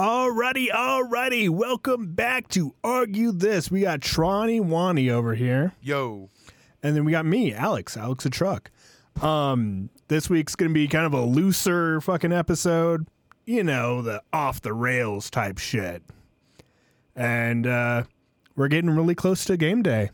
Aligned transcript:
Alrighty, 0.00 0.68
alrighty. 0.70 1.50
Welcome 1.50 2.14
back 2.14 2.48
to 2.48 2.74
Argue 2.82 3.32
This. 3.32 3.70
We 3.70 3.82
got 3.82 4.00
Tronny 4.00 4.58
Wani 4.58 5.10
over 5.10 5.34
here. 5.34 5.74
Yo. 5.82 6.30
And 6.82 6.96
then 6.96 7.04
we 7.04 7.12
got 7.12 7.26
me, 7.26 7.52
Alex, 7.52 7.98
Alex 7.98 8.24
the 8.24 8.30
Truck. 8.30 8.70
Um, 9.20 9.90
this 10.08 10.30
week's 10.30 10.56
gonna 10.56 10.72
be 10.72 10.88
kind 10.88 11.04
of 11.04 11.12
a 11.12 11.20
looser 11.26 12.00
fucking 12.00 12.32
episode. 12.32 13.08
You 13.44 13.62
know, 13.62 14.00
the 14.00 14.22
off 14.32 14.62
the 14.62 14.72
rails 14.72 15.28
type 15.28 15.58
shit. 15.58 16.02
And 17.14 17.66
uh 17.66 18.04
we're 18.56 18.68
getting 18.68 18.96
really 18.96 19.14
close 19.14 19.44
to 19.44 19.58
game 19.58 19.82
day. 19.82 20.12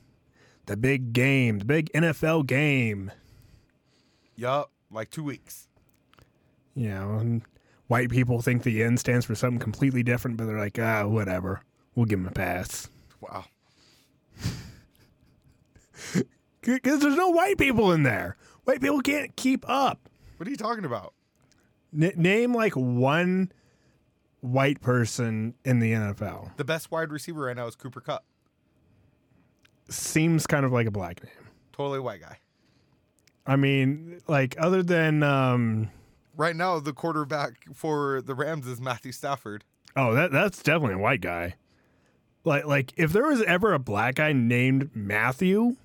The 0.66 0.76
big 0.76 1.12
game, 1.12 1.60
the 1.60 1.64
big 1.64 1.92
NFL 1.92 2.48
game. 2.48 3.12
Yup. 4.34 4.72
Like 4.90 5.10
two 5.10 5.22
weeks. 5.22 5.68
You 6.74 6.88
know, 6.88 7.18
and 7.20 7.42
white 7.88 8.10
people 8.10 8.40
think 8.42 8.62
the 8.62 8.82
N 8.82 8.96
stands 8.96 9.26
for 9.26 9.34
something 9.34 9.58
completely 9.58 10.02
different, 10.02 10.36
but 10.36 10.46
they're 10.46 10.58
like, 10.58 10.78
ah, 10.78 11.06
whatever. 11.06 11.62
We'll 11.94 12.06
give 12.06 12.18
them 12.18 12.28
a 12.28 12.32
pass. 12.32 12.88
Wow. 13.20 13.44
Because 16.62 16.98
there's 16.98 17.14
no 17.14 17.28
white 17.28 17.58
people 17.58 17.92
in 17.92 18.02
there. 18.02 18.36
White 18.64 18.80
people 18.80 19.00
can't 19.00 19.36
keep 19.36 19.64
up. 19.68 20.00
What 20.36 20.48
are 20.48 20.50
you 20.50 20.56
talking 20.56 20.84
about? 20.84 21.14
N- 21.94 22.12
name 22.16 22.52
like 22.52 22.72
one 22.72 23.52
white 24.40 24.80
person 24.80 25.54
in 25.64 25.78
the 25.78 25.92
NFL. 25.92 26.56
The 26.56 26.64
best 26.64 26.90
wide 26.90 27.12
receiver 27.12 27.42
right 27.42 27.56
now 27.56 27.68
is 27.68 27.76
Cooper 27.76 28.00
Kupp. 28.00 28.24
Seems 29.88 30.46
kind 30.48 30.66
of 30.66 30.72
like 30.72 30.88
a 30.88 30.90
black 30.90 31.22
name. 31.22 31.32
Totally 31.72 32.00
white 32.00 32.20
guy. 32.20 32.38
I 33.46 33.54
mean, 33.54 34.20
like 34.26 34.56
other 34.58 34.82
than 34.82 35.22
um 35.22 35.90
Right 36.36 36.54
now, 36.54 36.78
the 36.80 36.92
quarterback 36.92 37.54
for 37.74 38.20
the 38.20 38.34
Rams 38.34 38.66
is 38.66 38.80
Matthew 38.80 39.12
Stafford. 39.12 39.64
oh 39.96 40.14
that 40.14 40.32
that's 40.32 40.62
definitely 40.62 40.94
a 40.94 40.98
white 40.98 41.20
guy. 41.20 41.54
Like 42.44 42.66
like 42.66 42.92
if 42.96 43.12
there 43.12 43.26
was 43.26 43.42
ever 43.42 43.72
a 43.72 43.78
black 43.78 44.16
guy 44.16 44.32
named 44.32 44.90
Matthew, 44.94 45.76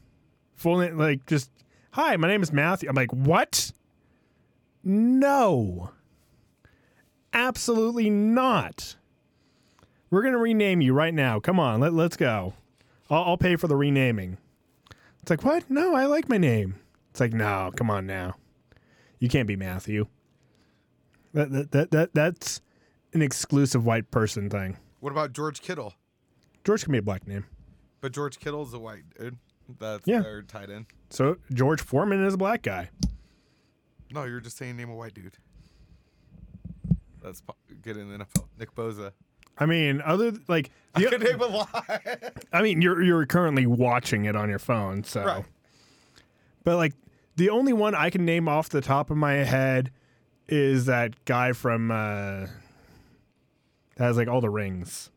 full 0.56 0.80
name 0.80 0.98
like 0.98 1.26
just 1.26 1.50
hi, 1.92 2.16
my 2.18 2.28
name 2.28 2.44
is 2.44 2.52
Matthew. 2.52 2.90
I'm 2.90 2.96
like, 2.96 3.14
what? 3.14 3.72
No. 4.84 5.92
Absolutely 7.34 8.10
not. 8.10 8.96
We're 10.10 10.24
gonna 10.24 10.38
rename 10.38 10.82
you 10.82 10.94
right 10.94 11.14
now. 11.14 11.40
Come 11.40 11.60
on, 11.60 11.80
let, 11.80 11.94
let's 11.94 12.18
go. 12.18 12.54
I'll, 13.10 13.24
I'll 13.24 13.38
pay 13.38 13.56
for 13.56 13.68
the 13.68 13.76
renaming. 13.78 14.38
It's 15.22 15.30
like, 15.30 15.46
what? 15.46 15.70
No, 15.70 15.96
I 15.96 16.06
like 16.06 16.28
my 16.28 16.38
name. 16.38 16.76
It's 17.12 17.20
like, 17.20 17.32
no, 17.34 17.72
come 17.76 17.90
on 17.90 18.06
now. 18.08 18.36
You 19.20 19.30
can't 19.30 19.48
be 19.48 19.56
Matthew. 19.56 20.08
That 21.34 21.52
that 21.52 21.72
that, 21.72 21.92
that 21.92 22.14
that's 22.14 22.62
an 23.14 23.22
exclusive 23.22 23.86
white 23.86 24.10
person 24.12 24.50
thing. 24.50 24.78
What 25.00 25.12
about 25.12 25.34
George 25.34 25.62
Kittle? 25.62 25.94
George 26.64 26.84
can 26.84 26.92
be 26.92 26.98
a 27.00 27.02
black 27.02 27.28
name. 27.28 27.46
But 28.02 28.12
George 28.14 28.40
Kittle's 28.40 28.74
a 28.74 28.80
white 28.80 29.04
dude. 29.18 29.38
That's 29.80 30.06
Yeah. 30.06 30.22
their 30.22 30.42
tight 30.42 30.70
end. 30.70 30.86
So 31.10 31.38
George 31.54 31.82
Foreman 31.82 32.24
is 32.26 32.34
a 32.34 32.38
black 32.38 32.62
guy. 32.62 32.90
No, 34.14 34.24
you're 34.26 34.40
just 34.42 34.58
saying 34.58 34.76
name 34.78 34.90
a 34.90 34.96
white 34.96 35.14
dude. 35.14 35.38
That's 37.24 37.42
po- 37.42 37.56
good 37.82 37.98
in 37.98 38.10
the 38.10 38.18
NFL. 38.26 38.48
Nick 38.60 38.74
Bosa. 38.76 39.12
I 39.58 39.66
mean, 39.66 40.02
other 40.04 40.34
like, 40.48 40.72
I 40.96 41.02
the- 41.02 41.08
could 41.10 41.24
name 41.24 41.40
a 41.42 41.46
lot. 41.46 41.86
I 42.52 42.62
mean, 42.62 42.82
you're 42.82 43.02
you're 43.02 43.26
currently 43.26 43.66
watching 43.66 44.26
it 44.26 44.36
on 44.36 44.50
your 44.50 44.60
phone, 44.60 45.04
so. 45.04 45.24
Right. 45.24 45.46
But 46.64 46.78
like, 46.78 46.94
the 47.38 47.50
only 47.50 47.74
one 47.74 47.96
I 47.96 48.10
can 48.10 48.26
name 48.26 48.48
off 48.48 48.70
the 48.70 48.82
top 48.82 49.10
of 49.12 49.18
my 49.18 49.34
head 49.34 49.92
is 50.52 50.86
that 50.86 51.26
guy 51.26 51.54
from 51.54 51.90
uh, 51.90 52.46
that 53.96 54.06
has 54.06 54.18
like 54.18 54.28
all 54.28 54.42
the 54.42 54.50
rings. 54.50 55.10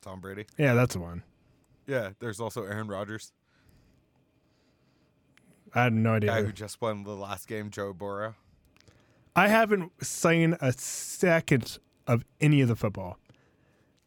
Tom 0.00 0.20
Brady. 0.20 0.46
Yeah, 0.58 0.74
that's 0.74 0.94
the 0.94 1.00
one. 1.00 1.22
Yeah, 1.86 2.10
there's 2.18 2.40
also 2.40 2.64
Aaron 2.64 2.88
Rodgers, 2.88 3.32
I 5.74 5.84
had 5.84 5.92
no 5.92 6.14
idea. 6.14 6.30
guy 6.30 6.42
who 6.42 6.52
just 6.52 6.80
won 6.80 7.04
the 7.04 7.14
last 7.16 7.48
game, 7.48 7.70
Joe 7.70 7.92
Burrow. 7.92 8.34
I 9.34 9.48
haven't 9.48 9.92
seen 10.04 10.56
a 10.60 10.72
second 10.72 11.78
of 12.06 12.24
any 12.40 12.60
of 12.60 12.68
the 12.68 12.76
football. 12.76 13.18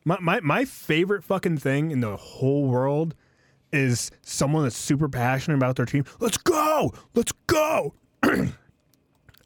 My, 0.03 0.19
my 0.19 0.39
my 0.41 0.66
favorite 0.66 1.23
fucking 1.23 1.57
thing 1.57 1.89
in 1.89 2.01
the 2.01 2.16
whole 2.16 2.68
world 2.68 3.16
is 3.72 4.12
someone 4.22 4.63
that's 4.63 4.78
super 4.78 5.09
passionate 5.09 5.57
about 5.57 5.78
their 5.78 5.85
team. 5.88 6.06
Let's 6.19 6.38
go! 6.38 6.94
Let's 7.16 7.31
go! 7.47 7.95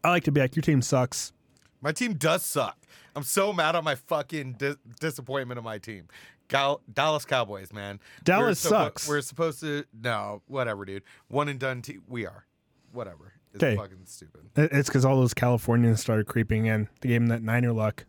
I 0.03 0.09
like 0.09 0.23
to 0.25 0.31
be 0.31 0.39
like, 0.41 0.55
your 0.55 0.61
team 0.63 0.81
sucks. 0.81 1.33
My 1.81 1.91
team 1.91 2.13
does 2.13 2.43
suck. 2.43 2.77
I'm 3.15 3.23
so 3.23 3.51
mad 3.53 3.75
at 3.75 3.83
my 3.83 3.95
fucking 3.95 4.53
dis- 4.53 4.77
disappointment 4.99 5.57
of 5.57 5.63
my 5.63 5.77
team. 5.77 6.07
Gal- 6.47 6.81
Dallas 6.91 7.25
Cowboys, 7.25 7.71
man. 7.73 7.99
Dallas 8.23 8.63
We're 8.63 8.69
sucks. 8.69 9.07
We're 9.07 9.21
supposed 9.21 9.59
to 9.61 9.83
no, 10.01 10.41
whatever, 10.47 10.85
dude. 10.85 11.03
One 11.27 11.47
and 11.49 11.59
done. 11.59 11.81
Te- 11.81 11.99
we 12.07 12.25
are, 12.25 12.45
whatever. 12.91 13.33
It's 13.53 13.61
'Kay. 13.61 13.75
fucking 13.75 13.99
stupid. 14.05 14.41
It's 14.55 14.89
because 14.89 15.05
all 15.05 15.15
those 15.19 15.33
Californians 15.33 15.99
started 16.01 16.27
creeping 16.27 16.65
in. 16.65 16.87
They 17.01 17.09
gave 17.09 17.21
them 17.21 17.27
that 17.29 17.41
Niner 17.43 17.71
luck. 17.73 18.05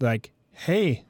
Like, 0.00 0.32
hey, 0.52 1.04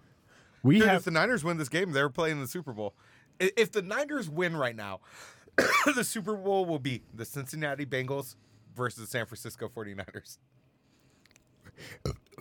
we 0.62 0.74
Dude, 0.76 0.84
if 0.84 0.88
have. 0.90 1.04
the 1.04 1.10
Niners 1.10 1.44
win 1.44 1.58
this 1.58 1.68
game, 1.68 1.92
they're 1.92 2.08
playing 2.10 2.40
the 2.40 2.48
Super 2.48 2.72
Bowl. 2.72 2.94
I- 3.40 3.52
If 3.56 3.72
the 3.72 3.82
Niners 3.82 4.28
win 4.28 4.56
right 4.56 4.76
now, 4.76 5.00
the 5.94 6.04
Super 6.04 6.34
Bowl 6.36 6.64
will 6.66 6.78
be 6.78 7.02
the 7.14 7.24
Cincinnati 7.24 7.86
Bengals 7.86 8.36
versus 8.80 9.04
the 9.04 9.06
San 9.06 9.26
Francisco 9.26 9.68
49ers. 9.68 10.38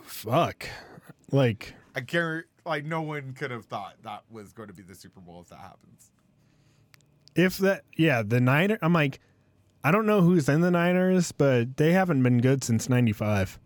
Fuck. 0.02 0.66
Like, 1.30 1.74
I 1.94 2.00
guarantee, 2.00 2.48
like, 2.64 2.84
no 2.86 3.02
one 3.02 3.34
could 3.34 3.50
have 3.50 3.66
thought 3.66 3.96
that 4.04 4.22
was 4.30 4.52
going 4.52 4.68
to 4.68 4.74
be 4.74 4.82
the 4.82 4.94
Super 4.94 5.20
Bowl 5.20 5.42
if 5.42 5.50
that 5.50 5.58
happens. 5.58 6.10
if 7.34 7.58
that, 7.58 7.84
yeah, 7.94 8.22
the 8.22 8.40
Niner, 8.40 8.78
I'm 8.80 8.94
like, 8.94 9.20
I 9.84 9.90
don't 9.90 10.06
know 10.06 10.22
who's 10.22 10.48
in 10.48 10.62
the 10.62 10.70
Niners, 10.70 11.30
but 11.30 11.76
they 11.76 11.92
haven't 11.92 12.22
been 12.22 12.38
good 12.40 12.64
since 12.64 12.88
95. 12.88 13.58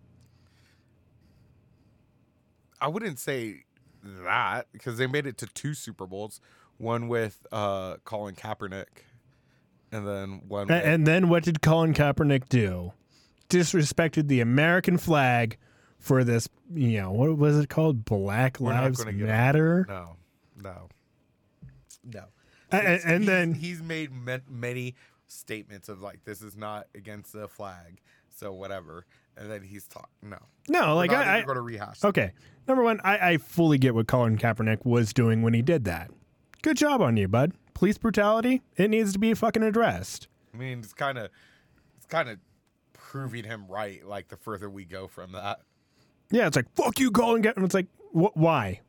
I 2.80 2.88
wouldn't 2.88 3.18
say 3.20 3.64
that 4.02 4.66
because 4.72 4.98
they 4.98 5.06
made 5.06 5.26
it 5.26 5.38
to 5.38 5.46
two 5.46 5.74
Super 5.74 6.06
Bowls, 6.06 6.40
one 6.76 7.06
with 7.08 7.46
uh, 7.52 7.96
Colin 8.04 8.34
Kaepernick, 8.34 9.04
and 9.94 10.06
then 10.06 10.42
one. 10.48 10.70
A- 10.70 10.74
with, 10.74 10.84
And 10.84 11.06
then 11.06 11.28
what 11.28 11.42
did 11.44 11.62
Colin 11.62 11.94
Kaepernick 11.94 12.48
do? 12.48 12.92
Disrespected 13.48 14.28
the 14.28 14.40
American 14.40 14.98
flag 14.98 15.58
for 15.98 16.24
this, 16.24 16.48
you 16.74 17.00
know, 17.00 17.12
what 17.12 17.36
was 17.38 17.58
it 17.58 17.68
called? 17.68 18.04
Black 18.04 18.58
We're 18.60 18.72
Lives 18.72 19.02
gonna 19.04 19.16
Matter? 19.16 19.86
no, 19.88 20.16
no, 20.62 20.88
no. 22.04 22.24
A- 22.72 22.76
a- 22.76 22.80
and 23.04 23.22
He's- 23.22 23.26
then 23.26 23.54
he's 23.54 23.82
made 23.82 24.12
ma- 24.12 24.38
many 24.48 24.94
statements 25.26 25.88
of 25.88 26.00
like 26.00 26.24
this 26.24 26.42
is 26.42 26.56
not 26.56 26.86
against 26.94 27.32
the 27.32 27.48
flag, 27.48 28.00
so 28.28 28.52
whatever. 28.52 29.06
And 29.36 29.50
then 29.50 29.62
he's 29.62 29.86
talking. 29.86 30.08
No, 30.22 30.38
no, 30.68 30.94
like 30.94 31.10
we're 31.10 31.16
not 31.18 31.26
I, 31.26 31.38
I 31.38 31.42
even 31.42 31.54
to 31.54 31.60
rehash. 31.60 32.04
okay. 32.04 32.32
Number 32.68 32.82
one, 32.82 33.00
I, 33.04 33.30
I 33.32 33.36
fully 33.38 33.78
get 33.78 33.94
what 33.94 34.06
Colin 34.06 34.38
Kaepernick 34.38 34.84
was 34.84 35.12
doing 35.12 35.42
when 35.42 35.54
he 35.54 35.60
did 35.62 35.84
that. 35.84 36.10
Good 36.62 36.76
job 36.76 37.02
on 37.02 37.16
you, 37.16 37.28
bud. 37.28 37.52
Police 37.74 37.98
brutality, 37.98 38.62
it 38.76 38.88
needs 38.88 39.12
to 39.12 39.18
be 39.18 39.34
fucking 39.34 39.62
addressed. 39.62 40.28
I 40.52 40.56
mean, 40.56 40.78
it's 40.78 40.92
kind 40.92 41.18
of, 41.18 41.28
it's 41.96 42.06
kind 42.06 42.28
of 42.28 42.38
proving 42.92 43.44
him 43.44 43.66
right. 43.68 44.06
Like 44.06 44.28
the 44.28 44.36
further 44.36 44.70
we 44.70 44.84
go 44.84 45.08
from 45.08 45.32
that. 45.32 45.60
Yeah, 46.30 46.46
it's 46.46 46.56
like 46.56 46.72
fuck 46.74 46.98
you, 46.98 47.10
Colin 47.10 47.42
Kaepernick. 47.42 47.64
It's 47.64 47.74
like 47.74 47.88
wh- 48.12 48.36
why, 48.36 48.80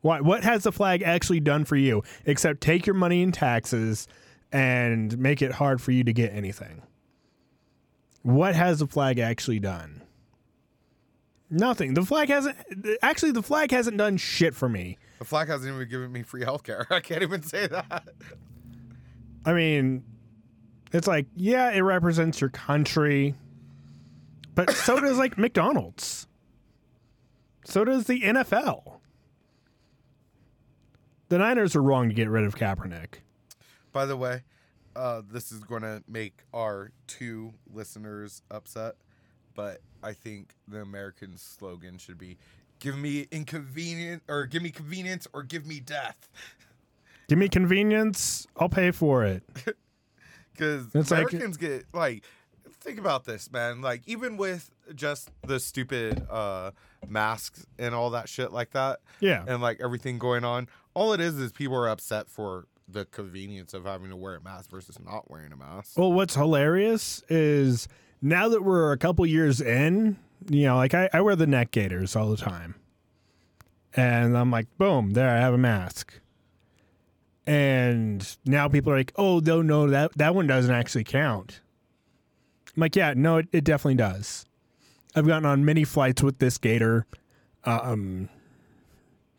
why? 0.00 0.20
What 0.20 0.44
has 0.44 0.62
the 0.62 0.72
flag 0.72 1.02
actually 1.02 1.40
done 1.40 1.64
for 1.64 1.76
you 1.76 2.02
except 2.24 2.60
take 2.60 2.86
your 2.86 2.94
money 2.94 3.22
in 3.22 3.32
taxes 3.32 4.08
and 4.52 5.18
make 5.18 5.42
it 5.42 5.52
hard 5.52 5.82
for 5.82 5.90
you 5.92 6.04
to 6.04 6.12
get 6.12 6.32
anything? 6.32 6.82
What 8.22 8.54
has 8.54 8.78
the 8.78 8.86
flag 8.86 9.18
actually 9.18 9.60
done? 9.60 10.02
Nothing. 11.50 11.94
The 11.94 12.04
flag 12.04 12.28
hasn't. 12.28 12.56
Actually, 13.02 13.32
the 13.32 13.42
flag 13.42 13.70
hasn't 13.70 13.96
done 13.96 14.16
shit 14.16 14.54
for 14.54 14.68
me. 14.68 14.98
The 15.18 15.24
flag 15.24 15.48
hasn't 15.48 15.74
even 15.74 15.88
given 15.88 16.12
me 16.12 16.22
free 16.22 16.42
healthcare. 16.42 16.86
I 16.90 17.00
can't 17.00 17.22
even 17.22 17.42
say 17.42 17.66
that. 17.66 18.08
I 19.44 19.52
mean, 19.52 20.04
it's 20.92 21.06
like, 21.06 21.26
yeah, 21.36 21.70
it 21.70 21.80
represents 21.80 22.40
your 22.40 22.50
country, 22.50 23.34
but 24.54 24.70
so 24.70 25.00
does 25.00 25.18
like 25.18 25.36
McDonald's. 25.38 26.26
So 27.64 27.84
does 27.84 28.06
the 28.06 28.22
NFL. 28.22 28.98
The 31.28 31.38
Niners 31.38 31.76
are 31.76 31.82
wrong 31.82 32.08
to 32.08 32.14
get 32.14 32.28
rid 32.30 32.44
of 32.44 32.56
Kaepernick. 32.56 33.16
By 33.92 34.06
the 34.06 34.16
way, 34.16 34.42
uh, 34.96 35.22
this 35.30 35.52
is 35.52 35.60
going 35.60 35.82
to 35.82 36.02
make 36.08 36.44
our 36.54 36.92
two 37.06 37.52
listeners 37.70 38.42
upset, 38.50 38.94
but 39.54 39.80
I 40.02 40.14
think 40.14 40.54
the 40.66 40.80
American 40.80 41.36
slogan 41.36 41.98
should 41.98 42.18
be 42.18 42.38
"Give 42.78 42.96
me 42.96 43.26
inconvenient 43.30 44.22
or 44.28 44.46
give 44.46 44.62
me 44.62 44.70
convenience 44.70 45.26
or 45.32 45.42
give 45.42 45.66
me 45.66 45.80
death." 45.80 46.28
Give 47.28 47.38
me 47.38 47.48
convenience, 47.48 48.46
I'll 48.56 48.68
pay 48.70 48.90
for 48.90 49.24
it. 49.24 49.42
Because 50.52 50.86
It's 50.92 51.10
like- 51.12 51.30
Americans 51.32 51.56
get 51.56 51.84
like 51.92 52.24
think 52.80 52.98
about 52.98 53.24
this, 53.24 53.50
man. 53.52 53.80
Like 53.80 54.02
even 54.06 54.36
with 54.36 54.70
just 54.94 55.30
the 55.46 55.60
stupid 55.60 56.26
uh 56.28 56.72
masks 57.08 57.64
and 57.78 57.94
all 57.94 58.10
that 58.10 58.28
shit 58.28 58.52
like 58.52 58.70
that, 58.72 58.98
Yeah. 59.20 59.44
and 59.46 59.62
like 59.62 59.80
everything 59.80 60.18
going 60.18 60.44
on, 60.44 60.68
all 60.94 61.12
it 61.12 61.20
is 61.20 61.38
is 61.38 61.52
people 61.52 61.76
are 61.76 61.88
upset 61.88 62.28
for 62.28 62.66
the 62.88 63.04
convenience 63.04 63.72
of 63.74 63.84
having 63.84 64.08
to 64.10 64.16
wear 64.16 64.34
a 64.34 64.40
mask 64.40 64.70
versus 64.70 64.98
not 64.98 65.30
wearing 65.30 65.52
a 65.52 65.56
mask. 65.56 65.96
Well, 65.96 66.12
what's 66.12 66.34
hilarious 66.34 67.22
is 67.28 67.86
now 68.20 68.48
that 68.48 68.64
we're 68.64 68.90
a 68.90 68.98
couple 68.98 69.24
years 69.26 69.60
in, 69.60 70.16
you 70.48 70.64
know, 70.64 70.76
like 70.76 70.94
I, 70.94 71.08
I 71.12 71.20
wear 71.20 71.36
the 71.36 71.46
neck 71.46 71.70
gaiters 71.70 72.16
all 72.16 72.30
the 72.30 72.36
time. 72.36 72.74
And 73.94 74.36
I'm 74.36 74.50
like, 74.50 74.66
boom, 74.78 75.10
there, 75.10 75.28
I 75.30 75.40
have 75.40 75.54
a 75.54 75.58
mask. 75.58 76.20
And 77.46 78.36
now 78.44 78.68
people 78.68 78.92
are 78.92 78.96
like, 78.96 79.12
oh, 79.16 79.40
no, 79.40 79.62
no, 79.62 79.88
that, 79.88 80.16
that 80.16 80.34
one 80.34 80.46
doesn't 80.46 80.74
actually 80.74 81.04
count. 81.04 81.60
I'm 82.76 82.82
like, 82.82 82.94
yeah, 82.94 83.14
no, 83.16 83.38
it, 83.38 83.48
it 83.52 83.64
definitely 83.64 83.94
does. 83.94 84.44
I've 85.16 85.26
gotten 85.26 85.46
on 85.46 85.64
many 85.64 85.84
flights 85.84 86.22
with 86.22 86.38
this 86.38 86.58
gator. 86.58 87.06
Um, 87.64 88.28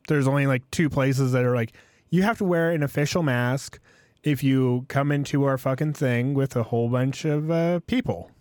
there's 0.07 0.27
only 0.27 0.47
like 0.47 0.69
two 0.71 0.89
places 0.89 1.31
that 1.33 1.45
are 1.45 1.55
like, 1.55 1.73
you 2.09 2.23
have 2.23 2.39
to 2.39 2.45
wear 2.45 2.71
an 2.71 2.81
official 2.81 3.21
mask 3.21 3.79
if 4.23 4.43
you 4.43 4.85
come 4.89 5.11
into 5.11 5.43
our 5.45 5.57
fucking 5.57 5.93
thing 5.93 6.33
with 6.33 6.55
a 6.55 6.63
whole 6.63 6.89
bunch 6.89 7.23
of 7.23 7.51
uh, 7.51 7.79
people 7.81 8.31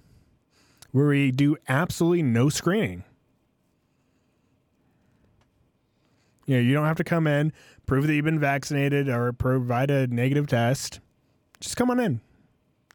where 0.92 1.06
we 1.06 1.30
do 1.30 1.56
absolutely 1.68 2.22
no 2.22 2.48
screening. 2.48 3.04
You 6.46 6.56
know, 6.56 6.62
you 6.62 6.72
don't 6.72 6.86
have 6.86 6.96
to 6.96 7.04
come 7.04 7.26
in, 7.26 7.52
prove 7.86 8.06
that 8.06 8.14
you've 8.14 8.24
been 8.24 8.40
vaccinated, 8.40 9.08
or 9.08 9.32
provide 9.32 9.90
a 9.90 10.06
negative 10.06 10.46
test. 10.46 11.00
Just 11.60 11.76
come 11.76 11.90
on 11.90 12.00
in. 12.00 12.20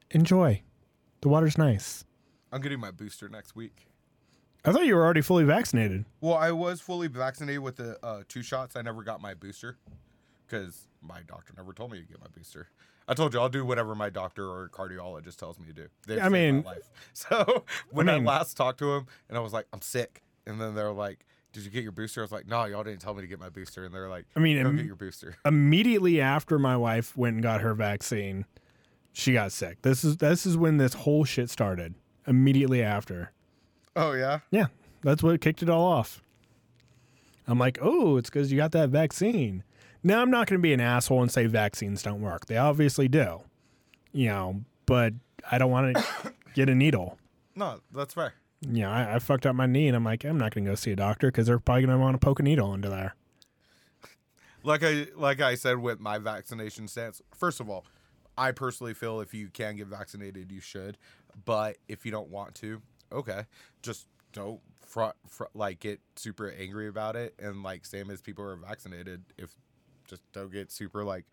Enjoy. 0.10 0.64
The 1.22 1.30
water's 1.30 1.58
nice. 1.58 2.04
I'm 2.52 2.62
getting 2.62 2.80
my 2.80 2.92
booster 2.92 3.30
next 3.30 3.56
week. 3.56 3.88
I 4.66 4.72
thought 4.72 4.86
you 4.86 4.96
were 4.96 5.04
already 5.04 5.22
fully 5.22 5.44
vaccinated. 5.44 6.06
Well, 6.22 6.36
I 6.36 6.52
was 6.52 6.80
fully 6.80 7.08
vaccinated 7.08 7.62
with 7.62 7.76
the 7.76 7.98
uh, 8.04 8.24
two 8.28 8.42
shots. 8.42 8.76
I 8.76 8.82
never 8.82 9.04
got 9.04 9.22
my 9.22 9.34
booster 9.34 9.78
because 10.48 10.88
my 11.02 11.22
doctor 11.28 11.54
never 11.58 11.74
told 11.74 11.92
me 11.92 12.00
to 12.00 12.06
get 12.06 12.20
my 12.22 12.28
booster. 12.36 12.70
I 13.08 13.14
told 13.14 13.34
you 13.34 13.40
I'll 13.40 13.50
do 13.50 13.66
whatever 13.66 13.96
my 13.96 14.10
doctor 14.10 14.46
or 14.48 14.70
cardiologist 14.70 15.36
tells 15.38 15.60
me 15.60 15.66
to 15.68 15.74
do. 15.74 15.88
They 16.08 16.20
I 16.22 16.30
mean- 16.30 16.64
life. 16.64 16.90
So 17.14 17.64
when 17.92 18.10
I, 18.10 18.16
mean- 18.16 18.26
last 18.26 18.56
talked 18.58 18.80
to 18.80 18.94
him, 18.94 19.08
and 19.30 19.38
I 19.38 19.42
was 19.42 19.54
like, 19.54 19.68
I'm 19.74 19.82
sick, 19.82 20.22
and 20.48 20.60
then 20.60 20.74
they're 20.76 20.92
like, 20.94 21.26
Did 21.52 21.64
you 21.64 21.70
get 21.70 21.84
your 21.84 21.92
booster? 21.92 22.22
I 22.22 22.24
was 22.24 22.32
like, 22.32 22.48
No, 22.48 22.64
y'all 22.66 22.84
didn't 22.84 23.02
tell 23.02 23.14
me 23.14 23.22
to 23.22 23.28
get 23.28 23.40
my 23.40 23.50
booster, 23.50 23.86
and 23.86 23.94
they're 23.94 24.10
like, 24.10 24.26
I 24.36 24.40
mean, 24.40 24.62
Go 24.62 24.70
im- 24.70 24.78
get 24.78 24.86
your 24.86 24.96
booster. 24.96 25.36
immediately 25.46 26.20
after 26.22 26.58
my 26.58 26.78
wife 26.78 27.16
went 27.18 27.36
and 27.36 27.44
got 27.44 27.62
her 27.62 27.74
vaccine, 27.74 28.46
she 29.12 29.34
got 29.34 29.52
sick. 29.52 29.82
This 29.84 30.04
is 30.04 30.18
this 30.18 30.46
is 30.46 30.58
when 30.58 30.78
this 30.78 30.94
whole 30.94 31.24
shit 31.26 31.50
started. 31.50 31.94
Immediately 32.26 32.82
after. 32.82 33.32
Oh 33.96 34.14
yeah. 34.14 34.40
Yeah, 34.50 34.68
that's 35.04 35.22
what 35.22 35.40
kicked 35.42 35.62
it 35.62 35.70
all 35.70 35.84
off. 35.86 36.22
I'm 37.46 37.60
like, 37.60 37.78
oh, 37.82 38.16
it's 38.18 38.30
because 38.30 38.52
you 38.52 38.58
got 38.58 38.72
that 38.72 38.90
vaccine. 38.90 39.64
Now, 40.04 40.22
I'm 40.22 40.30
not 40.30 40.48
going 40.48 40.60
to 40.60 40.62
be 40.62 40.74
an 40.74 40.82
asshole 40.82 41.22
and 41.22 41.32
say 41.32 41.46
vaccines 41.46 42.04
don't 42.04 42.22
work. 42.22 42.48
They 42.48 42.58
obviously 42.58 43.08
do, 43.08 43.42
you 44.12 44.28
know, 44.28 44.62
but 44.86 45.14
I 45.50 45.58
don't 45.58 45.72
want 45.72 45.96
to 45.96 46.34
get 46.54 46.70
a 46.70 46.76
needle. 46.76 47.18
No, 47.56 47.80
that's 47.94 48.14
fair. 48.14 48.34
Yeah, 48.70 48.92
I, 48.92 49.16
I 49.16 49.20
fucked 49.20 49.46
up 49.46 49.56
my 49.56 49.66
knee 49.66 49.88
and 49.88 49.96
I'm 49.96 50.04
like, 50.04 50.24
I'm 50.24 50.38
not 50.38 50.54
going 50.54 50.66
to 50.66 50.72
go 50.72 50.76
see 50.76 50.92
a 50.92 50.96
doctor 50.96 51.28
because 51.28 51.48
they're 51.48 51.60
probably 51.60 51.86
going 51.86 51.98
to 51.98 52.02
want 52.02 52.20
to 52.20 52.26
poke 52.26 52.40
a 52.40 52.44
needle 52.44 52.74
into 52.74 52.90
there. 52.90 53.16
like 54.64 54.84
I 54.84 55.08
like 55.16 55.42
I 55.42 55.56
said 55.56 55.80
with 55.80 56.00
my 56.00 56.18
vaccination 56.18 56.88
stance. 56.88 57.22
First 57.36 57.60
of 57.60 57.70
all, 57.70 57.86
I 58.38 58.52
personally 58.52 58.94
feel 58.94 59.20
if 59.20 59.34
you 59.34 59.50
can 59.50 59.76
get 59.76 59.88
vaccinated, 59.88 60.52
you 60.52 60.62
should. 60.62 60.98
But 61.46 61.78
if 61.88 62.06
you 62.06 62.12
don't 62.12 62.30
want 62.30 62.56
to, 62.56 62.82
okay, 63.12 63.44
just 63.82 64.08
don't 64.32 64.62
front, 64.86 65.16
fr- 65.28 65.46
like 65.54 65.80
get 65.80 66.00
super 66.16 66.52
angry 66.52 66.88
about 66.88 67.16
it. 67.16 67.34
And 67.40 67.64
like 67.64 67.86
same 67.86 68.10
as 68.10 68.22
people 68.22 68.44
who 68.44 68.52
are 68.52 68.56
vaccinated, 68.56 69.24
if 69.38 69.56
just 70.08 70.22
don't 70.34 70.52
get 70.52 70.72
super 70.72 71.04
like 71.04 71.26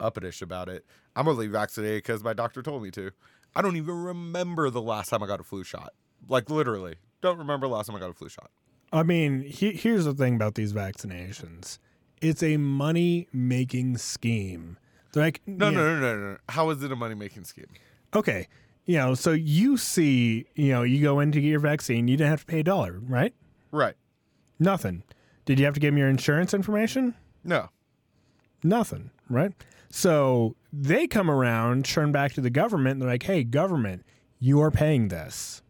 uppitish 0.00 0.42
about 0.42 0.68
it. 0.68 0.84
I'm 1.14 1.28
only 1.28 1.46
vaccinated 1.46 2.02
because 2.02 2.22
my 2.22 2.32
doctor 2.32 2.62
told 2.62 2.82
me 2.82 2.90
to. 2.92 3.10
I 3.54 3.62
don't 3.62 3.76
even 3.76 4.02
remember 4.02 4.68
the 4.70 4.82
last 4.82 5.08
time 5.08 5.22
I 5.22 5.26
got 5.26 5.40
a 5.40 5.44
flu 5.44 5.64
shot. 5.64 5.94
Like 6.28 6.50
literally, 6.50 6.96
don't 7.22 7.38
remember 7.38 7.68
the 7.68 7.74
last 7.74 7.86
time 7.86 7.96
I 7.96 8.00
got 8.00 8.10
a 8.10 8.14
flu 8.14 8.28
shot. 8.28 8.50
I 8.92 9.02
mean, 9.02 9.42
he, 9.42 9.72
here's 9.72 10.04
the 10.04 10.14
thing 10.14 10.34
about 10.36 10.54
these 10.54 10.72
vaccinations 10.72 11.78
it's 12.20 12.42
a 12.42 12.56
money 12.56 13.28
making 13.32 13.98
scheme. 13.98 14.78
They're 15.12 15.22
like, 15.24 15.40
No, 15.46 15.70
know, 15.70 15.80
no, 15.80 16.00
no, 16.00 16.16
no, 16.16 16.30
no. 16.32 16.38
How 16.48 16.70
is 16.70 16.82
it 16.82 16.92
a 16.92 16.96
money 16.96 17.14
making 17.14 17.44
scheme? 17.44 17.66
okay, 18.14 18.48
you 18.86 18.96
know, 18.96 19.14
so 19.14 19.32
you 19.32 19.76
see, 19.76 20.46
you 20.54 20.70
know, 20.72 20.82
you 20.82 21.02
go 21.02 21.20
in 21.20 21.32
to 21.32 21.40
get 21.40 21.48
your 21.48 21.60
vaccine, 21.60 22.08
you 22.08 22.16
didn't 22.16 22.30
have 22.30 22.40
to 22.40 22.46
pay 22.46 22.60
a 22.60 22.62
dollar, 22.62 23.00
right? 23.02 23.34
Right. 23.72 23.94
Nothing. 24.58 25.02
Did 25.44 25.58
you 25.58 25.64
have 25.64 25.74
to 25.74 25.80
give 25.80 25.92
them 25.92 25.98
your 25.98 26.08
insurance 26.08 26.54
information? 26.54 27.14
No. 27.44 27.68
Nothing, 28.62 29.10
right? 29.28 29.52
So 29.90 30.56
they 30.72 31.06
come 31.06 31.30
around, 31.30 31.84
turn 31.84 32.12
back 32.12 32.32
to 32.34 32.40
the 32.40 32.50
government, 32.50 32.94
and 32.94 33.02
they're 33.02 33.08
like, 33.08 33.22
hey, 33.22 33.44
government, 33.44 34.04
you 34.38 34.60
are 34.60 34.70
paying 34.70 35.08
this. 35.08 35.62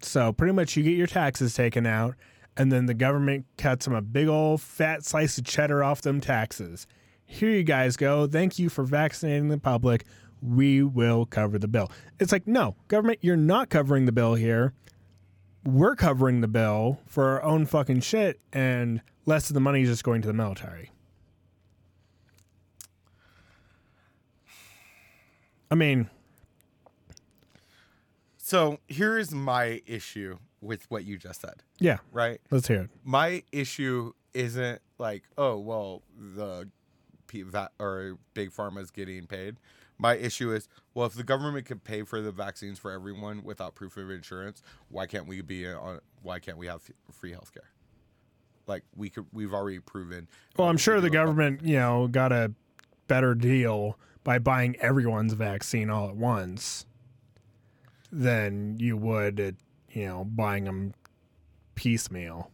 So 0.00 0.32
pretty 0.32 0.52
much 0.52 0.76
you 0.76 0.82
get 0.82 0.96
your 0.96 1.06
taxes 1.06 1.54
taken 1.54 1.86
out, 1.86 2.14
and 2.56 2.70
then 2.72 2.86
the 2.86 2.94
government 2.94 3.46
cuts 3.56 3.84
them 3.84 3.94
a 3.94 4.02
big 4.02 4.28
old 4.28 4.60
fat 4.60 5.04
slice 5.04 5.38
of 5.38 5.44
cheddar 5.44 5.82
off 5.82 6.02
them 6.02 6.20
taxes. 6.20 6.86
Here 7.24 7.50
you 7.50 7.62
guys 7.62 7.96
go. 7.96 8.26
Thank 8.26 8.58
you 8.58 8.68
for 8.68 8.84
vaccinating 8.84 9.48
the 9.48 9.58
public. 9.58 10.04
We 10.42 10.82
will 10.82 11.24
cover 11.24 11.58
the 11.58 11.68
bill. 11.68 11.90
It's 12.18 12.32
like, 12.32 12.46
no, 12.46 12.76
government, 12.88 13.20
you're 13.22 13.36
not 13.36 13.70
covering 13.70 14.06
the 14.06 14.12
bill 14.12 14.34
here. 14.34 14.74
We're 15.64 15.94
covering 15.94 16.40
the 16.40 16.48
bill 16.48 16.98
for 17.06 17.28
our 17.28 17.42
own 17.42 17.66
fucking 17.66 18.00
shit, 18.00 18.40
and 18.52 19.00
less 19.24 19.48
of 19.48 19.54
the 19.54 19.60
money 19.60 19.82
is 19.82 19.88
just 19.88 20.04
going 20.04 20.20
to 20.22 20.28
the 20.28 20.34
military. 20.34 20.90
I 25.72 25.74
mean, 25.74 26.10
So 28.36 28.78
here 28.88 29.16
is 29.16 29.32
my 29.32 29.80
issue 29.86 30.36
with 30.60 30.84
what 30.90 31.06
you 31.06 31.16
just 31.16 31.40
said, 31.40 31.62
yeah, 31.78 31.96
right? 32.12 32.42
let's 32.50 32.68
hear 32.68 32.82
it. 32.82 32.90
My 33.04 33.42
issue 33.52 34.12
isn't 34.34 34.82
like, 34.98 35.22
oh, 35.38 35.58
well, 35.58 36.02
the 36.14 36.68
P- 37.26 37.40
va- 37.40 37.70
or 37.80 38.18
big 38.34 38.50
pharma 38.52 38.82
is 38.82 38.90
getting 38.90 39.26
paid. 39.26 39.56
My 39.96 40.14
issue 40.16 40.52
is, 40.52 40.68
well, 40.92 41.06
if 41.06 41.14
the 41.14 41.24
government 41.24 41.64
could 41.64 41.84
pay 41.84 42.02
for 42.02 42.20
the 42.20 42.32
vaccines 42.32 42.78
for 42.78 42.90
everyone 42.90 43.42
without 43.42 43.74
proof 43.74 43.96
of 43.96 44.10
insurance, 44.10 44.62
why 44.90 45.06
can't 45.06 45.26
we 45.26 45.40
be 45.40 45.66
on? 45.66 46.00
Why 46.20 46.38
can't 46.38 46.58
we 46.58 46.66
have 46.66 46.82
free 47.10 47.32
healthcare? 47.32 47.70
Like 48.66 48.82
we 48.94 49.08
could, 49.08 49.24
we've 49.32 49.54
already 49.54 49.78
proven. 49.78 50.28
Well, 50.58 50.68
I'm 50.68 50.76
sure 50.76 51.00
the 51.00 51.08
government, 51.08 51.62
you 51.64 51.76
know, 51.78 52.08
got 52.08 52.30
a 52.30 52.52
better 53.08 53.34
deal 53.34 53.96
by 54.24 54.38
buying 54.38 54.76
everyone's 54.76 55.32
vaccine 55.32 55.90
all 55.90 56.08
at 56.08 56.16
once 56.16 56.86
than 58.10 58.76
you 58.78 58.96
would 58.96 59.40
at, 59.40 59.54
you 59.90 60.06
know, 60.06 60.24
buying 60.24 60.64
them 60.64 60.94
piecemeal. 61.74 62.50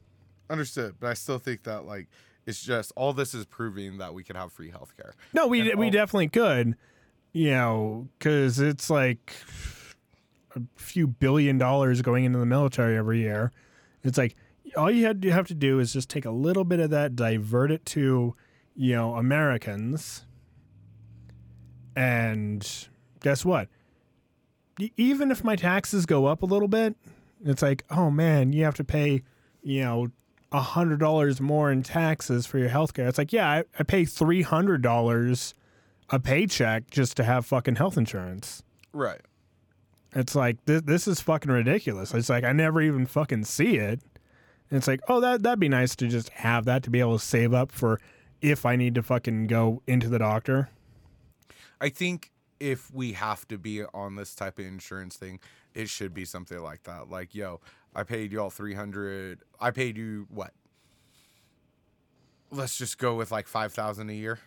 Understood, 0.51 0.97
but 0.99 1.09
I 1.09 1.15
still 1.15 1.39
think 1.39 1.65
that 1.65 1.85
like 1.85 2.09
it's 2.47 2.63
just 2.63 2.93
all 2.97 3.13
this 3.13 3.35
is 3.35 3.45
proving 3.45 3.99
that 3.99 4.15
we 4.15 4.25
can 4.25 4.37
have 4.37 4.53
free 4.53 4.71
healthcare. 4.71 5.13
No, 5.35 5.47
we 5.47 5.71
And 5.71 5.79
we 5.79 5.91
definitely 5.91 6.29
could, 6.29 6.77
you 7.33 7.51
know, 7.51 8.09
because 8.19 8.59
it's 8.59 8.89
like 8.89 9.35
a 10.57 10.63
few 10.77 11.07
billion 11.07 11.59
dollars 11.59 12.01
going 12.01 12.25
into 12.25 12.39
the 12.39 12.47
military 12.47 12.97
every 12.97 13.21
year. 13.21 13.53
It's 14.03 14.17
like 14.17 14.37
all 14.77 14.91
you 14.91 15.05
had 15.05 15.25
you 15.25 15.33
have 15.33 15.47
to 15.49 15.55
do 15.55 15.79
is 15.79 15.93
just 15.93 16.09
take 16.09 16.25
a 16.25 16.31
little 16.31 16.65
bit 16.65 16.81
of 16.81 16.89
that, 16.91 17.17
divert 17.17 17.71
it 17.71 17.85
to, 17.87 18.35
you 18.75 18.95
know, 18.95 19.17
Americans, 19.17 20.25
and 21.97 22.89
guess 23.21 23.45
what? 23.45 23.69
Even 24.97 25.31
if 25.31 25.43
my 25.43 25.57
taxes 25.57 26.07
go 26.07 26.27
up 26.27 26.43
a 26.43 26.47
little 26.47 26.69
bit, 26.69 26.95
it's 27.45 27.63
like, 27.63 27.85
oh 27.91 28.11
man, 28.11 28.53
you 28.53 28.65
have 28.65 28.77
to 28.77 28.85
pay, 28.85 29.23
you 29.63 29.83
know, 29.83 30.09
a 30.53 30.61
hundred 30.61 31.01
dollars 31.01 31.41
more 31.41 31.71
in 31.71 31.83
taxes 31.83 32.47
for 32.47 32.59
your 32.59 32.69
health 32.69 32.95
care. 32.95 33.09
It's 33.09 33.19
like, 33.19 33.33
yeah, 33.33 33.49
I, 33.49 33.65
I 33.79 33.83
pay 33.83 34.05
three 34.05 34.43
hundred 34.43 34.83
dollars 34.83 35.55
a 36.11 36.19
paycheck 36.19 36.91
just 36.91 37.17
to 37.19 37.25
have 37.25 37.45
fucking 37.45 37.77
health 37.77 37.97
insurance. 37.97 38.63
Right. 38.93 39.21
It's 40.15 40.35
like 40.35 40.65
this 40.65 40.83
this 40.83 41.07
is 41.07 41.21
fucking 41.21 41.51
ridiculous. 41.51 42.15
It's 42.15 42.31
like 42.31 42.45
I 42.45 42.53
never 42.53 42.81
even 42.81 43.07
fucking 43.07 43.45
see 43.45 43.77
it. 43.77 44.01
And 44.71 44.79
it's 44.79 44.89
like, 44.89 45.01
oh 45.09 45.21
that 45.21 45.43
that'd 45.43 45.61
be 45.61 45.69
nice 45.69 45.95
to 45.97 46.09
just 46.09 46.31
have 46.31 46.65
that 46.65 46.83
to 46.85 46.91
be 46.91 47.01
able 47.01 47.19
to 47.19 47.25
save 47.25 47.53
up 47.53 47.71
for 47.71 48.01
if 48.41 48.65
I 48.65 48.77
need 48.77 48.95
to 48.95 49.03
fucking 49.03 49.49
go 49.49 49.83
into 49.87 50.09
the 50.09 50.19
doctor. 50.19 50.71
I 51.81 51.89
think 51.89 52.33
if 52.61 52.93
we 52.93 53.13
have 53.13 53.47
to 53.49 53.59
be 53.59 53.85
on 53.85 54.17
this 54.17 54.35
type 54.35 54.59
of 54.59 54.65
insurance 54.67 55.17
thing, 55.17 55.39
it 55.75 55.89
should 55.89 56.13
be 56.13 56.25
something 56.25 56.59
like 56.61 56.83
that. 56.85 57.09
Like, 57.09 57.35
yo, 57.35 57.61
I 57.95 58.03
paid 58.03 58.33
y'all 58.33 58.51
300. 58.51 59.43
I 59.61 59.71
paid 59.71 59.97
you 59.97 60.27
what? 60.31 60.53
Let's 62.51 62.77
just 62.79 62.99
go 62.99 63.15
with 63.15 63.31
like 63.31 63.47
5,000 63.47 64.09
a 64.09 64.13
year. 64.13 64.39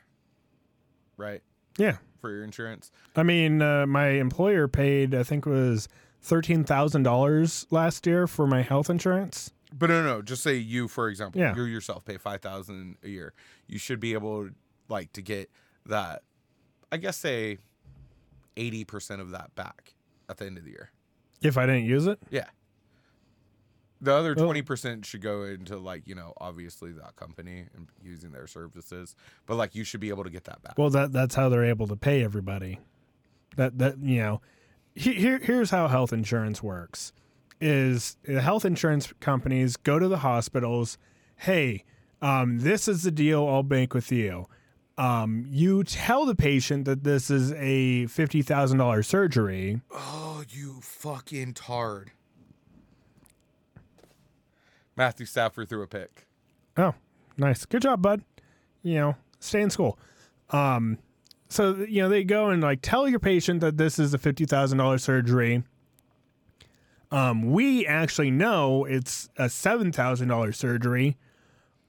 Right? 1.18 1.42
Yeah. 1.78 1.98
For 2.20 2.32
your 2.32 2.44
insurance. 2.44 2.92
I 3.16 3.24
mean, 3.24 3.62
uh, 3.62 3.86
my 3.88 4.08
employer 4.10 4.68
paid 4.68 5.14
I 5.16 5.24
think 5.24 5.46
it 5.46 5.50
was 5.50 5.88
thirteen 6.22 6.64
thousand 6.64 7.02
dollars 7.04 7.66
last 7.72 8.06
year 8.06 8.28
for 8.28 8.46
my 8.46 8.62
health 8.62 8.90
insurance. 8.90 9.52
But 9.74 9.90
no, 9.90 10.04
no, 10.04 10.22
just 10.22 10.44
say 10.44 10.56
you, 10.56 10.88
for 10.88 11.08
example, 11.10 11.40
Yeah. 11.42 11.56
you 11.56 11.64
yourself 11.64 12.06
pay 12.06 12.18
five 12.18 12.42
thousand 12.42 12.98
a 13.04 13.08
year. 13.08 13.34
You 13.68 13.80
should 13.80 14.00
be 14.00 14.14
able, 14.14 14.50
like, 14.90 15.14
to 15.14 15.22
get 15.24 15.50
that. 15.88 16.22
I 16.92 16.98
guess 16.98 17.18
say 17.18 17.58
eighty 18.58 18.84
percent 18.84 19.22
of 19.22 19.32
that 19.32 19.54
back 19.56 19.94
at 20.30 20.38
the 20.38 20.46
end 20.46 20.58
of 20.58 20.66
the 20.66 20.72
year. 20.72 20.92
If 21.42 21.58
I 21.58 21.66
didn't 21.66 21.86
use 21.86 22.06
it, 22.08 22.20
Yeah. 22.30 22.46
The 24.04 24.14
other 24.14 24.34
twenty 24.34 24.64
percent 24.64 25.06
should 25.06 25.22
go 25.22 25.44
into 25.44 25.78
like 25.78 26.08
you 26.08 26.16
know 26.16 26.34
obviously 26.38 26.92
that 26.94 27.16
company 27.16 27.66
and 27.76 27.88
using 28.02 28.32
their 28.32 28.48
services, 28.48 29.16
but 29.46 29.58
like 29.58 29.76
you 29.76 29.84
should 29.84 30.00
be 30.00 30.10
able 30.10 30.24
to 30.24 30.32
get 30.32 30.46
that 30.46 30.62
back. 30.64 30.76
well, 30.78 30.90
that 30.90 31.12
that's 31.12 31.36
how 31.36 31.50
they're 31.50 31.66
able 31.66 31.88
to 31.88 31.96
pay 31.96 32.24
everybody. 32.24 32.80
That 33.58 33.78
that 33.78 34.00
you 34.00 34.18
know, 34.18 34.42
here 34.96 35.38
here's 35.38 35.70
how 35.70 35.88
health 35.88 36.14
insurance 36.14 36.64
works: 36.64 37.14
is 37.60 38.18
the 38.24 38.42
health 38.42 38.66
insurance 38.66 39.14
companies 39.20 39.78
go 39.78 40.00
to 40.00 40.08
the 40.08 40.18
hospitals. 40.18 40.98
Hey, 41.36 41.84
um, 42.24 42.60
this 42.60 42.88
is 42.88 43.04
the 43.04 43.12
deal 43.12 43.48
I'll 43.48 43.62
make 43.62 43.94
with 43.94 44.12
you. 44.12 44.48
Um, 44.98 45.46
you 45.50 45.84
tell 45.84 46.26
the 46.26 46.36
patient 46.36 46.86
that 46.86 47.04
this 47.04 47.32
is 47.32 47.54
a 47.54 48.06
fifty 48.08 48.42
thousand 48.42 48.78
dollars 48.78 49.08
surgery. 49.08 49.82
oh, 49.92 50.44
you 50.50 50.80
fucking 50.82 51.54
tard! 51.54 52.12
Matthew 54.96 55.26
Stafford 55.26 55.70
threw 55.70 55.82
a 55.82 55.88
pick. 55.88 56.28
Oh, 56.78 56.94
nice. 57.38 57.66
Good 57.66 57.82
job, 57.82 58.02
bud. 58.02 58.24
You 58.84 58.96
know, 58.96 59.16
stay 59.40 59.62
in 59.62 59.70
school. 59.70 59.98
Um, 60.50 60.98
so 61.50 61.76
you 61.88 62.02
know 62.02 62.10
they 62.10 62.24
go 62.24 62.50
and 62.50 62.62
like 62.62 62.80
tell 62.82 63.08
your 63.08 63.20
patient 63.20 63.62
that 63.62 63.78
this 63.78 63.98
is 64.00 64.14
a 64.14 64.18
fifty 64.18 64.46
thousand 64.46 64.78
dollars 64.78 65.04
surgery. 65.04 65.64
Um, 67.12 67.52
we 67.52 67.86
actually 67.86 68.32
know 68.32 68.86
it's 68.86 69.30
a 69.38 69.50
seven 69.50 69.92
thousand 69.92 70.28
dollars 70.28 70.58
surgery. 70.58 71.18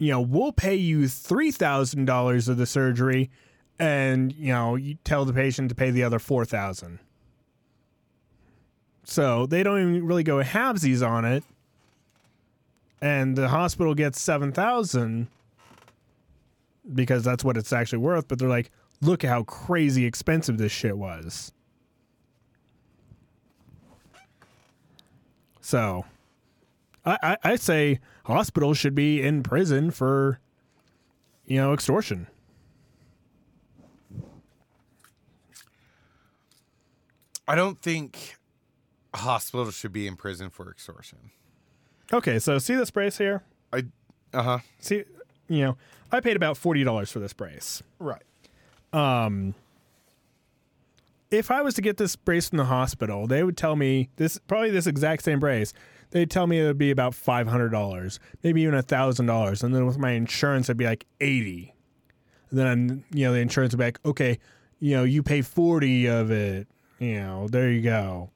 You 0.03 0.11
know, 0.11 0.21
we'll 0.21 0.53
pay 0.53 0.75
you 0.75 1.07
three 1.07 1.53
thousand 1.53 2.07
dollars 2.07 2.49
of 2.49 2.57
the 2.57 2.67
surgery, 2.67 3.31
and 3.79 4.33
you 4.33 4.53
know 4.53 4.75
you 4.75 4.97
tell 5.05 5.25
the 5.25 5.33
patient 5.33 5.69
to 5.69 5.75
pay 5.75 5.91
the 5.91 6.03
other 6.03 6.19
four 6.19 6.45
thousand. 6.45 6.99
So 9.05 9.47
they 9.47 9.63
don't 9.63 9.81
even 9.81 10.07
really 10.07 10.25
go 10.25 10.43
halvesies 10.43 11.07
on 11.07 11.25
it 11.25 11.45
and 13.03 13.37
the 13.37 13.49
hospital 13.49 13.95
gets 13.95 14.23
7000 14.23 15.27
because 16.95 17.25
that's 17.25 17.45
what 17.45 17.57
it's 17.57 17.73
actually 17.73 17.99
worth 17.99 18.29
but 18.29 18.39
they're 18.39 18.49
like 18.49 18.71
look 19.03 19.25
how 19.25 19.43
crazy 19.43 20.07
expensive 20.07 20.57
this 20.57 20.73
shit 20.73 20.97
was 20.97 21.53
so 25.61 26.05
I, 27.05 27.19
I, 27.23 27.37
I 27.53 27.57
say 27.57 27.99
hospitals 28.27 28.79
should 28.79 28.95
be 28.95 29.21
in 29.23 29.43
prison 29.43 29.91
for 29.91 30.39
you 31.47 31.57
know 31.57 31.73
extortion 31.73 32.27
I 37.49 37.55
don't 37.55 37.81
think 37.81 38.37
hospitals 39.15 39.75
should 39.75 39.93
be 39.93 40.07
in 40.07 40.17
prison 40.17 40.49
for 40.49 40.71
extortion. 40.71 41.19
okay 42.13 42.39
so 42.39 42.59
see 42.59 42.75
this 42.75 42.91
brace 42.91 43.19
here 43.19 43.43
I, 43.73 43.85
uh 44.33 44.43
huh. 44.43 44.59
see 44.79 45.05
you 45.49 45.61
know 45.65 45.77
i 46.11 46.21
paid 46.21 46.37
about 46.37 46.57
$40 46.57 47.11
for 47.13 47.19
this 47.19 47.33
brace 47.35 47.83
Right. 47.99 48.23
um 48.93 49.55
if 51.31 51.51
I 51.51 51.63
was 51.63 51.73
to 51.75 51.81
get 51.81 51.97
this 51.97 52.15
brace 52.15 52.51
from 52.51 52.59
the 52.59 52.67
hospital, 52.67 53.27
they 53.27 53.43
would 53.43 53.57
tell 53.57 53.75
me 53.75 54.11
this 54.17 54.37
probably 54.47 54.71
this 54.71 54.87
exact 54.87 55.23
same 55.25 55.41
brace. 55.41 55.73
They'd 56.13 56.31
tell 56.31 56.47
me 56.47 56.61
it 56.61 56.65
would 56.65 56.79
be 56.79 56.91
about 56.91 57.15
five 57.15 57.49
hundred 57.49 57.71
dollars, 57.71 58.21
maybe 58.43 58.63
even 58.63 58.75
a 58.75 58.83
thousand 58.83 59.27
dollars, 59.27 59.63
and 59.63 59.75
then 59.75 59.87
with 59.87 59.99
my 59.99 60.11
insurance, 60.11 60.67
it'd 60.67 60.77
be 60.77 60.85
like 60.85 61.07
eighty. 61.21 61.75
And 62.51 62.59
then 62.59 62.67
I'm, 62.67 63.05
you 63.13 63.27
know 63.27 63.33
the 63.33 63.41
insurance 63.41 63.73
would 63.73 63.79
be 63.79 63.85
like, 63.85 63.99
okay, 64.05 64.39
you 64.79 64.95
know 64.95 65.05
you 65.05 65.23
pay 65.23 65.41
forty 65.41 66.07
of 66.07 66.31
it. 66.31 66.69
You 66.99 67.15
know, 67.15 67.49
there 67.49 67.71
you 67.71 67.81
go. 67.81 68.31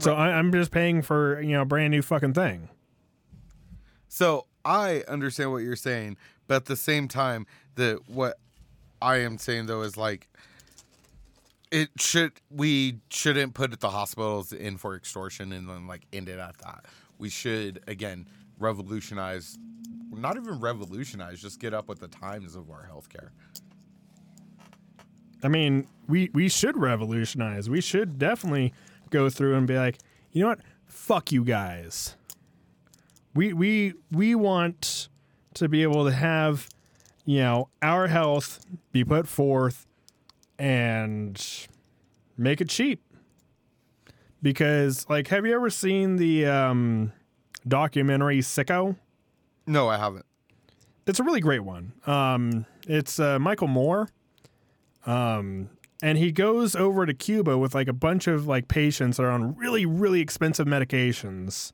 So 0.00 0.14
I, 0.14 0.32
I'm 0.36 0.50
just 0.50 0.72
paying 0.72 1.02
for 1.02 1.40
you 1.40 1.52
know 1.52 1.62
a 1.62 1.64
brand 1.64 1.92
new 1.92 2.02
fucking 2.02 2.34
thing. 2.34 2.68
So 4.08 4.46
I 4.64 5.04
understand 5.06 5.52
what 5.52 5.58
you're 5.58 5.76
saying, 5.76 6.16
but 6.48 6.56
at 6.56 6.64
the 6.64 6.76
same 6.76 7.06
time, 7.06 7.46
the 7.76 8.00
what 8.08 8.38
I 9.00 9.18
am 9.18 9.38
saying 9.38 9.66
though 9.66 9.82
is 9.82 9.96
like 9.96 10.28
it 11.70 11.90
should 11.98 12.32
we 12.50 13.00
shouldn't 13.10 13.54
put 13.54 13.78
the 13.80 13.90
hospitals 13.90 14.52
in 14.52 14.76
for 14.76 14.94
extortion 14.96 15.52
and 15.52 15.68
then 15.68 15.86
like 15.86 16.06
end 16.12 16.28
it 16.28 16.38
at 16.38 16.58
that. 16.58 16.86
We 17.18 17.28
should 17.28 17.82
again 17.86 18.26
revolutionize 18.58 19.58
not 20.10 20.36
even 20.36 20.58
revolutionize, 20.60 21.40
just 21.40 21.60
get 21.60 21.74
up 21.74 21.88
with 21.88 22.00
the 22.00 22.08
times 22.08 22.54
of 22.54 22.70
our 22.70 22.88
healthcare. 22.90 23.30
I 25.42 25.48
mean, 25.48 25.86
we 26.08 26.30
we 26.32 26.48
should 26.48 26.76
revolutionize. 26.76 27.70
We 27.70 27.80
should 27.80 28.18
definitely 28.18 28.72
go 29.10 29.30
through 29.30 29.56
and 29.56 29.66
be 29.66 29.76
like, 29.76 29.98
you 30.32 30.42
know 30.42 30.48
what? 30.48 30.60
Fuck 30.86 31.32
you 31.32 31.44
guys. 31.44 32.16
We 33.34 33.52
we 33.52 33.94
we 34.10 34.34
want 34.34 35.08
to 35.54 35.68
be 35.68 35.82
able 35.82 36.04
to 36.04 36.12
have, 36.12 36.68
you 37.24 37.38
know, 37.38 37.68
our 37.82 38.08
health 38.08 38.64
be 38.92 39.04
put 39.04 39.28
forth 39.28 39.86
and 40.58 41.66
make 42.36 42.60
it 42.60 42.68
cheap. 42.68 43.02
Because 44.40 45.08
like 45.08 45.28
have 45.28 45.44
you 45.46 45.54
ever 45.54 45.70
seen 45.70 46.16
the 46.16 46.46
um 46.46 47.12
documentary 47.66 48.38
Sicko? 48.38 48.96
No, 49.66 49.88
I 49.88 49.98
haven't. 49.98 50.24
It's 51.06 51.20
a 51.20 51.22
really 51.24 51.40
great 51.40 51.60
one. 51.60 51.92
Um, 52.06 52.66
it's 52.86 53.18
uh, 53.18 53.38
Michael 53.38 53.68
Moore, 53.68 54.08
um, 55.06 55.70
and 56.02 56.18
he 56.18 56.32
goes 56.32 56.76
over 56.76 57.06
to 57.06 57.14
Cuba 57.14 57.56
with 57.56 57.74
like 57.74 57.88
a 57.88 57.92
bunch 57.92 58.26
of 58.26 58.46
like 58.46 58.68
patients 58.68 59.16
that 59.16 59.24
are 59.24 59.30
on 59.30 59.54
really 59.56 59.86
really 59.86 60.20
expensive 60.20 60.66
medications, 60.66 61.72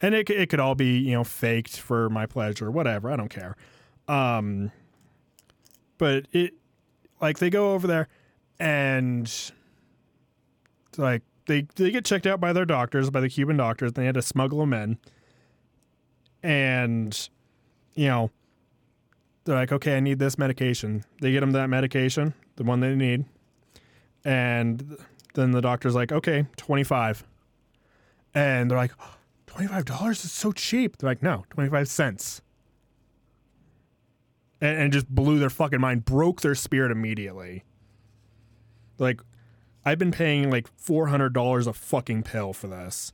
and 0.00 0.14
it 0.14 0.28
it 0.30 0.48
could 0.50 0.60
all 0.60 0.74
be 0.74 0.98
you 0.98 1.12
know 1.12 1.24
faked 1.24 1.78
for 1.78 2.10
my 2.10 2.26
pleasure, 2.26 2.66
or 2.66 2.70
whatever. 2.70 3.10
I 3.10 3.16
don't 3.16 3.28
care. 3.28 3.56
Um, 4.08 4.72
but 5.98 6.26
it 6.32 6.54
like 7.20 7.38
they 7.38 7.50
go 7.50 7.74
over 7.74 7.86
there 7.86 8.08
and 8.58 9.32
like 10.96 11.22
they 11.46 11.66
they 11.76 11.90
get 11.90 12.04
checked 12.04 12.26
out 12.26 12.40
by 12.40 12.52
their 12.52 12.64
doctors, 12.64 13.10
by 13.10 13.20
the 13.20 13.28
Cuban 13.28 13.56
doctors, 13.56 13.88
and 13.88 13.96
they 13.96 14.06
had 14.06 14.14
to 14.14 14.22
smuggle 14.22 14.60
them 14.60 14.72
in. 14.72 14.98
And 16.42 17.28
you 17.94 18.08
know, 18.08 18.30
they're 19.44 19.56
like, 19.56 19.72
okay, 19.72 19.96
I 19.96 20.00
need 20.00 20.18
this 20.18 20.38
medication. 20.38 21.04
They 21.20 21.32
get 21.32 21.40
them 21.40 21.52
that 21.52 21.68
medication, 21.68 22.34
the 22.56 22.64
one 22.64 22.80
they 22.80 22.94
need. 22.94 23.24
And 24.24 24.98
then 25.34 25.52
the 25.52 25.60
doctor's 25.60 25.94
like, 25.94 26.12
okay, 26.12 26.46
25. 26.56 27.24
And 28.34 28.70
they're 28.70 28.76
like, 28.76 28.92
$25 29.46 30.10
is 30.10 30.32
so 30.32 30.52
cheap. 30.52 30.98
They're 30.98 31.08
like, 31.08 31.22
no, 31.22 31.44
25 31.50 31.88
cents. 31.88 32.42
And, 34.60 34.78
and 34.78 34.92
just 34.92 35.08
blew 35.08 35.38
their 35.38 35.50
fucking 35.50 35.80
mind, 35.80 36.04
broke 36.04 36.40
their 36.40 36.54
spirit 36.54 36.90
immediately. 36.90 37.64
Like, 38.98 39.20
I've 39.84 39.98
been 39.98 40.12
paying 40.12 40.50
like 40.50 40.68
$400 40.76 41.66
a 41.66 41.72
fucking 41.72 42.22
pill 42.22 42.52
for 42.52 42.66
this. 42.66 43.12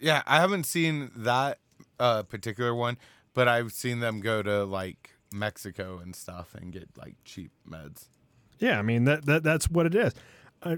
Yeah, 0.00 0.22
I 0.26 0.40
haven't 0.40 0.64
seen 0.64 1.10
that 1.14 1.58
uh, 1.98 2.22
particular 2.24 2.74
one, 2.74 2.98
but 3.34 3.48
I've 3.48 3.72
seen 3.72 4.00
them 4.00 4.20
go 4.20 4.42
to 4.42 4.64
like 4.64 5.10
Mexico 5.32 5.98
and 6.02 6.16
stuff 6.16 6.54
and 6.54 6.72
get 6.72 6.88
like 6.96 7.14
cheap 7.24 7.52
meds. 7.68 8.08
Yeah, 8.58 8.78
I 8.78 8.82
mean 8.82 9.04
that, 9.04 9.26
that 9.26 9.42
that's 9.42 9.70
what 9.70 9.86
it 9.86 9.94
is. 9.94 10.14
Uh, 10.62 10.76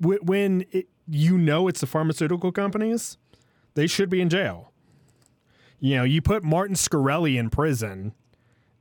when 0.00 0.64
it, 0.70 0.88
you 1.08 1.38
know 1.38 1.68
it's 1.68 1.80
the 1.80 1.86
pharmaceutical 1.86 2.52
companies, 2.52 3.18
they 3.74 3.86
should 3.86 4.10
be 4.10 4.20
in 4.20 4.28
jail. 4.28 4.72
You 5.80 5.96
know, 5.96 6.04
you 6.04 6.22
put 6.22 6.42
Martin 6.42 6.76
Shkreli 6.76 7.36
in 7.38 7.50
prison. 7.50 8.14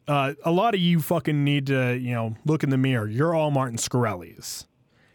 Uh, 0.08 0.34
a 0.44 0.52
lot 0.52 0.74
of 0.74 0.82
you 0.82 1.00
fucking 1.00 1.44
need 1.44 1.68
to, 1.68 1.98
you 1.98 2.14
know, 2.14 2.36
look 2.46 2.64
in 2.64 2.70
the 2.70 2.78
mirror. 2.78 3.08
You're 3.08 3.34
all 3.34 3.52
Martin 3.52 3.78
Shkrelis. 3.78 4.66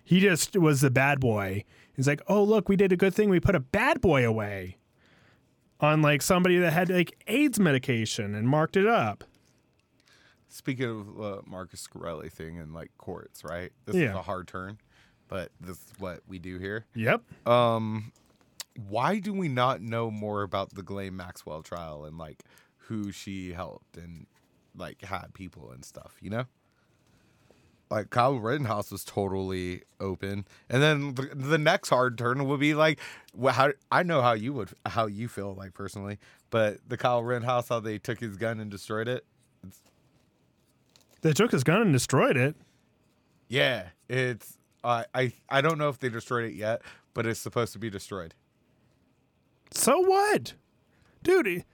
He 0.02 0.21
just 0.21 0.57
was 0.57 0.80
the 0.80 0.90
bad 0.90 1.21
boy. 1.21 1.64
He's 1.95 2.07
like, 2.07 2.23
oh 2.28 2.42
look, 2.42 2.68
we 2.68 2.76
did 2.76 2.92
a 2.92 2.97
good 2.97 3.12
thing. 3.12 3.28
We 3.28 3.40
put 3.40 3.54
a 3.54 3.61
bad 3.61 4.00
boy 4.00 4.26
away 4.26 4.78
on 5.80 6.00
like 6.00 6.23
somebody 6.23 6.59
that 6.59 6.73
had 6.73 6.88
like 6.88 7.23
AIDS 7.26 7.61
medication 7.61 8.35
and 8.35 8.49
marked 8.49 8.76
it 8.76 8.87
up. 8.87 9.25
Speaking 10.49 10.88
of 10.88 11.21
uh, 11.21 11.42
Marcus 11.47 11.87
Shkreli 11.87 12.33
thing 12.33 12.57
in 12.57 12.73
like 12.73 12.90
courts, 12.97 13.45
right? 13.45 13.71
This 13.85 13.97
is 13.97 14.11
a 14.11 14.23
hard 14.23 14.49
turn, 14.49 14.78
but 15.28 15.50
this 15.61 15.76
is 15.76 15.92
what 15.99 16.21
we 16.26 16.38
do 16.38 16.59
here. 16.59 16.87
Yep. 16.95 17.23
Um, 17.47 18.12
why 18.88 19.18
do 19.18 19.33
we 19.35 19.49
not 19.49 19.83
know 19.83 20.11
more 20.11 20.42
about 20.42 20.75
the 20.75 20.83
Ghislaine 20.83 21.16
Maxwell 21.16 21.62
trial 21.62 22.04
and 22.07 22.16
like 22.16 22.42
who 22.76 23.12
she 23.12 23.52
helped 23.52 23.99
and 23.99 24.26
like 24.77 25.03
had 25.03 25.35
people 25.35 25.71
and 25.71 25.85
stuff? 25.85 26.17
You 26.21 26.31
know? 26.31 26.45
like 27.91 28.11
Kyle 28.11 28.39
Rittenhouse 28.39 28.91
was 28.91 29.05
totally 29.05 29.83
open, 30.01 30.47
and 30.69 30.83
then 30.83 31.15
the, 31.15 31.31
the 31.35 31.59
next 31.59 31.89
hard 31.89 32.19
turn 32.19 32.47
would 32.47 32.61
be 32.61 32.75
like, 32.75 33.01
well, 33.35 33.55
how 33.55 33.73
I 33.91 34.03
know 34.03 34.21
how 34.21 34.33
you 34.33 34.53
would 34.53 34.71
how 34.87 35.07
you 35.07 35.29
feel 35.29 35.55
like 35.55 35.75
personally, 35.75 36.19
but 36.51 36.79
the 36.87 36.97
Kyle 36.97 37.23
Rittenhouse 37.23 37.69
how 37.69 37.81
they 37.81 37.99
took 37.99 38.21
his 38.21 38.37
gun 38.37 38.61
and 38.61 38.71
destroyed 38.71 39.09
it. 39.09 39.25
They 41.23 41.33
took 41.33 41.51
his 41.51 41.65
gun 41.65 41.83
and 41.83 41.93
destroyed 41.93 42.37
it. 42.37 42.55
Yeah, 43.49 43.89
it's 44.09 44.59
uh, 44.85 45.05
I 45.15 45.33
I 45.49 45.61
don't 45.61 45.79
know 45.79 45.89
if 45.89 45.99
they 45.99 46.09
destroyed 46.09 46.45
it 46.45 46.55
yet, 46.55 46.83
but 47.15 47.27
it's 47.27 47.41
supposed 47.41 47.73
to 47.73 47.79
be 47.79 47.91
destroyed. 47.91 48.35
So 49.73 49.99
what? 50.01 50.55
Dude, 51.23 51.65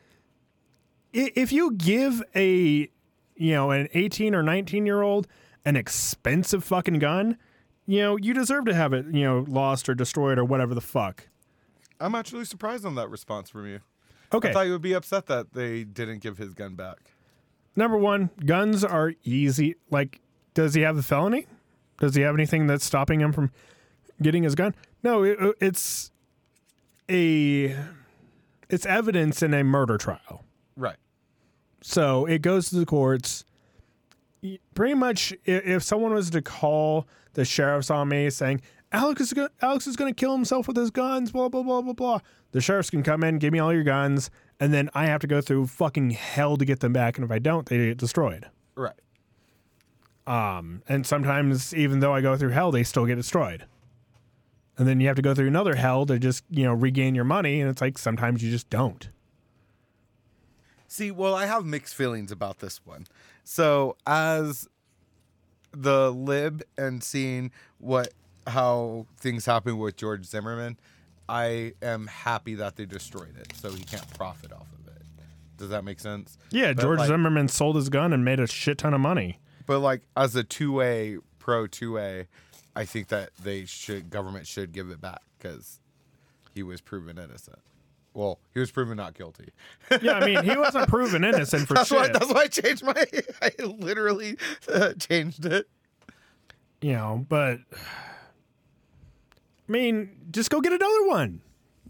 if 1.14 1.52
you 1.52 1.72
give 1.72 2.22
a 2.34 2.90
you 3.36 3.52
know, 3.52 3.70
an 3.70 3.88
18 3.94 4.34
or 4.34 4.42
19 4.42 4.86
year 4.86 5.02
old 5.02 5.26
an 5.64 5.76
expensive 5.76 6.64
fucking 6.64 6.98
gun, 6.98 7.38
you 7.86 8.00
know, 8.00 8.16
you 8.16 8.34
deserve 8.34 8.66
to 8.66 8.74
have 8.74 8.92
it, 8.92 9.06
you 9.06 9.24
know, 9.24 9.44
lost 9.48 9.88
or 9.88 9.94
destroyed 9.94 10.38
or 10.38 10.44
whatever 10.44 10.74
the 10.74 10.80
fuck. 10.80 11.28
I'm 12.00 12.14
actually 12.14 12.44
surprised 12.44 12.84
on 12.84 12.94
that 12.96 13.08
response 13.08 13.50
from 13.50 13.66
you. 13.66 13.80
Okay. 14.32 14.50
I 14.50 14.52
thought 14.52 14.66
you 14.66 14.72
would 14.72 14.82
be 14.82 14.94
upset 14.94 15.26
that 15.26 15.52
they 15.52 15.84
didn't 15.84 16.18
give 16.18 16.38
his 16.38 16.54
gun 16.54 16.74
back. 16.74 16.98
Number 17.76 17.96
1, 17.96 18.30
guns 18.44 18.84
are 18.84 19.12
easy. 19.24 19.76
Like 19.90 20.20
does 20.54 20.74
he 20.74 20.82
have 20.82 20.96
a 20.96 21.02
felony? 21.02 21.46
Does 21.98 22.14
he 22.14 22.22
have 22.22 22.34
anything 22.34 22.66
that's 22.66 22.84
stopping 22.84 23.20
him 23.20 23.32
from 23.32 23.50
getting 24.22 24.42
his 24.42 24.54
gun? 24.54 24.74
No, 25.02 25.22
it, 25.22 25.38
it's 25.60 26.10
a 27.10 27.76
it's 28.68 28.86
evidence 28.86 29.42
in 29.42 29.54
a 29.54 29.62
murder 29.62 29.98
trial. 29.98 30.44
Right. 30.76 30.96
So 31.86 32.24
it 32.24 32.40
goes 32.40 32.70
to 32.70 32.76
the 32.76 32.86
courts. 32.86 33.44
Pretty 34.74 34.94
much, 34.94 35.34
if 35.44 35.82
someone 35.82 36.14
was 36.14 36.30
to 36.30 36.40
call 36.40 37.06
the 37.34 37.44
sheriff's 37.44 37.90
on 37.90 38.08
me 38.08 38.30
saying 38.30 38.62
Alex 38.90 39.20
is 39.20 39.32
go- 39.34 39.50
Alex 39.60 39.86
is 39.86 39.94
going 39.94 40.12
to 40.12 40.18
kill 40.18 40.32
himself 40.32 40.66
with 40.66 40.78
his 40.78 40.90
guns, 40.90 41.30
blah 41.30 41.50
blah 41.50 41.62
blah 41.62 41.82
blah 41.82 41.92
blah, 41.92 42.20
the 42.52 42.62
sheriffs 42.62 42.88
can 42.88 43.02
come 43.02 43.22
in, 43.22 43.38
give 43.38 43.52
me 43.52 43.58
all 43.58 43.70
your 43.70 43.82
guns, 43.82 44.30
and 44.58 44.72
then 44.72 44.88
I 44.94 45.06
have 45.06 45.20
to 45.20 45.26
go 45.26 45.42
through 45.42 45.66
fucking 45.66 46.10
hell 46.10 46.56
to 46.56 46.64
get 46.64 46.80
them 46.80 46.94
back, 46.94 47.18
and 47.18 47.24
if 47.24 47.30
I 47.30 47.38
don't, 47.38 47.66
they 47.66 47.76
get 47.76 47.98
destroyed. 47.98 48.48
Right. 48.76 48.94
Um, 50.26 50.82
and 50.88 51.06
sometimes 51.06 51.74
even 51.74 52.00
though 52.00 52.14
I 52.14 52.22
go 52.22 52.34
through 52.34 52.50
hell, 52.50 52.70
they 52.70 52.82
still 52.82 53.04
get 53.04 53.16
destroyed. 53.16 53.66
And 54.78 54.88
then 54.88 55.00
you 55.00 55.06
have 55.08 55.16
to 55.16 55.22
go 55.22 55.34
through 55.34 55.48
another 55.48 55.74
hell 55.74 56.06
to 56.06 56.18
just 56.18 56.44
you 56.48 56.64
know 56.64 56.72
regain 56.72 57.14
your 57.14 57.24
money, 57.24 57.60
and 57.60 57.68
it's 57.68 57.82
like 57.82 57.98
sometimes 57.98 58.42
you 58.42 58.50
just 58.50 58.70
don't. 58.70 59.10
See, 60.94 61.10
well, 61.10 61.34
I 61.34 61.46
have 61.46 61.64
mixed 61.64 61.92
feelings 61.96 62.30
about 62.30 62.60
this 62.60 62.80
one. 62.86 63.08
So, 63.42 63.96
as 64.06 64.68
the 65.72 66.12
lib 66.12 66.62
and 66.78 67.02
seeing 67.02 67.50
what 67.78 68.12
how 68.46 69.06
things 69.16 69.44
happen 69.44 69.78
with 69.78 69.96
George 69.96 70.24
Zimmerman, 70.24 70.78
I 71.28 71.72
am 71.82 72.06
happy 72.06 72.54
that 72.54 72.76
they 72.76 72.86
destroyed 72.86 73.36
it, 73.36 73.56
so 73.56 73.72
he 73.72 73.82
can't 73.82 74.08
profit 74.16 74.52
off 74.52 74.68
of 74.72 74.86
it. 74.94 75.02
Does 75.56 75.70
that 75.70 75.82
make 75.82 75.98
sense? 75.98 76.38
Yeah, 76.52 76.72
But, 76.72 76.82
George 76.82 76.98
like- 77.00 77.08
Zimmerman 77.08 77.48
sold 77.48 77.74
his 77.74 77.88
gun 77.88 78.12
and 78.12 78.24
made 78.24 78.38
a 78.38 78.46
shit 78.46 78.78
ton 78.78 78.94
of 78.94 79.00
money. 79.00 79.40
But 79.66 79.80
like 79.80 80.02
as 80.16 80.36
a 80.36 80.44
two 80.44 80.80
A 80.80 81.16
pro 81.40 81.66
two 81.66 81.98
A, 81.98 82.28
I 82.76 82.84
think 82.84 83.08
that 83.08 83.30
they 83.42 83.64
should 83.64 84.10
government 84.10 84.46
should 84.46 84.70
give 84.70 84.90
it 84.90 85.00
back 85.00 85.22
because 85.38 85.80
he 86.54 86.62
was 86.62 86.80
proven 86.80 87.18
innocent. 87.18 87.58
Well, 88.14 88.38
he 88.54 88.60
was 88.60 88.70
proven 88.70 88.96
not 88.96 89.14
guilty. 89.14 89.48
Yeah, 90.00 90.12
I 90.12 90.24
mean, 90.24 90.44
he 90.44 90.56
wasn't 90.56 90.88
proven 90.88 91.24
innocent 91.24 91.66
for 91.66 91.74
that's 91.74 91.88
shit. 91.88 91.98
why. 91.98 92.08
That's 92.08 92.32
why 92.32 92.42
I 92.42 92.46
changed 92.46 92.84
my. 92.84 92.94
I 93.42 93.50
literally 93.62 94.38
uh, 94.72 94.92
changed 94.94 95.44
it. 95.44 95.68
you 96.80 96.92
know, 96.92 97.26
but 97.28 97.58
I 99.68 99.72
mean, 99.72 100.10
just 100.30 100.50
go 100.50 100.60
get 100.60 100.72
another 100.72 101.06
one. 101.08 101.40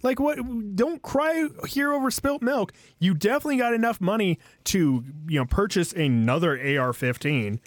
Like 0.02 0.18
what? 0.20 0.38
Don't 0.76 1.02
cry 1.02 1.48
here 1.66 1.92
over 1.92 2.10
spilt 2.10 2.42
milk. 2.42 2.72
You 2.98 3.14
definitely 3.14 3.56
got 3.58 3.74
enough 3.74 4.00
money 4.00 4.38
to 4.64 5.04
you 5.28 5.38
know 5.38 5.46
purchase 5.46 5.92
another 5.92 6.52
AR-15. 6.52 7.58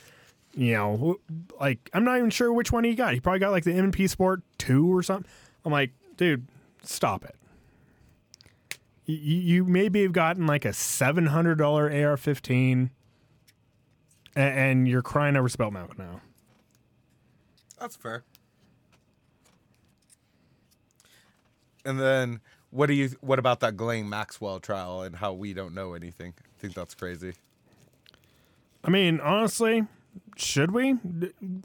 You 0.54 0.74
know, 0.74 1.18
like 1.60 1.90
I'm 1.94 2.04
not 2.04 2.18
even 2.18 2.30
sure 2.32 2.52
which 2.52 2.72
one 2.72 2.84
he 2.84 2.96
got. 2.96 3.14
He 3.14 3.20
probably 3.20 3.40
got 3.40 3.52
like 3.52 3.64
the 3.64 3.72
MP 3.72 4.10
Sport 4.10 4.42
Two 4.58 4.92
or 4.96 5.04
something. 5.04 5.30
I'm 5.66 5.72
like, 5.72 5.92
dude, 6.16 6.48
stop 6.84 7.24
it. 7.26 7.36
You, 9.08 9.16
you 9.16 9.64
maybe 9.66 10.04
have 10.04 10.12
gotten 10.12 10.46
like 10.46 10.66
a 10.66 10.74
seven 10.74 11.28
hundred 11.28 11.56
dollar 11.58 11.86
AR-15, 11.86 12.90
a- 14.36 14.40
and 14.40 14.88
you're 14.88 15.02
crying 15.02 15.36
over 15.38 15.48
milk 15.72 15.98
now. 15.98 16.22
That's 17.80 17.96
fair. 17.96 18.24
And 21.86 22.00
then 22.00 22.42
what 22.70 22.88
do 22.88 22.94
you? 22.94 23.10
What 23.22 23.40
about 23.40 23.62
that 23.62 23.78
Glenn 23.78 24.10
Maxwell 24.10 24.60
trial 24.60 25.02
and 25.04 25.16
how 25.16 25.32
we 25.34 25.54
don't 25.54 25.74
know 25.74 25.94
anything? 25.94 26.34
I 26.38 26.60
think 26.62 26.74
that's 26.74 26.94
crazy. 26.94 27.34
I 28.84 28.90
mean, 28.90 29.20
honestly, 29.22 29.86
should 30.36 30.72
we? 30.72 30.96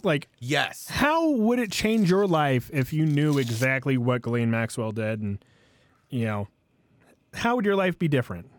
Like, 0.03 0.29
Yes. 0.39 0.89
how 0.89 1.29
would 1.31 1.59
it 1.59 1.71
change 1.73 2.09
your 2.11 2.27
life 2.27 2.71
if 2.73 2.93
you 2.93 3.05
knew 3.05 3.39
exactly 3.39 3.97
what 3.97 4.23
Glenn 4.23 4.51
Maxwell 4.51 4.93
did? 4.93 5.21
And, 5.21 5.45
you 6.09 6.25
know, 6.25 6.49
how 7.35 7.57
would 7.57 7.65
your 7.65 7.77
life 7.77 7.99
be 7.99 8.09
different? 8.09 8.51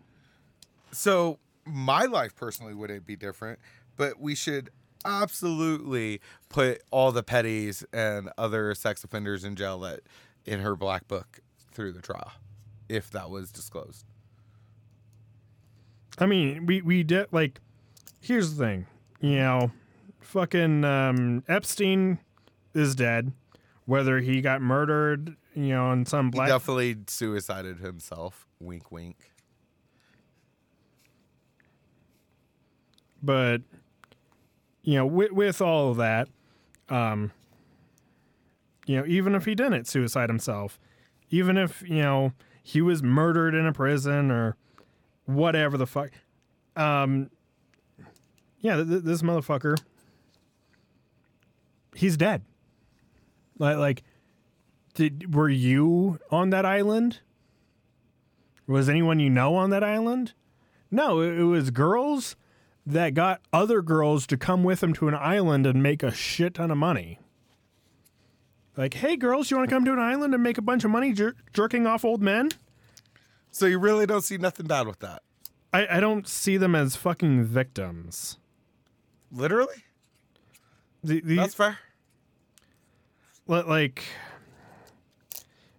So 0.92 1.40
my 1.66 2.06
life 2.06 2.36
personally 2.36 2.74
wouldn't 2.74 3.06
be 3.06 3.16
different, 3.16 3.60
but 3.98 4.20
we 4.20 4.36
should 4.36 4.70
absolutely 5.06 6.22
put 6.50 6.82
all 6.92 7.12
the 7.12 7.24
petties 7.24 7.84
and 7.94 8.30
other 8.38 8.74
sex 8.76 9.04
offenders 9.04 9.44
in 9.44 9.56
jail 9.56 9.80
that 9.80 10.02
in 10.46 10.60
her 10.60 10.76
black 10.76 11.08
book 11.08 11.40
through 11.72 11.92
the 11.92 12.02
trial, 12.02 12.32
if 12.90 13.10
that 13.12 13.30
was 13.30 13.52
disclosed. 13.52 14.06
I 16.20 16.26
mean, 16.26 16.66
we, 16.66 16.82
we 16.82 17.04
did, 17.04 17.28
like, 17.32 17.60
here's 18.22 18.56
the 18.56 18.64
thing, 18.64 18.86
you 19.20 19.38
know, 19.38 19.72
fucking 20.22 20.84
um, 20.86 21.44
Epstein 21.48 22.20
is 22.74 22.96
dead. 22.96 23.32
Whether 23.86 24.20
he 24.20 24.40
got 24.40 24.62
murdered, 24.62 25.36
you 25.54 25.70
know, 25.70 25.88
on 25.88 26.06
some 26.06 26.32
black 26.32 26.46
He 26.48 26.52
black. 26.52 26.60
definitely 26.62 26.98
suicided 27.08 27.80
himself. 27.80 28.48
Wink, 28.64 28.92
wink. 28.92 29.18
but 33.24 33.62
you 34.84 34.96
know 34.96 35.06
with, 35.06 35.32
with 35.32 35.62
all 35.62 35.90
of 35.90 35.98
that 35.98 36.28
um 36.90 37.32
you 38.86 38.98
know 38.98 39.06
even 39.08 39.34
if 39.34 39.46
he 39.46 39.56
didn't 39.56 39.88
suicide 39.88 40.30
himself 40.30 40.78
even 41.30 41.58
if 41.58 41.82
you 41.88 42.02
know 42.02 42.34
he 42.62 42.82
was 42.82 43.02
murdered 43.02 43.56
in 43.56 43.66
a 43.66 43.72
prison 43.74 44.30
or 44.30 44.58
whatever 45.26 45.78
the 45.78 45.88
fuck 45.88 46.10
um 46.76 47.30
yeah 48.60 48.76
th- 48.76 48.88
th- 48.88 49.04
this 49.04 49.22
motherfucker 49.22 49.80
he's 51.96 52.18
dead 52.18 52.44
like 53.58 53.78
like 53.78 54.04
did 54.96 55.34
were 55.34 55.50
you 55.50 56.20
on 56.30 56.50
that 56.50 56.66
island 56.66 57.22
was 58.68 58.88
anyone 58.90 59.20
you 59.20 59.30
know 59.30 59.56
on 59.56 59.70
that 59.70 59.84
island 59.84 60.34
no 60.90 61.22
it, 61.22 61.38
it 61.40 61.44
was 61.44 61.70
girls 61.72 62.36
that 62.86 63.14
got 63.14 63.42
other 63.52 63.82
girls 63.82 64.28
to 64.28 64.38
come 64.38 64.64
with 64.64 64.80
them 64.82 64.94
to 64.94 65.08
an 65.08 65.16
island 65.16 65.66
and 65.66 65.82
make 65.82 66.04
a 66.04 66.14
shit 66.14 66.56
ton 66.56 66.72
of 66.72 66.78
money. 66.78 67.20
Like, 68.76 68.96
hey, 68.96 69.16
girls, 69.16 69.50
you 69.50 69.58
want 69.58 69.70
to 69.70 69.74
come 69.76 69.86
to 69.86 69.94
an 69.94 70.00
island 70.00 70.34
and 70.34 70.42
make 70.44 70.58
a 70.58 70.62
bunch 70.62 70.84
of 70.84 70.92
money 70.92 71.14
jer- 71.14 71.36
jerking 71.54 71.86
off 71.86 72.04
old 72.04 72.22
men? 72.22 72.50
So 73.52 73.68
you 73.68 73.78
really 73.78 74.06
don't 74.06 74.24
see 74.24 74.38
nothing 74.38 74.66
bad 74.66 74.88
with 74.88 75.00
that. 75.00 75.22
I, 75.72 75.98
I 75.98 76.00
don't 76.00 76.28
see 76.28 76.58
them 76.58 76.76
as 76.76 76.96
fucking 76.96 77.44
victims. 77.46 78.38
Literally? 79.32 79.84
The, 81.04 81.22
the, 81.22 81.36
That's 81.36 81.54
fair. 81.54 81.78
li- 83.48 83.64
like, 83.64 84.04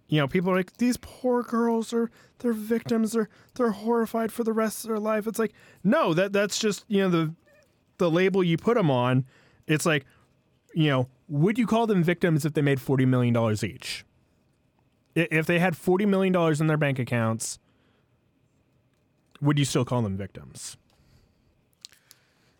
you 0.07 0.19
know, 0.19 0.27
people 0.27 0.51
are 0.51 0.55
like, 0.55 0.77
these 0.77 0.97
poor 0.97 1.41
girls 1.43 1.91
are, 1.93 2.11
they're 2.39 2.53
victims. 2.53 3.13
They're, 3.13 3.29
they're 3.55 3.71
horrified 3.71 4.31
for 4.31 4.43
the 4.43 4.53
rest 4.53 4.83
of 4.83 4.89
their 4.89 4.99
life. 4.99 5.25
It's 5.25 5.39
like, 5.39 5.53
no, 5.83 6.13
that 6.13 6.31
that's 6.31 6.59
just, 6.59 6.85
you 6.87 7.01
know, 7.01 7.09
the, 7.09 7.33
the 7.97 8.11
label 8.11 8.43
you 8.43 8.57
put 8.57 8.75
them 8.75 8.91
on. 8.91 9.25
It's 9.67 9.85
like, 9.85 10.05
you 10.73 10.89
know, 10.89 11.09
would 11.27 11.57
you 11.57 11.65
call 11.65 11.87
them 11.87 12.03
victims 12.03 12.45
if 12.45 12.53
they 12.53 12.61
made 12.61 12.79
$40 12.79 13.07
million 13.07 13.35
each? 13.63 14.05
If 15.15 15.47
they 15.47 15.59
had 15.59 15.73
$40 15.73 16.07
million 16.07 16.35
in 16.59 16.67
their 16.67 16.77
bank 16.77 16.99
accounts, 16.99 17.57
would 19.41 19.57
you 19.57 19.65
still 19.65 19.85
call 19.85 20.01
them 20.01 20.17
victims? 20.17 20.77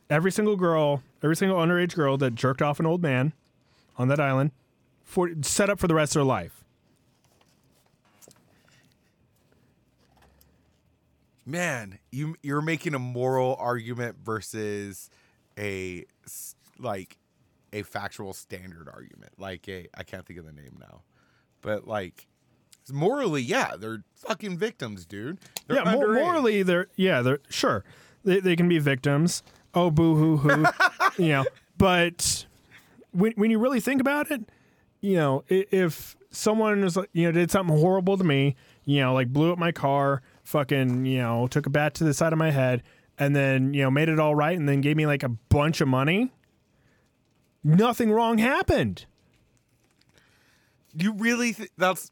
Every 0.10 0.32
single 0.32 0.56
girl, 0.56 1.04
every 1.22 1.36
single 1.36 1.58
underage 1.58 1.96
girl 1.96 2.18
that 2.18 2.34
jerked 2.34 2.62
off 2.62 2.80
an 2.80 2.86
old 2.86 3.02
man 3.02 3.34
on 3.98 4.08
that 4.08 4.20
island, 4.20 4.52
for, 5.04 5.30
set 5.42 5.70
up 5.70 5.80
for 5.80 5.88
the 5.88 5.96
rest 5.96 6.16
of 6.16 6.22
their 6.22 6.26
life. 6.26 6.65
Man, 11.46 12.00
you 12.12 12.36
you're 12.42 12.62
making 12.62 12.96
a 12.96 13.00
moral 13.00 13.56
argument 13.60 14.18
versus 14.24 15.10
a 15.58 16.06
like 16.80 17.18
a 17.72 17.84
factual 17.84 18.34
standard 18.34 18.90
argument, 18.92 19.34
like 19.38 19.68
a 19.68 19.88
I 19.94 20.04
can't 20.04 20.26
think 20.26 20.40
of 20.40 20.46
the 20.46 20.52
name 20.52 20.78
now, 20.80 21.02
but 21.62 21.88
like 21.88 22.28
morally, 22.92 23.42
yeah, 23.42 23.76
they're 23.78 24.04
fucking 24.16 24.58
victims, 24.58 25.06
dude. 25.06 25.40
They're 25.68 25.78
yeah, 25.78 25.94
underage. 25.94 26.24
morally, 26.24 26.64
they're 26.64 26.88
yeah, 26.96 27.22
they're 27.22 27.40
sure 27.50 27.84
they 28.24 28.40
they 28.40 28.56
can 28.56 28.68
be 28.68 28.80
victims. 28.80 29.44
Oh, 29.74 29.92
boo 29.92 30.16
hoo 30.16 30.38
hoo, 30.38 30.66
you 31.24 31.30
know. 31.30 31.46
But 31.78 32.46
when 33.12 33.34
when 33.36 33.52
you 33.52 33.60
really 33.60 33.80
think 33.80 34.02
about 34.02 34.32
it, 34.32 34.42
you 35.02 35.16
know, 35.16 35.44
if 35.48 36.16
someone 36.32 36.82
like, 36.82 37.10
you 37.14 37.26
know 37.26 37.32
did 37.32 37.52
something 37.52 37.78
horrible 37.78 38.18
to 38.18 38.24
me, 38.24 38.56
you 38.84 39.02
know, 39.02 39.14
like 39.14 39.32
blew 39.32 39.52
up 39.52 39.58
my 39.58 39.72
car, 39.72 40.22
fucking, 40.46 41.06
you 41.06 41.18
know, 41.18 41.48
took 41.48 41.66
a 41.66 41.70
bat 41.70 41.94
to 41.96 42.06
the 42.06 42.14
side 42.14 42.32
of 42.32 42.40
my 42.40 42.52
head, 42.52 42.82
and 43.20 43.36
then 43.36 43.74
you 43.74 43.82
know 43.82 43.92
made 43.92 44.08
it 44.08 44.20
all 44.20 44.36
right, 44.36 44.58
and 44.58 44.70
then 44.70 44.80
gave 44.80 44.96
me 44.96 45.06
like 45.06 45.24
a 45.24 45.30
bunch 45.30 45.82
of 45.82 45.90
money. 45.90 46.32
Nothing 47.64 48.12
wrong 48.12 48.38
happened. 48.38 49.06
You 50.98 51.12
really 51.12 51.52
th- 51.52 51.72
that's 51.78 52.12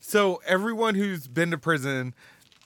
so 0.00 0.40
everyone 0.46 0.94
who's 0.94 1.28
been 1.28 1.50
to 1.50 1.58
prison 1.58 2.14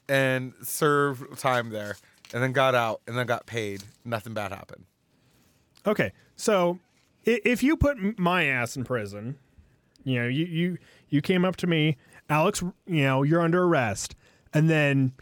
and 0.09 0.53
served 0.63 1.39
time 1.39 1.71
there 1.71 1.97
and 2.33 2.43
then 2.43 2.53
got 2.53 2.75
out 2.75 3.01
and 3.07 3.17
then 3.17 3.27
got 3.27 3.47
paid, 3.47 3.83
nothing 4.05 4.35
bad 4.35 4.53
happened. 4.53 4.85
Okay, 5.87 6.13
so 6.37 6.79
if 7.25 7.63
you 7.63 7.77
put 7.77 8.19
my 8.19 8.45
ass 8.45 8.77
in 8.77 8.85
prison, 8.85 9.39
you 10.05 10.21
know, 10.21 10.29
you 10.29 10.45
you 10.45 10.79
you 11.09 11.21
came 11.21 11.45
up 11.45 11.57
to 11.57 11.67
me, 11.67 11.97
Alex, 12.29 12.63
you 12.87 13.03
know, 13.03 13.23
you're 13.23 13.41
under 13.41 13.65
arrest, 13.65 14.15
and 14.55 14.71
then, 14.71 15.13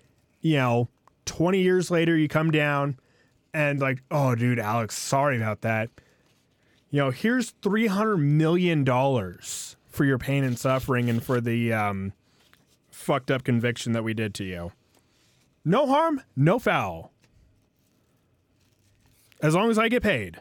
you 0.40 0.56
know, 0.56 0.88
twenty 1.24 1.60
years 1.60 1.90
later, 1.90 2.16
you 2.16 2.28
come 2.28 2.50
down, 2.50 2.98
and 3.52 3.80
like, 3.80 4.02
oh, 4.10 4.34
dude, 4.34 4.58
Alex, 4.58 4.96
sorry 4.96 5.36
about 5.36 5.62
that. 5.62 5.90
You 6.90 7.00
know, 7.00 7.10
here's 7.10 7.50
three 7.62 7.86
hundred 7.86 8.18
million 8.18 8.84
dollars 8.84 9.76
for 9.88 10.04
your 10.04 10.18
pain 10.18 10.44
and 10.44 10.58
suffering, 10.58 11.10
and 11.10 11.22
for 11.22 11.40
the 11.40 11.72
um, 11.72 12.12
fucked 12.90 13.30
up 13.30 13.44
conviction 13.44 13.92
that 13.92 14.04
we 14.04 14.14
did 14.14 14.34
to 14.34 14.44
you. 14.44 14.72
No 15.64 15.86
harm, 15.86 16.22
no 16.36 16.58
foul. 16.58 17.12
As 19.42 19.54
long 19.54 19.70
as 19.70 19.78
I 19.78 19.88
get 19.88 20.02
paid. 20.02 20.40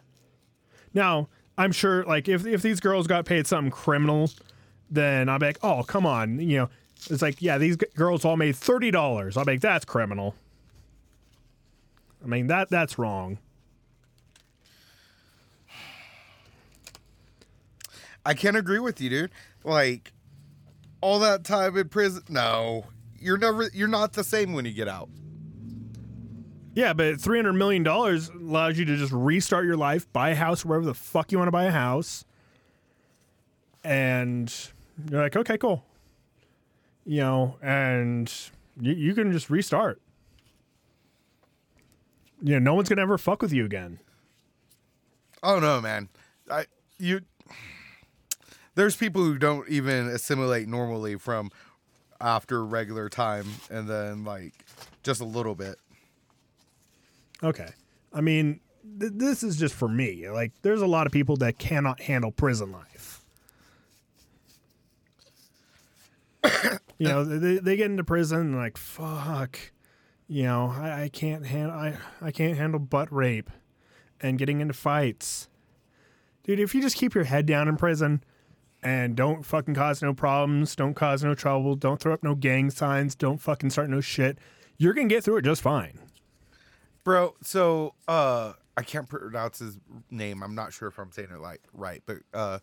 Now, 0.93 1.29
I'm 1.57 1.71
sure, 1.71 2.03
like, 2.03 2.27
if 2.27 2.45
if 2.45 2.61
these 2.61 2.79
girls 2.79 3.07
got 3.07 3.25
paid 3.25 3.47
something 3.47 3.71
criminal, 3.71 4.29
then 4.89 5.29
I'll 5.29 5.39
be 5.39 5.47
like, 5.47 5.59
oh, 5.63 5.83
come 5.83 6.05
on, 6.05 6.39
you 6.39 6.57
know, 6.57 6.69
it's 7.09 7.21
like, 7.21 7.41
yeah, 7.41 7.57
these 7.57 7.77
g- 7.77 7.85
girls 7.95 8.25
all 8.25 8.37
made 8.37 8.55
thirty 8.55 8.91
dollars. 8.91 9.37
I'll 9.37 9.45
be 9.45 9.53
like, 9.53 9.61
that's 9.61 9.85
criminal. 9.85 10.35
I 12.23 12.27
mean, 12.27 12.47
that 12.47 12.69
that's 12.69 12.99
wrong. 12.99 13.37
I 18.25 18.33
can't 18.33 18.57
agree 18.57 18.79
with 18.79 18.99
you, 18.99 19.09
dude. 19.09 19.31
Like 19.63 20.11
all 21.01 21.19
that 21.19 21.43
time 21.43 21.77
in 21.77 21.89
prison, 21.89 22.23
no. 22.29 22.85
You're 23.17 23.37
never 23.37 23.69
you're 23.73 23.87
not 23.87 24.13
the 24.13 24.23
same 24.23 24.53
when 24.53 24.65
you 24.65 24.73
get 24.73 24.87
out. 24.87 25.09
Yeah, 26.73 26.93
but 26.93 27.19
three 27.19 27.37
hundred 27.37 27.53
million 27.53 27.83
dollars 27.83 28.29
allows 28.29 28.77
you 28.77 28.85
to 28.85 28.95
just 28.97 29.11
restart 29.11 29.65
your 29.65 29.77
life, 29.77 30.11
buy 30.13 30.29
a 30.29 30.35
house 30.35 30.63
wherever 30.63 30.85
the 30.85 30.93
fuck 30.93 31.31
you 31.31 31.37
want 31.37 31.47
to 31.47 31.51
buy 31.51 31.65
a 31.65 31.71
house, 31.71 32.25
and 33.83 34.53
you're 35.09 35.21
like, 35.21 35.35
okay, 35.35 35.57
cool. 35.57 35.83
You 37.05 37.21
know, 37.21 37.55
and 37.61 38.31
you, 38.79 38.93
you 38.93 39.13
can 39.13 39.31
just 39.31 39.49
restart. 39.49 40.01
You 42.41 42.53
know, 42.53 42.59
no 42.59 42.73
one's 42.75 42.89
gonna 42.89 43.01
ever 43.01 43.17
fuck 43.17 43.41
with 43.41 43.51
you 43.51 43.65
again. 43.65 43.99
Oh 45.43 45.59
no, 45.59 45.81
man. 45.81 46.09
I 46.49 46.65
you 46.97 47.21
there's 48.75 48.95
people 48.95 49.23
who 49.23 49.37
don't 49.37 49.67
even 49.69 50.07
assimilate 50.07 50.67
normally 50.67 51.15
from 51.15 51.51
after 52.21 52.65
regular 52.65 53.09
time 53.09 53.45
and 53.69 53.89
then 53.89 54.23
like 54.23 54.53
just 55.03 55.21
a 55.21 55.25
little 55.25 55.55
bit. 55.55 55.77
Okay. 57.43 57.69
I 58.13 58.21
mean, 58.21 58.59
th- 58.99 59.13
this 59.15 59.43
is 59.43 59.57
just 59.57 59.75
for 59.75 59.87
me. 59.87 60.29
Like, 60.29 60.51
there's 60.61 60.81
a 60.81 60.87
lot 60.87 61.07
of 61.07 61.13
people 61.13 61.37
that 61.37 61.57
cannot 61.57 62.01
handle 62.01 62.31
prison 62.31 62.71
life. 62.71 62.88
You 66.97 67.07
know, 67.07 67.23
they, 67.23 67.57
they 67.57 67.75
get 67.75 67.91
into 67.91 68.03
prison 68.03 68.39
and 68.39 68.55
like, 68.55 68.77
fuck. 68.77 69.57
You 70.27 70.43
know, 70.43 70.75
I, 70.77 71.03
I 71.03 71.09
can't 71.09 71.45
handle 71.45 71.71
I, 71.71 71.97
I 72.21 72.31
can't 72.31 72.55
handle 72.55 72.79
butt 72.79 73.11
rape 73.11 73.49
and 74.21 74.37
getting 74.37 74.61
into 74.61 74.73
fights. 74.73 75.49
Dude, 76.43 76.59
if 76.59 76.75
you 76.75 76.81
just 76.81 76.95
keep 76.95 77.15
your 77.15 77.23
head 77.23 77.45
down 77.45 77.67
in 77.67 77.77
prison 77.77 78.23
and 78.83 79.15
don't 79.15 79.43
fucking 79.43 79.73
cause 79.73 80.01
no 80.01 80.13
problems, 80.13 80.75
don't 80.75 80.93
cause 80.93 81.23
no 81.23 81.33
trouble, 81.33 81.75
don't 81.75 81.99
throw 81.99 82.13
up 82.13 82.23
no 82.23 82.35
gang 82.35 82.69
signs, 82.69 83.15
don't 83.15 83.39
fucking 83.39 83.71
start 83.71 83.89
no 83.89 84.01
shit, 84.01 84.37
you're 84.77 84.93
gonna 84.93 85.07
get 85.07 85.23
through 85.23 85.37
it 85.37 85.45
just 85.45 85.61
fine. 85.61 85.99
Bro, 87.03 87.35
so 87.41 87.95
uh 88.07 88.53
I 88.77 88.83
can't 88.83 89.09
pronounce 89.09 89.59
his 89.59 89.79
name. 90.11 90.43
I'm 90.43 90.55
not 90.55 90.73
sure 90.73 90.87
if 90.87 90.97
I'm 90.99 91.11
saying 91.11 91.29
it 91.33 91.41
like 91.41 91.61
right, 91.73 92.03
but 92.05 92.17
uh 92.33 92.59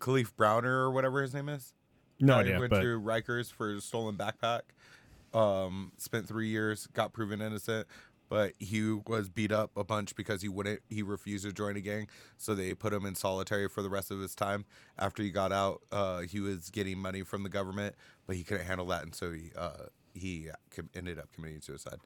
Khalif 0.00 0.36
Browner 0.36 0.80
or 0.82 0.90
whatever 0.90 1.22
his 1.22 1.34
name 1.34 1.48
is. 1.48 1.72
No 2.20 2.34
guy 2.34 2.40
idea, 2.40 2.58
went 2.58 2.70
but 2.70 2.80
to 2.82 3.00
Rikers 3.00 3.52
for 3.52 3.74
a 3.74 3.80
stolen 3.80 4.16
backpack. 4.16 4.60
Um, 5.32 5.92
spent 5.96 6.26
three 6.26 6.48
years, 6.48 6.86
got 6.88 7.12
proven 7.12 7.40
innocent, 7.40 7.86
but 8.28 8.52
he 8.58 8.92
was 9.06 9.28
beat 9.28 9.52
up 9.52 9.70
a 9.76 9.84
bunch 9.84 10.14
because 10.16 10.42
he 10.42 10.48
wouldn't. 10.48 10.80
He 10.88 11.02
refused 11.02 11.44
to 11.44 11.52
join 11.52 11.76
a 11.76 11.80
gang, 11.80 12.08
so 12.36 12.54
they 12.54 12.74
put 12.74 12.92
him 12.92 13.06
in 13.06 13.14
solitary 13.14 13.68
for 13.68 13.82
the 13.82 13.90
rest 13.90 14.10
of 14.10 14.18
his 14.20 14.34
time. 14.34 14.64
After 14.98 15.22
he 15.22 15.30
got 15.30 15.52
out, 15.52 15.82
uh, 15.92 16.20
he 16.20 16.40
was 16.40 16.70
getting 16.70 16.98
money 16.98 17.22
from 17.22 17.42
the 17.44 17.48
government, 17.48 17.94
but 18.26 18.36
he 18.36 18.42
couldn't 18.44 18.66
handle 18.66 18.86
that, 18.86 19.02
and 19.04 19.14
so 19.14 19.32
he 19.32 19.52
uh, 19.56 19.86
he 20.14 20.48
com- 20.74 20.90
ended 20.94 21.18
up 21.18 21.30
committing 21.32 21.60
suicide. 21.60 21.98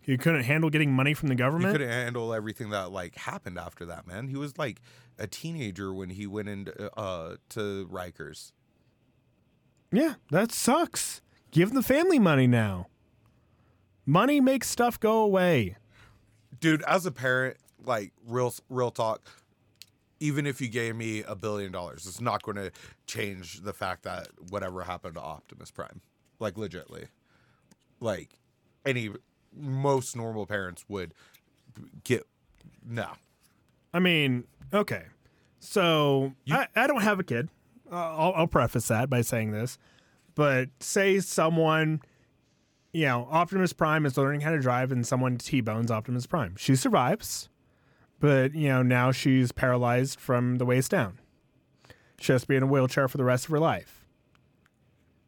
he 0.00 0.16
couldn't 0.16 0.44
handle 0.44 0.70
getting 0.70 0.92
money 0.92 1.14
from 1.14 1.28
the 1.28 1.34
government? 1.34 1.72
He 1.72 1.78
government. 1.78 1.90
couldn't 1.90 2.04
handle 2.04 2.32
everything 2.34 2.70
that 2.70 2.92
like 2.92 3.16
happened 3.16 3.58
after 3.58 3.84
that. 3.86 4.06
Man, 4.06 4.28
he 4.28 4.36
was 4.36 4.56
like 4.56 4.80
a 5.18 5.26
teenager 5.26 5.92
when 5.92 6.10
he 6.10 6.26
went 6.28 6.48
into 6.48 6.96
uh, 6.98 7.36
to 7.50 7.88
Rikers. 7.90 8.52
Yeah, 9.92 10.14
that 10.30 10.52
sucks. 10.52 11.20
Give 11.50 11.72
the 11.72 11.82
family 11.82 12.18
money 12.18 12.46
now. 12.46 12.86
Money 14.06 14.40
makes 14.40 14.68
stuff 14.68 14.98
go 14.98 15.18
away. 15.22 15.76
dude 16.60 16.82
as 16.82 17.06
a 17.06 17.10
parent 17.12 17.56
like 17.84 18.12
real 18.26 18.52
real 18.68 18.90
talk 18.90 19.20
even 20.20 20.46
if 20.46 20.60
you 20.60 20.68
gave 20.68 20.94
me 20.94 21.22
a 21.24 21.34
billion 21.34 21.72
dollars 21.72 22.06
it's 22.06 22.20
not 22.20 22.42
going 22.42 22.56
to 22.56 22.70
change 23.06 23.60
the 23.62 23.72
fact 23.72 24.04
that 24.04 24.28
whatever 24.50 24.82
happened 24.84 25.14
to 25.14 25.20
optimus 25.20 25.70
prime 25.72 26.00
like 26.38 26.54
legitly 26.54 27.06
like 28.00 28.38
any 28.86 29.10
most 29.52 30.14
normal 30.16 30.46
parents 30.46 30.84
would 30.88 31.12
get 32.04 32.24
no 32.84 33.08
I 33.94 33.98
mean, 33.98 34.44
okay. 34.72 35.04
So 35.60 36.32
I, 36.50 36.66
I 36.74 36.86
don't 36.86 37.02
have 37.02 37.20
a 37.20 37.24
kid. 37.24 37.50
I'll, 37.92 38.32
I'll 38.34 38.46
preface 38.46 38.88
that 38.88 39.10
by 39.10 39.20
saying 39.20 39.52
this. 39.52 39.78
But 40.34 40.70
say 40.80 41.20
someone, 41.20 42.00
you 42.92 43.04
know, 43.04 43.28
Optimus 43.30 43.72
Prime 43.72 44.06
is 44.06 44.16
learning 44.16 44.40
how 44.40 44.50
to 44.50 44.58
drive 44.58 44.90
and 44.92 45.06
someone 45.06 45.36
T 45.38 45.60
bones 45.60 45.90
Optimus 45.90 46.26
Prime. 46.26 46.56
She 46.56 46.74
survives, 46.74 47.48
but, 48.18 48.54
you 48.54 48.68
know, 48.68 48.82
now 48.82 49.12
she's 49.12 49.52
paralyzed 49.52 50.18
from 50.18 50.56
the 50.56 50.64
waist 50.64 50.90
down. 50.90 51.18
She 52.18 52.32
has 52.32 52.42
to 52.42 52.48
be 52.48 52.56
in 52.56 52.62
a 52.62 52.66
wheelchair 52.66 53.08
for 53.08 53.18
the 53.18 53.24
rest 53.24 53.46
of 53.46 53.50
her 53.50 53.58
life. 53.58 54.06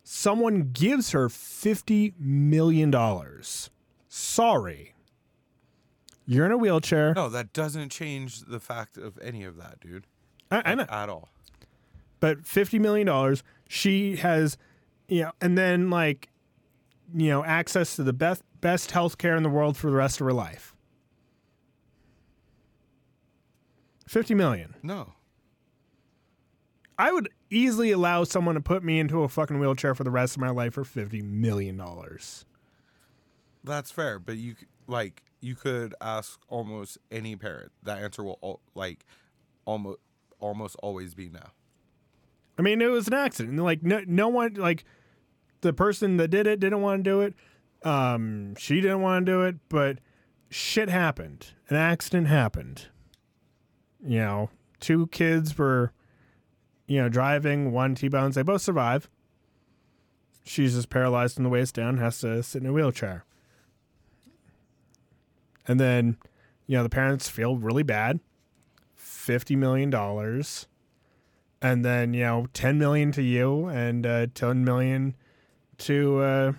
Someone 0.04 0.70
gives 0.72 1.10
her 1.10 1.28
$50 1.28 2.14
million. 2.18 2.94
Sorry. 4.08 4.94
You're 6.26 6.46
in 6.46 6.52
a 6.52 6.56
wheelchair. 6.58 7.12
no 7.14 7.28
that 7.28 7.52
doesn't 7.52 7.90
change 7.90 8.40
the 8.40 8.60
fact 8.60 8.96
of 8.96 9.18
any 9.20 9.44
of 9.44 9.56
that 9.56 9.80
dude 9.80 10.06
I, 10.50 10.62
I 10.64 10.74
know. 10.74 10.86
at 10.88 11.08
all 11.10 11.28
but 12.24 12.46
fifty 12.46 12.78
million 12.78 13.06
dollars. 13.06 13.42
She 13.68 14.16
has, 14.16 14.56
you 15.08 15.24
know, 15.24 15.32
and 15.42 15.58
then 15.58 15.90
like, 15.90 16.30
you 17.14 17.28
know, 17.28 17.44
access 17.44 17.96
to 17.96 18.02
the 18.02 18.14
best 18.14 18.42
best 18.62 18.92
health 18.92 19.18
care 19.18 19.36
in 19.36 19.42
the 19.42 19.50
world 19.50 19.76
for 19.76 19.90
the 19.90 19.96
rest 19.96 20.22
of 20.22 20.24
her 20.24 20.32
life. 20.32 20.74
Fifty 24.08 24.34
million. 24.34 24.74
no 24.82 25.12
I 26.98 27.12
would 27.12 27.28
easily 27.50 27.90
allow 27.90 28.24
someone 28.24 28.54
to 28.54 28.60
put 28.62 28.82
me 28.82 29.00
into 29.00 29.22
a 29.22 29.28
fucking 29.28 29.58
wheelchair 29.58 29.94
for 29.94 30.04
the 30.04 30.10
rest 30.10 30.36
of 30.36 30.40
my 30.40 30.48
life 30.48 30.72
for 30.72 30.84
fifty 30.84 31.20
million 31.20 31.76
dollars. 31.76 32.46
that's 33.64 33.90
fair 33.90 34.18
but 34.18 34.38
you 34.38 34.54
like 34.86 35.22
you 35.42 35.54
could 35.54 35.94
ask 36.00 36.40
almost 36.48 36.96
any 37.10 37.36
parent 37.36 37.70
that 37.82 37.98
answer 37.98 38.24
will 38.24 38.60
like 38.74 39.04
almost 39.66 39.98
almost 40.40 40.76
always 40.82 41.14
be 41.14 41.28
no 41.28 41.40
I 42.58 42.62
mean, 42.62 42.80
it 42.80 42.90
was 42.90 43.08
an 43.08 43.14
accident. 43.14 43.58
Like 43.58 43.82
no, 43.82 44.02
no 44.06 44.28
one 44.28 44.54
like 44.54 44.84
the 45.60 45.72
person 45.72 46.16
that 46.18 46.28
did 46.28 46.46
it 46.46 46.60
didn't 46.60 46.82
want 46.82 47.04
to 47.04 47.10
do 47.10 47.20
it. 47.20 47.34
Um, 47.82 48.54
she 48.56 48.80
didn't 48.80 49.02
want 49.02 49.26
to 49.26 49.32
do 49.32 49.42
it, 49.42 49.56
but 49.68 49.98
shit 50.48 50.88
happened. 50.88 51.48
An 51.68 51.76
accident 51.76 52.28
happened. 52.28 52.86
You 54.06 54.18
know, 54.18 54.50
two 54.80 55.06
kids 55.08 55.56
were, 55.58 55.92
you 56.86 57.00
know, 57.00 57.08
driving, 57.08 57.72
one 57.72 57.94
T 57.94 58.08
bones. 58.08 58.36
They 58.36 58.42
both 58.42 58.62
survive. 58.62 59.08
She's 60.44 60.74
just 60.74 60.90
paralyzed 60.90 61.36
from 61.36 61.44
the 61.44 61.50
waist 61.50 61.74
down, 61.74 61.96
has 61.96 62.20
to 62.20 62.42
sit 62.42 62.62
in 62.62 62.68
a 62.68 62.72
wheelchair. 62.72 63.24
And 65.66 65.80
then, 65.80 66.18
you 66.66 66.76
know, 66.76 66.82
the 66.82 66.90
parents 66.90 67.28
feel 67.28 67.56
really 67.56 67.82
bad. 67.82 68.20
$50 68.98 69.56
million. 69.56 69.90
And 71.62 71.84
then, 71.84 72.12
you 72.14 72.22
know, 72.24 72.46
10 72.52 72.78
million 72.78 73.10
to 73.12 73.22
you 73.22 73.66
and 73.66 74.06
uh, 74.06 74.26
10 74.34 74.64
million 74.64 75.14
to 75.78 76.18
uh, 76.20 76.52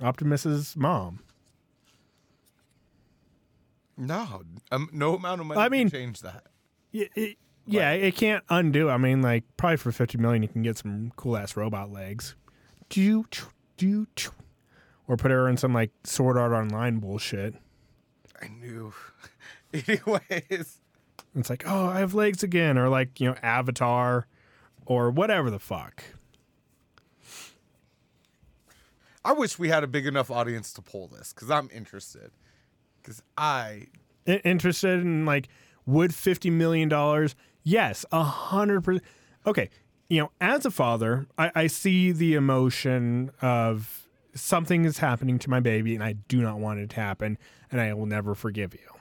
Optimus's 0.00 0.76
mom. 0.76 1.20
No, 3.96 4.42
um, 4.70 4.88
no 4.92 5.16
amount 5.16 5.40
of 5.40 5.46
money 5.46 5.60
I 5.60 5.68
mean- 5.68 5.90
can 5.90 5.98
change 6.00 6.20
that. 6.20 6.44
Yeah, 6.92 7.06
it, 7.14 7.36
yeah, 7.66 7.90
it 7.90 8.14
can't 8.14 8.44
undo. 8.48 8.88
I 8.88 8.96
mean, 8.96 9.20
like 9.22 9.44
probably 9.56 9.76
for 9.76 9.90
fifty 9.92 10.16
million, 10.18 10.42
you 10.42 10.48
can 10.48 10.62
get 10.62 10.78
some 10.78 11.12
cool 11.16 11.36
ass 11.36 11.56
robot 11.56 11.90
legs. 11.90 12.36
Do 12.88 13.26
do 13.76 14.06
or 15.08 15.16
put 15.16 15.30
her 15.30 15.48
in 15.48 15.56
some 15.56 15.74
like 15.74 15.90
Sword 16.04 16.38
Art 16.38 16.52
Online 16.52 16.98
bullshit. 16.98 17.54
I 18.40 18.48
knew. 18.48 18.92
Anyways, 19.74 20.78
It's 21.36 21.50
like, 21.50 21.64
oh, 21.66 21.86
I 21.86 21.98
have 22.00 22.14
legs 22.14 22.42
again, 22.42 22.78
or 22.78 22.88
like 22.88 23.20
you 23.20 23.28
know, 23.28 23.36
Avatar, 23.42 24.26
or 24.86 25.10
whatever 25.10 25.50
the 25.50 25.58
fuck. 25.58 26.02
I 29.24 29.32
wish 29.32 29.58
we 29.58 29.68
had 29.68 29.82
a 29.84 29.86
big 29.86 30.06
enough 30.06 30.30
audience 30.30 30.72
to 30.74 30.82
pull 30.82 31.08
this 31.08 31.32
because 31.32 31.50
I'm 31.50 31.68
interested. 31.74 32.30
Because 33.02 33.22
I, 33.36 33.88
I- 34.26 34.40
interested 34.44 35.00
in 35.00 35.24
like 35.26 35.48
would 35.84 36.14
fifty 36.14 36.50
million 36.50 36.88
dollars? 36.88 37.34
Yes, 37.62 38.04
a 38.12 38.22
hundred 38.22 38.82
percent. 38.82 39.04
Okay, 39.46 39.68
you 40.08 40.20
know, 40.22 40.30
as 40.40 40.64
a 40.64 40.70
father, 40.70 41.26
I, 41.36 41.50
I 41.54 41.66
see 41.66 42.12
the 42.12 42.34
emotion 42.34 43.30
of 43.42 44.08
something 44.34 44.84
is 44.84 44.98
happening 44.98 45.38
to 45.40 45.50
my 45.50 45.60
baby, 45.60 45.94
and 45.94 46.02
I 46.04 46.12
do 46.28 46.40
not 46.40 46.58
want 46.58 46.78
it 46.80 46.90
to 46.90 46.96
happen, 46.96 47.36
and 47.70 47.80
I 47.80 47.92
will 47.94 48.06
never 48.06 48.34
forgive 48.34 48.74
you. 48.74 48.95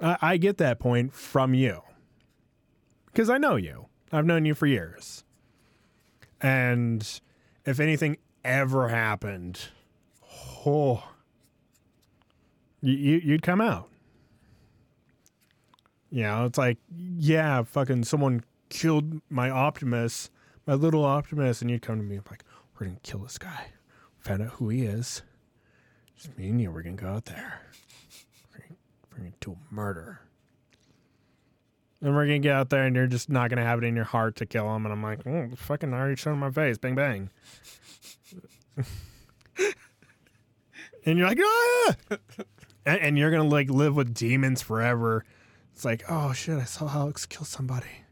I, 0.00 0.16
I 0.20 0.36
get 0.36 0.58
that 0.58 0.78
point 0.78 1.12
from 1.12 1.54
you 1.54 1.82
because 3.06 3.30
I 3.30 3.38
know 3.38 3.56
you. 3.56 3.86
I've 4.12 4.26
known 4.26 4.44
you 4.44 4.54
for 4.54 4.66
years, 4.66 5.24
and 6.40 7.20
if 7.64 7.78
anything 7.78 8.16
ever 8.44 8.88
happened, 8.88 9.68
oh 10.66 11.04
you, 12.82 12.92
you 12.94 13.20
you'd 13.24 13.42
come 13.42 13.60
out. 13.60 13.88
You 16.10 16.24
know, 16.24 16.44
it's 16.44 16.58
like, 16.58 16.78
yeah, 16.96 17.62
fucking 17.62 18.04
someone 18.04 18.42
killed 18.68 19.20
my 19.30 19.48
Optimus, 19.48 20.30
my 20.66 20.74
little 20.74 21.04
Optimus, 21.04 21.62
and 21.62 21.70
you'd 21.70 21.82
come 21.82 21.98
to 21.98 22.04
me 22.04 22.18
like, 22.28 22.44
we're 22.74 22.86
gonna 22.86 22.98
kill 23.02 23.20
this 23.20 23.38
guy. 23.38 23.66
Find 24.18 24.42
out 24.42 24.52
who 24.54 24.70
he 24.70 24.82
is. 24.82 25.22
Just 26.16 26.36
me 26.36 26.48
and 26.48 26.60
you, 26.60 26.70
we're 26.70 26.82
gonna 26.82 26.96
go 26.96 27.08
out 27.08 27.26
there. 27.26 27.62
A 29.20 29.32
murder. 29.70 30.20
And 32.00 32.14
we're 32.14 32.24
gonna 32.24 32.38
get 32.38 32.54
out 32.54 32.70
there, 32.70 32.84
and 32.84 32.96
you're 32.96 33.06
just 33.06 33.28
not 33.28 33.50
gonna 33.50 33.64
have 33.64 33.82
it 33.82 33.84
in 33.84 33.94
your 33.94 34.06
heart 34.06 34.36
to 34.36 34.46
kill 34.46 34.74
him. 34.74 34.86
And 34.86 34.92
I'm 34.92 35.02
like, 35.02 35.26
oh, 35.26 35.50
fucking, 35.56 35.92
I 35.92 35.98
already 35.98 36.20
him 36.20 36.38
my 36.38 36.50
face. 36.50 36.78
Bang 36.78 36.94
bang. 36.94 37.30
and 41.04 41.18
you're 41.18 41.28
like, 41.28 41.38
ah! 41.44 41.94
and, 42.86 43.00
and 43.00 43.18
you're 43.18 43.30
gonna 43.30 43.44
like 43.48 43.68
live 43.68 43.94
with 43.94 44.14
demons 44.14 44.62
forever. 44.62 45.24
It's 45.74 45.84
like, 45.84 46.04
oh 46.08 46.32
shit, 46.32 46.58
I 46.58 46.64
saw 46.64 46.88
Alex 46.88 47.26
kill 47.26 47.44
somebody, 47.44 48.04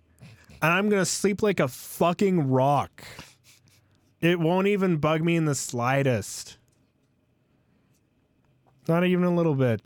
and 0.61 0.73
I'm 0.73 0.91
gonna 0.91 1.07
sleep 1.07 1.43
like 1.43 1.61
a 1.61 1.69
fucking 1.69 2.51
rock. 2.51 3.05
It 4.21 4.39
won't 4.41 4.67
even 4.67 4.99
bug 4.99 5.23
me 5.23 5.37
in 5.37 5.47
the 5.47 5.55
slightest. 5.55 6.59
Not 8.87 9.05
even 9.05 9.25
a 9.25 9.35
little 9.35 9.55
bit. 9.55 9.81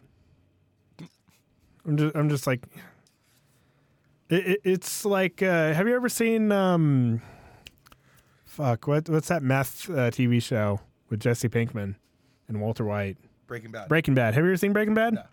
I'm 1.87 1.97
just, 1.97 2.17
I'm 2.17 2.29
just 2.29 2.47
like, 2.47 2.65
it, 4.29 4.47
it, 4.47 4.61
it's 4.65 5.05
like, 5.05 5.43
uh, 5.43 5.73
have 5.73 5.89
you 5.89 5.95
ever 5.95 6.09
seen, 6.09 6.53
um, 6.53 7.21
fuck, 8.45 8.87
what, 8.87 9.09
what's 9.09 9.29
that 9.29 9.43
meth 9.43 9.91
uh, 9.91 10.11
TV 10.11 10.43
show 10.43 10.81
with 11.11 11.21
Jesse 11.21 11.49
Pinkman 11.49 11.97
and 12.49 12.61
Walter 12.61 12.85
White? 12.85 13.17
Breaking 13.47 13.71
Bad. 13.71 13.89
Breaking 13.89 14.15
Bad. 14.15 14.35
Have 14.35 14.45
you 14.45 14.51
ever 14.51 14.57
seen 14.57 14.73
Breaking 14.73 14.95
Bad? 14.95 15.15
No. 15.15 15.25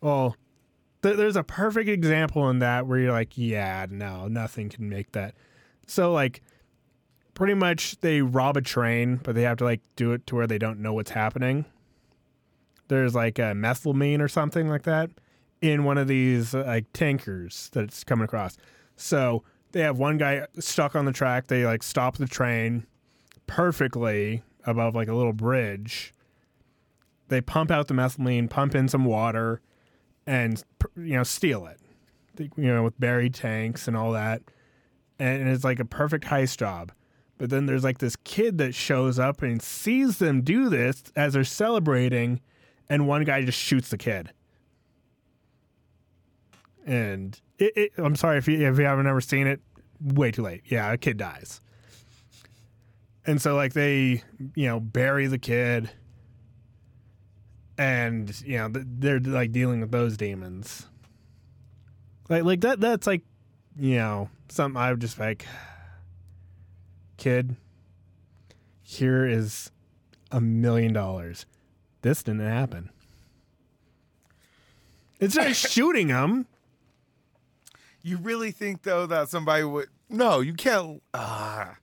Well, 0.00 0.36
th- 1.02 1.16
there's 1.16 1.36
a 1.36 1.42
perfect 1.42 1.88
example 1.88 2.48
in 2.50 2.60
that 2.60 2.86
where 2.86 2.98
you're 2.98 3.12
like, 3.12 3.36
yeah, 3.36 3.86
no, 3.90 4.28
nothing 4.28 4.68
can 4.68 4.88
make 4.88 5.12
that. 5.12 5.34
So 5.86 6.12
like, 6.12 6.42
pretty 7.34 7.54
much 7.54 7.98
they 8.00 8.20
rob 8.22 8.56
a 8.56 8.60
train, 8.60 9.16
but 9.22 9.34
they 9.34 9.42
have 9.42 9.58
to 9.58 9.64
like 9.64 9.80
do 9.96 10.12
it 10.12 10.26
to 10.26 10.36
where 10.36 10.46
they 10.46 10.58
don't 10.58 10.80
know 10.80 10.92
what's 10.92 11.10
happening. 11.10 11.64
There's 12.90 13.14
like 13.14 13.38
a 13.38 13.52
methylamine 13.54 14.20
or 14.20 14.26
something 14.26 14.68
like 14.68 14.82
that 14.82 15.10
in 15.62 15.84
one 15.84 15.96
of 15.96 16.08
these 16.08 16.54
like 16.54 16.92
tankers 16.92 17.70
that's 17.72 18.02
coming 18.02 18.24
across. 18.24 18.56
So 18.96 19.44
they 19.70 19.80
have 19.82 19.96
one 19.96 20.18
guy 20.18 20.48
stuck 20.58 20.96
on 20.96 21.04
the 21.04 21.12
track. 21.12 21.46
They 21.46 21.64
like 21.64 21.84
stop 21.84 22.16
the 22.16 22.26
train 22.26 22.84
perfectly 23.46 24.42
above 24.66 24.96
like 24.96 25.06
a 25.06 25.14
little 25.14 25.32
bridge. 25.32 26.12
They 27.28 27.40
pump 27.40 27.70
out 27.70 27.86
the 27.86 27.94
methylamine, 27.94 28.50
pump 28.50 28.74
in 28.74 28.88
some 28.88 29.04
water, 29.04 29.60
and 30.26 30.60
you 30.96 31.14
know 31.14 31.22
steal 31.22 31.66
it. 31.66 31.78
You 32.56 32.74
know, 32.74 32.82
with 32.82 32.98
buried 32.98 33.34
tanks 33.34 33.86
and 33.86 33.96
all 33.96 34.10
that, 34.12 34.42
and 35.20 35.48
it's 35.48 35.62
like 35.62 35.78
a 35.78 35.84
perfect 35.84 36.24
heist 36.24 36.56
job. 36.56 36.90
But 37.38 37.50
then 37.50 37.66
there's 37.66 37.84
like 37.84 37.98
this 37.98 38.16
kid 38.16 38.58
that 38.58 38.74
shows 38.74 39.20
up 39.20 39.42
and 39.42 39.62
sees 39.62 40.18
them 40.18 40.42
do 40.42 40.68
this 40.68 41.04
as 41.14 41.34
they're 41.34 41.44
celebrating, 41.44 42.40
and 42.90 43.06
one 43.06 43.24
guy 43.24 43.42
just 43.42 43.58
shoots 43.58 43.88
the 43.88 43.96
kid. 43.96 44.30
And 46.84 47.40
it, 47.58 47.72
it, 47.76 47.92
I'm 47.96 48.16
sorry 48.16 48.36
if 48.36 48.48
you 48.48 48.68
if 48.68 48.78
you 48.78 48.84
haven't 48.84 49.06
ever 49.06 49.20
seen 49.20 49.46
it, 49.46 49.60
way 50.02 50.32
too 50.32 50.42
late. 50.42 50.62
Yeah, 50.66 50.92
a 50.92 50.98
kid 50.98 51.16
dies. 51.16 51.60
And 53.24 53.40
so 53.40 53.54
like 53.54 53.72
they, 53.74 54.22
you 54.54 54.66
know, 54.66 54.80
bury 54.80 55.28
the 55.28 55.38
kid 55.38 55.90
and 57.78 58.38
you 58.44 58.58
know 58.58 58.68
they're 58.72 59.20
like 59.20 59.52
dealing 59.52 59.80
with 59.80 59.92
those 59.92 60.16
demons. 60.16 60.88
Like 62.28 62.42
like 62.44 62.60
that 62.62 62.80
that's 62.80 63.06
like, 63.06 63.22
you 63.78 63.96
know, 63.96 64.30
something 64.48 64.80
I 64.80 64.90
would 64.90 65.00
just 65.00 65.18
like 65.18 65.46
kid 67.18 67.56
here 68.82 69.26
is 69.26 69.70
a 70.32 70.40
million 70.40 70.92
dollars. 70.92 71.46
This 72.02 72.22
didn't 72.22 72.40
happen. 72.40 72.90
It's 75.18 75.36
not 75.36 75.54
shooting 75.56 76.08
him. 76.08 76.46
You 78.02 78.16
really 78.16 78.50
think 78.50 78.82
though 78.82 79.06
that 79.06 79.28
somebody 79.28 79.64
would? 79.64 79.88
No, 80.08 80.40
you 80.40 80.54
can't. 80.54 81.02
Ah, 81.12 81.76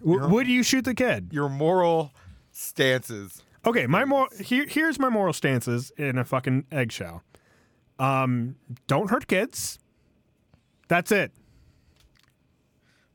W- 0.00 0.28
would 0.28 0.46
you 0.46 0.62
shoot 0.62 0.84
the 0.84 0.94
kid? 0.94 1.28
your 1.32 1.48
moral 1.48 2.12
stances. 2.50 3.42
Okay, 3.64 3.86
my 3.86 4.04
moral 4.04 4.28
here, 4.40 4.66
here's 4.68 4.98
my 4.98 5.08
moral 5.08 5.32
stances 5.32 5.90
in 5.96 6.18
a 6.18 6.24
fucking 6.24 6.66
eggshell. 6.70 7.22
Um, 7.98 8.56
don't 8.86 9.08
hurt 9.10 9.26
kids. 9.26 9.78
That's 10.88 11.10
it. 11.12 11.32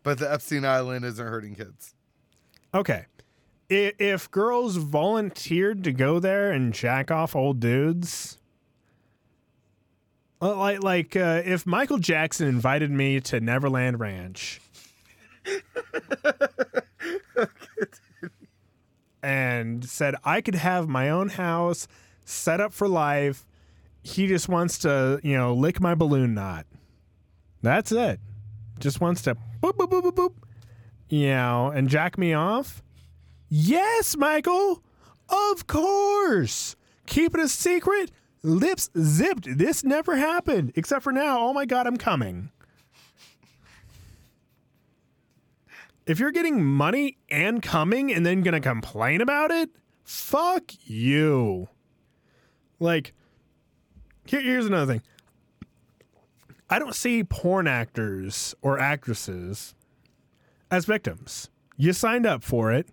But 0.03 0.17
the 0.19 0.31
Epstein 0.31 0.65
Island 0.65 1.03
isn't 1.05 1.25
hurting 1.27 1.55
kids. 1.55 1.93
Okay. 2.73 3.05
If 3.69 4.31
girls 4.31 4.77
volunteered 4.77 5.83
to 5.83 5.91
go 5.91 6.19
there 6.19 6.51
and 6.51 6.73
jack 6.73 7.11
off 7.11 7.35
old 7.35 7.59
dudes, 7.59 8.37
uh, 10.41 10.55
like 10.55 10.83
like 10.83 11.15
uh, 11.17 11.41
if 11.43 11.65
Michael 11.65 11.97
Jackson 11.97 12.47
invited 12.47 12.91
me 12.91 13.19
to 13.21 13.41
Neverland 13.41 13.99
Ranch, 13.99 14.61
and 19.21 19.83
said 19.83 20.15
I 20.23 20.39
could 20.39 20.55
have 20.55 20.87
my 20.87 21.09
own 21.09 21.29
house 21.29 21.89
set 22.23 22.61
up 22.61 22.71
for 22.71 22.87
life, 22.87 23.45
he 24.01 24.27
just 24.27 24.47
wants 24.47 24.77
to 24.79 25.19
you 25.23 25.35
know 25.35 25.53
lick 25.53 25.81
my 25.81 25.93
balloon 25.93 26.33
knot. 26.33 26.65
That's 27.61 27.91
it. 27.91 28.21
Just 28.79 29.01
wants 29.01 29.23
to 29.23 29.35
boop 29.61 29.73
boop 29.73 29.89
boop 29.89 30.03
boop 30.03 30.15
boop, 30.15 30.33
you 31.09 31.27
know, 31.31 31.67
and 31.67 31.89
jack 31.89 32.17
me 32.17 32.33
off. 32.33 32.81
Yes, 33.49 34.17
Michael. 34.17 34.83
Of 35.29 35.67
course. 35.67 36.75
Keep 37.05 37.35
it 37.35 37.41
a 37.41 37.47
secret. 37.47 38.11
Lips 38.43 38.89
zipped. 38.97 39.57
This 39.57 39.83
never 39.83 40.15
happened. 40.15 40.73
Except 40.75 41.03
for 41.03 41.11
now. 41.11 41.39
Oh 41.39 41.53
my 41.53 41.65
God, 41.65 41.87
I'm 41.87 41.97
coming. 41.97 42.51
if 46.07 46.19
you're 46.19 46.31
getting 46.31 46.63
money 46.63 47.17
and 47.29 47.61
coming 47.61 48.13
and 48.13 48.25
then 48.25 48.41
gonna 48.41 48.61
complain 48.61 49.21
about 49.21 49.51
it, 49.51 49.69
fuck 50.03 50.71
you. 50.85 51.67
Like, 52.79 53.13
here, 54.25 54.41
here's 54.41 54.65
another 54.65 54.93
thing. 54.93 55.01
I 56.69 56.79
don't 56.79 56.95
see 56.95 57.23
porn 57.23 57.67
actors 57.67 58.55
or 58.61 58.79
actresses 58.79 59.75
as 60.71 60.85
victims. 60.85 61.49
You 61.75 61.93
signed 61.93 62.25
up 62.25 62.43
for 62.43 62.71
it. 62.71 62.87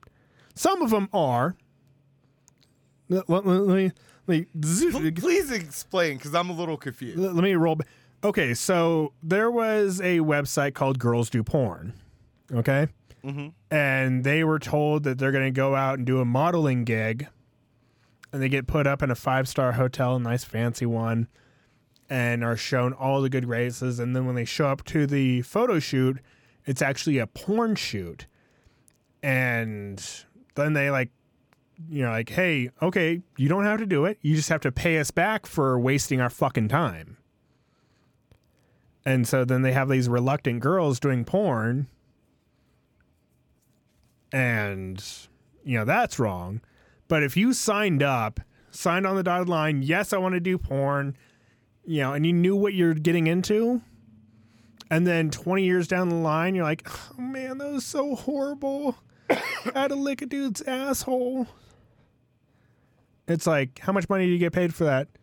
Some 0.55 0.83
of 0.83 0.91
them 0.91 1.09
are. 1.13 1.57
Let, 3.09 3.29
let- 3.29 3.45
let 3.47 3.77
me, 3.77 3.93
let 4.27 4.47
me- 4.63 5.11
Please 5.11 5.51
explain, 5.51 6.17
because 6.17 6.35
I'm 6.35 6.49
a 6.51 6.55
little 6.55 6.77
confused. 6.77 7.19
let, 7.19 7.35
me 7.35 7.55
roll. 7.55 7.77
ba- 7.77 7.85
Okay, 8.23 8.55
so 8.55 9.13
there 9.23 9.51
was 9.51 10.01
a 10.01 10.21
website 10.21 10.73
called 10.75 10.99
Girls 10.99 11.29
Do 11.29 11.43
Porn. 11.43 11.93
Okay. 12.53 12.89
Mm-hmm. 13.23 13.49
And 13.71 14.25
they 14.25 14.45
were 14.45 14.59
told 14.59 15.03
that 15.05 15.19
they're 15.19 15.33
going 15.33 15.45
to 15.45 15.51
go 15.51 15.75
out 15.75 15.99
and 15.99 16.07
do 16.07 16.21
a 16.21 16.25
modeling 16.25 16.85
gig. 16.85 17.27
And 18.33 18.43
they 18.43 18.49
get 18.49 18.67
put 18.67 18.87
up 18.87 19.03
in 19.03 19.11
a 19.11 19.15
five 19.15 19.47
star 19.49 19.73
hotel, 19.73 20.17
a 20.17 20.21
nice 20.21 20.43
fancy 20.45 20.87
one, 20.87 21.29
and 22.09 22.43
are 22.43 22.57
shown 22.57 22.93
all 22.95 23.21
the 23.21 23.29
good 23.29 23.45
graces. 23.47 23.99
And 24.01 24.17
then 24.17 24.25
when 24.27 24.35
they 24.35 24.45
show 24.47 24.67
up 24.69 24.85
to 24.87 25.07
the 25.07 25.43
photo 25.43 25.79
shoot, 25.79 26.19
it's 26.67 26.81
actually 26.83 27.19
a 27.19 27.27
porn 27.27 27.75
shoot. 27.77 28.27
And 29.23 30.03
then 30.55 30.73
they 30.73 30.91
like 30.91 31.11
you 31.89 32.05
know, 32.05 32.11
like, 32.11 32.31
hey, 32.31 32.71
okay, 32.83 33.21
you 33.37 33.49
don't 33.49 33.65
have 33.65 33.79
to 33.79 33.87
do 33.87 34.05
it. 34.05 34.19
You 34.23 34.37
just 34.37 34.49
have 34.49 34.61
to 34.63 34.73
pay 34.73 34.99
us 34.99 35.11
back 35.11 35.47
for 35.47 35.79
wasting 35.79 36.21
our 36.21 36.31
fucking 36.31 36.69
time. 36.69 37.17
And 39.05 39.29
so 39.29 39.45
then 39.45 39.63
they 39.63 39.73
have 39.73 39.89
these 39.89 40.09
reluctant 40.09 40.61
girls 40.61 40.99
doing 40.99 41.25
porn. 41.25 41.89
And, 44.33 45.05
you 45.65 45.79
know, 45.79 45.85
that's 45.85 46.19
wrong. 46.19 46.61
But 47.07 47.23
if 47.23 47.37
you 47.37 47.53
signed 47.53 48.03
up, 48.03 48.41
signed 48.71 49.07
on 49.07 49.17
the 49.17 49.23
dotted 49.23 49.49
line, 49.49 49.83
yes, 49.83 50.13
I 50.13 50.19
want 50.19 50.35
to 50.35 50.41
do 50.41 50.59
porn, 50.59 51.17
you 51.85 52.01
know, 52.01 52.13
and 52.13 52.25
you 52.25 52.33
knew 52.33 52.57
what 52.57 52.75
you're 52.75 52.95
getting 52.95 53.27
into. 53.27 53.83
And 54.91 55.07
then 55.07 55.31
20 55.31 55.65
years 55.65 55.89
down 55.89 56.09
the 56.09 56.15
line, 56.15 56.55
you're 56.55 56.65
like, 56.65 56.87
oh 57.13 57.21
man, 57.21 57.59
that 57.59 57.73
was 57.73 57.85
so 57.85 58.15
horrible. 58.15 58.97
Had 59.75 59.89
to 59.89 59.95
lick 59.95 60.23
a 60.23 60.27
dude's 60.27 60.63
asshole. 60.63 61.49
It's 63.27 63.47
like, 63.47 63.79
how 63.79 63.93
much 63.93 64.09
money 64.09 64.27
do 64.27 64.33
you 64.33 64.39
get 64.39 64.53
paid 64.53 64.75
for 64.75 64.85
that? 64.85 65.09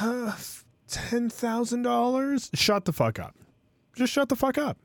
Uh, 0.00 0.32
$10,000? 0.88 2.50
Shut 2.54 2.84
the 2.84 2.92
fuck 2.92 3.18
up. 3.18 3.34
Just 3.96 4.12
shut 4.12 4.28
the 4.28 4.36
fuck 4.36 4.58
up. 4.58 4.78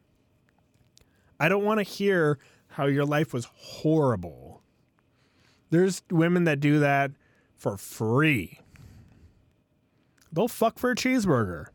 I 1.39 1.49
don't 1.49 1.63
want 1.63 1.79
to 1.79 1.83
hear 1.83 2.39
how 2.67 2.85
your 2.85 3.05
life 3.05 3.33
was 3.33 3.47
horrible. 3.53 4.61
There's 5.69 6.01
women 6.09 6.45
that 6.45 6.59
do 6.59 6.79
that 6.79 7.11
for 7.55 7.77
free. 7.77 8.59
They'll 10.31 10.47
fuck 10.47 10.77
for 10.77 10.91
a 10.91 10.95
cheeseburger. 10.95 11.67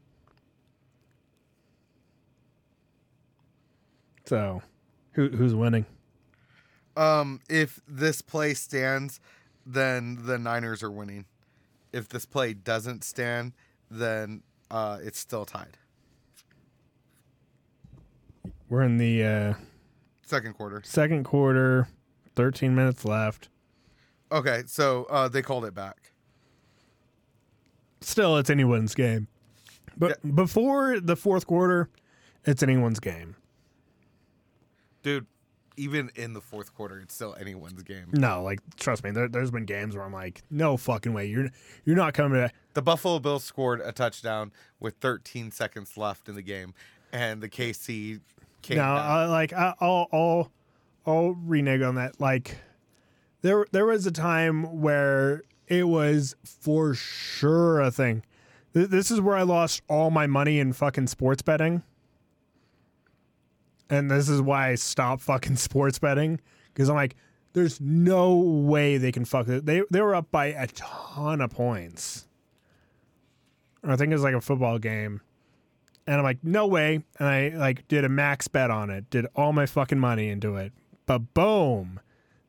So, 4.27 4.63
who 5.13 5.29
who's 5.31 5.55
winning? 5.55 5.87
Um, 7.01 7.41
if 7.49 7.81
this 7.89 8.21
play 8.21 8.53
stands, 8.53 9.21
then 9.65 10.19
the 10.27 10.39
Niners 10.39 10.83
are 10.83 10.91
winning. 10.91 11.25
If 11.95 12.11
this 12.11 12.27
play 12.27 12.53
doesn't 12.53 13.05
stand, 13.05 13.53
then 13.91 14.43
uh, 14.71 14.99
it's 15.03 15.19
still 15.19 15.47
tied. 15.47 15.79
We're 18.69 18.83
in 18.83 18.99
the 18.99 19.25
uh, 19.25 19.55
Second 20.23 20.55
quarter. 20.55 20.83
second 20.85 21.25
quarter, 21.25 21.89
13 22.37 22.75
minutes 22.75 23.07
left. 23.07 23.49
Okay, 24.31 24.63
so 24.67 25.07
uh, 25.11 25.27
they 25.27 25.41
called 25.41 25.65
it 25.65 25.75
back. 25.75 26.13
Still, 28.03 28.37
it's 28.37 28.51
anyone's 28.51 28.95
game. 28.95 29.27
But 29.97 30.19
before 30.35 31.01
the 31.01 31.17
fourth 31.17 31.47
quarter, 31.47 31.89
it's 32.45 32.63
anyone's 32.63 33.01
game. 33.01 33.37
Dude, 35.03 35.27
even 35.81 36.11
in 36.15 36.35
the 36.35 36.41
fourth 36.41 36.75
quarter, 36.75 37.01
it's 37.01 37.15
still 37.15 37.35
anyone's 37.41 37.83
game. 37.83 38.07
No, 38.13 38.43
like 38.43 38.61
trust 38.77 39.03
me, 39.03 39.11
there, 39.11 39.29
there's 39.29 39.51
been 39.51 39.65
games 39.65 39.97
where 39.97 40.05
I'm 40.05 40.13
like, 40.13 40.43
no 40.51 40.77
fucking 40.77 41.13
way, 41.13 41.27
you're 41.27 41.49
you're 41.85 41.97
not 41.97 42.15
coming 42.15 42.41
to. 42.41 42.51
The 42.75 42.83
Buffalo 42.83 43.19
Bills 43.19 43.45
scored 43.45 43.81
a 43.81 43.93
touchdown 43.93 44.53
with 44.79 44.95
13 45.01 45.51
seconds 45.51 45.97
left 45.97 46.29
in 46.29 46.35
the 46.35 46.43
game, 46.43 46.75
and 47.13 47.43
the 47.43 47.49
KC 47.49 48.21
came 48.63 48.77
No. 48.77 48.85
I, 48.85 49.25
uh, 49.25 49.29
like 49.31 49.53
I, 49.53 49.75
I'll 49.81 50.07
I'll 50.13 50.53
I'll 51.07 51.31
renege 51.33 51.83
on 51.83 51.95
that. 51.95 52.21
Like 52.21 52.59
there 53.43 53.67
there 53.73 53.87
was 53.87 54.07
a 54.07 54.13
time 54.13 54.81
where 54.81 55.43
it 55.67 55.89
was 55.89 56.37
for 56.45 56.95
sure 56.95 57.81
a 57.81 57.91
thing. 57.91 58.23
This 58.73 59.11
is 59.11 59.21
where 59.21 59.37
I 59.37 59.43
lost 59.43 59.83
all 59.89 60.11
my 60.11 60.27
money 60.29 60.61
in 60.61 60.73
fucking 60.73 61.09
sports 61.09 61.43
betting. 61.43 61.83
And 63.91 64.11
this 64.11 64.29
is 64.29 64.41
why 64.41 64.71
I 64.71 64.75
stopped 64.77 65.23
fucking 65.23 65.57
sports 65.57 65.99
betting 65.99 66.41
because 66.73 66.89
I'm 66.89 66.97
like, 66.97 67.17
there's 67.53 67.81
no 67.81 68.37
way 68.37 68.97
they 68.97 69.13
can 69.13 69.25
fuck 69.25 69.49
it. 69.49 69.67
They 69.67 69.83
they 69.91 70.01
were 70.01 70.15
up 70.15 70.31
by 70.31 70.47
a 70.47 70.69
ton 70.69 71.41
of 71.41 71.51
points. 71.51 72.29
I 73.83 73.97
think 73.97 74.11
it 74.11 74.15
was 74.15 74.23
like 74.23 74.35
a 74.35 74.41
football 74.41 74.79
game. 74.79 75.21
And 76.07 76.17
I'm 76.17 76.23
like, 76.23 76.43
no 76.43 76.67
way. 76.67 77.03
And 77.19 77.29
I 77.29 77.49
like 77.49 77.89
did 77.89 78.05
a 78.05 78.09
max 78.09 78.47
bet 78.49 78.71
on 78.71 78.91
it, 78.91 79.11
did 79.11 79.27
all 79.35 79.53
my 79.53 79.67
fucking 79.67 79.99
money 79.99 80.29
into 80.29 80.57
it. 80.57 80.73
But 81.07 81.35
boom, 81.35 82.01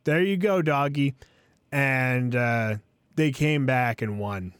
there 0.04 0.22
you 0.22 0.38
go, 0.38 0.62
doggy. 0.62 1.16
And 1.72 2.36
uh, 2.36 2.76
they 3.16 3.32
came 3.32 3.66
back 3.66 4.02
and 4.02 4.20
won. 4.20 4.54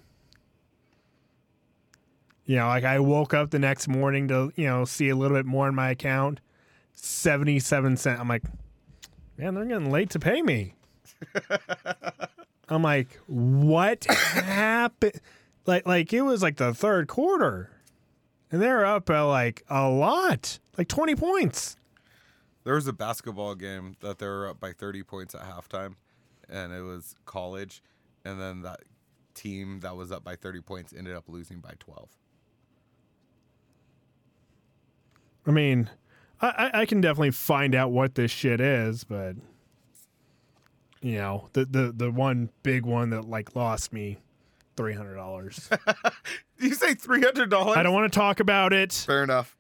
You 2.46 2.58
know, 2.58 2.68
like 2.68 2.84
I 2.84 3.00
woke 3.00 3.34
up 3.34 3.52
the 3.52 3.60
next 3.60 3.88
morning 3.88 4.28
to, 4.30 4.52
you 4.56 4.66
know, 4.66 4.86
see 4.86 5.10
a 5.10 5.16
little 5.16 5.38
bit 5.38 5.46
more 5.46 5.68
in 5.68 5.76
my 5.76 5.92
account. 5.92 6.40
77 7.04 7.98
cent. 7.98 8.20
I'm 8.20 8.28
like, 8.28 8.44
man, 9.36 9.56
they're 9.56 9.66
getting 9.66 9.92
late 9.92 10.12
to 10.12 10.20
pay 10.20 10.42
me. 10.44 10.76
I'm 12.70 12.84
like, 12.84 13.20
what 13.26 14.06
happened? 14.06 15.20
Like, 15.66 15.88
like 15.88 16.14
it 16.14 16.22
was 16.22 16.44
like 16.44 16.58
the 16.58 16.74
third 16.76 17.08
quarter, 17.08 17.72
and 18.52 18.62
they're 18.62 18.86
up 18.86 19.06
by 19.06 19.22
like 19.22 19.64
a 19.68 19.90
lot, 19.90 20.60
like 20.78 20.88
20 20.88 21.16
points. 21.16 21.76
There 22.64 22.76
was 22.76 22.86
a 22.88 22.94
basketball 22.94 23.56
game 23.56 23.96
that 24.02 24.20
they 24.20 24.28
were 24.28 24.48
up 24.48 24.60
by 24.60 24.72
30 24.72 25.02
points 25.02 25.34
at 25.34 25.42
halftime, 25.42 25.96
and 26.48 26.72
it 26.72 26.82
was 26.82 27.16
college. 27.26 27.82
And 28.24 28.40
then 28.40 28.62
that 28.62 28.82
team 29.34 29.80
that 29.80 29.96
was 29.96 30.12
up 30.12 30.24
by 30.24 30.36
30 30.36 30.62
points 30.62 30.94
ended 30.96 31.16
up 31.16 31.24
losing 31.28 31.60
by 31.60 31.74
12. 31.80 32.10
I 35.48 35.52
mean, 35.52 35.90
I, 36.42 36.72
I, 36.74 36.86
can 36.86 37.02
definitely 37.02 37.32
find 37.32 37.76
out 37.76 37.92
what 37.92 38.16
this 38.16 38.32
shit 38.32 38.60
is, 38.60 39.04
but 39.04 39.36
you 41.02 41.18
know, 41.18 41.50
the 41.54 41.66
the 41.66 41.94
the 41.96 42.12
one 42.12 42.50
big 42.64 42.84
one 42.86 43.12
that 43.12 43.30
like 43.30 43.56
lost 43.56 43.94
me 43.94 44.18
three 44.76 44.94
hundred 44.94 45.16
dollars. 45.16 45.70
You 46.62 46.76
say 46.76 46.94
$300? 46.94 47.76
I 47.76 47.82
don't 47.82 47.94
want 47.94 48.12
to 48.14 48.20
talk 48.20 48.40
about 48.40 48.72
it. 48.72 48.94
Fair 48.94 49.24
enough. 49.24 49.58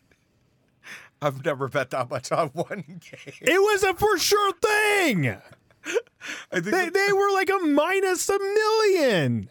I've 1.22 1.44
never 1.44 1.68
bet 1.68 1.90
that 1.90 2.08
much 2.08 2.32
on 2.32 2.48
one 2.48 2.84
game. 2.86 3.34
It 3.42 3.60
was 3.60 3.82
a 3.82 3.92
for 3.92 4.16
sure 4.18 4.52
thing. 4.54 5.28
I 6.50 6.60
think 6.60 6.64
They, 6.64 6.88
they 6.88 7.12
were 7.12 7.30
like 7.32 7.50
a 7.50 7.58
minus 7.66 8.30
a 8.30 8.38
million. 8.38 9.50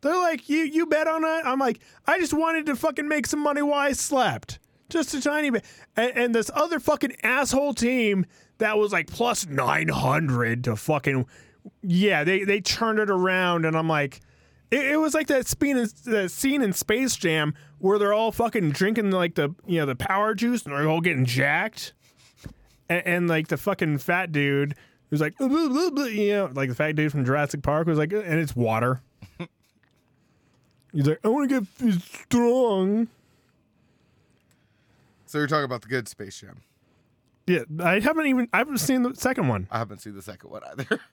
They're 0.00 0.16
like, 0.16 0.48
you 0.48 0.60
you 0.60 0.86
bet 0.86 1.06
on 1.06 1.24
it. 1.24 1.42
I'm 1.44 1.58
like, 1.58 1.80
I 2.06 2.18
just 2.18 2.32
wanted 2.32 2.64
to 2.66 2.76
fucking 2.76 3.06
make 3.06 3.26
some 3.26 3.40
money 3.40 3.60
while 3.60 3.80
I 3.80 3.92
slept, 3.92 4.58
just 4.88 5.14
a 5.14 5.20
tiny 5.20 5.50
bit. 5.50 5.64
And, 5.96 6.16
and 6.16 6.34
this 6.34 6.50
other 6.54 6.80
fucking 6.80 7.16
asshole 7.22 7.74
team 7.74 8.26
that 8.58 8.78
was 8.78 8.92
like 8.92 9.08
plus 9.08 9.46
nine 9.46 9.88
hundred 9.88 10.64
to 10.64 10.76
fucking, 10.76 11.26
yeah, 11.82 12.24
they 12.24 12.44
they 12.44 12.60
turned 12.60 12.98
it 12.98 13.10
around, 13.10 13.64
and 13.64 13.76
I'm 13.76 13.88
like. 13.88 14.20
It, 14.70 14.84
it 14.84 14.96
was 14.98 15.14
like 15.14 15.28
that 15.28 15.46
scene, 15.46 15.78
in, 15.78 15.88
that 16.04 16.30
scene 16.30 16.60
in 16.60 16.74
Space 16.74 17.16
Jam 17.16 17.54
where 17.78 17.98
they're 17.98 18.12
all 18.12 18.30
fucking 18.30 18.72
drinking 18.72 19.12
like 19.12 19.34
the 19.34 19.54
you 19.66 19.78
know 19.80 19.86
the 19.86 19.96
power 19.96 20.34
juice 20.34 20.64
and 20.64 20.74
they're 20.74 20.86
all 20.86 21.00
getting 21.00 21.24
jacked 21.24 21.94
and, 22.88 23.06
and 23.06 23.28
like 23.28 23.48
the 23.48 23.56
fucking 23.56 23.96
fat 23.98 24.32
dude 24.32 24.74
who's 25.10 25.20
like, 25.20 25.34
you 25.40 25.48
know, 25.48 26.50
like 26.52 26.68
the 26.68 26.74
fat 26.74 26.96
dude 26.96 27.12
from 27.12 27.24
Jurassic 27.24 27.62
Park 27.62 27.86
was 27.86 27.98
like, 27.98 28.12
and 28.12 28.24
it's 28.24 28.54
water. 28.54 29.00
He's 30.92 31.06
like, 31.06 31.20
I 31.24 31.28
want 31.28 31.50
to 31.50 31.60
get 31.60 32.02
strong. 32.02 33.08
So. 35.30 35.38
You're 35.38 35.46
talking 35.46 35.64
about 35.64 35.82
the 35.82 35.88
good 35.88 36.08
Space 36.08 36.40
Jam. 36.40 36.62
Yeah, 37.46 37.62
I 37.80 38.00
haven't 38.00 38.26
even 38.26 38.48
I 38.52 38.58
haven't 38.58 38.78
seen 38.78 39.02
the 39.02 39.14
second 39.14 39.48
one. 39.48 39.68
I 39.70 39.78
haven't 39.78 40.00
seen 40.00 40.14
the 40.14 40.22
second 40.22 40.50
one 40.50 40.62
either. 40.70 41.00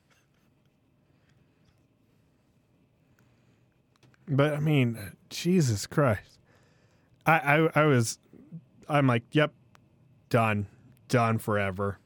But 4.27 4.53
I 4.53 4.59
mean, 4.59 4.97
Jesus 5.29 5.85
Christ. 5.85 6.39
I, 7.25 7.37
I 7.37 7.69
I 7.81 7.85
was 7.85 8.17
I'm 8.89 9.07
like, 9.07 9.23
yep, 9.31 9.53
done. 10.29 10.67
done 11.07 11.37
forever. 11.37 11.99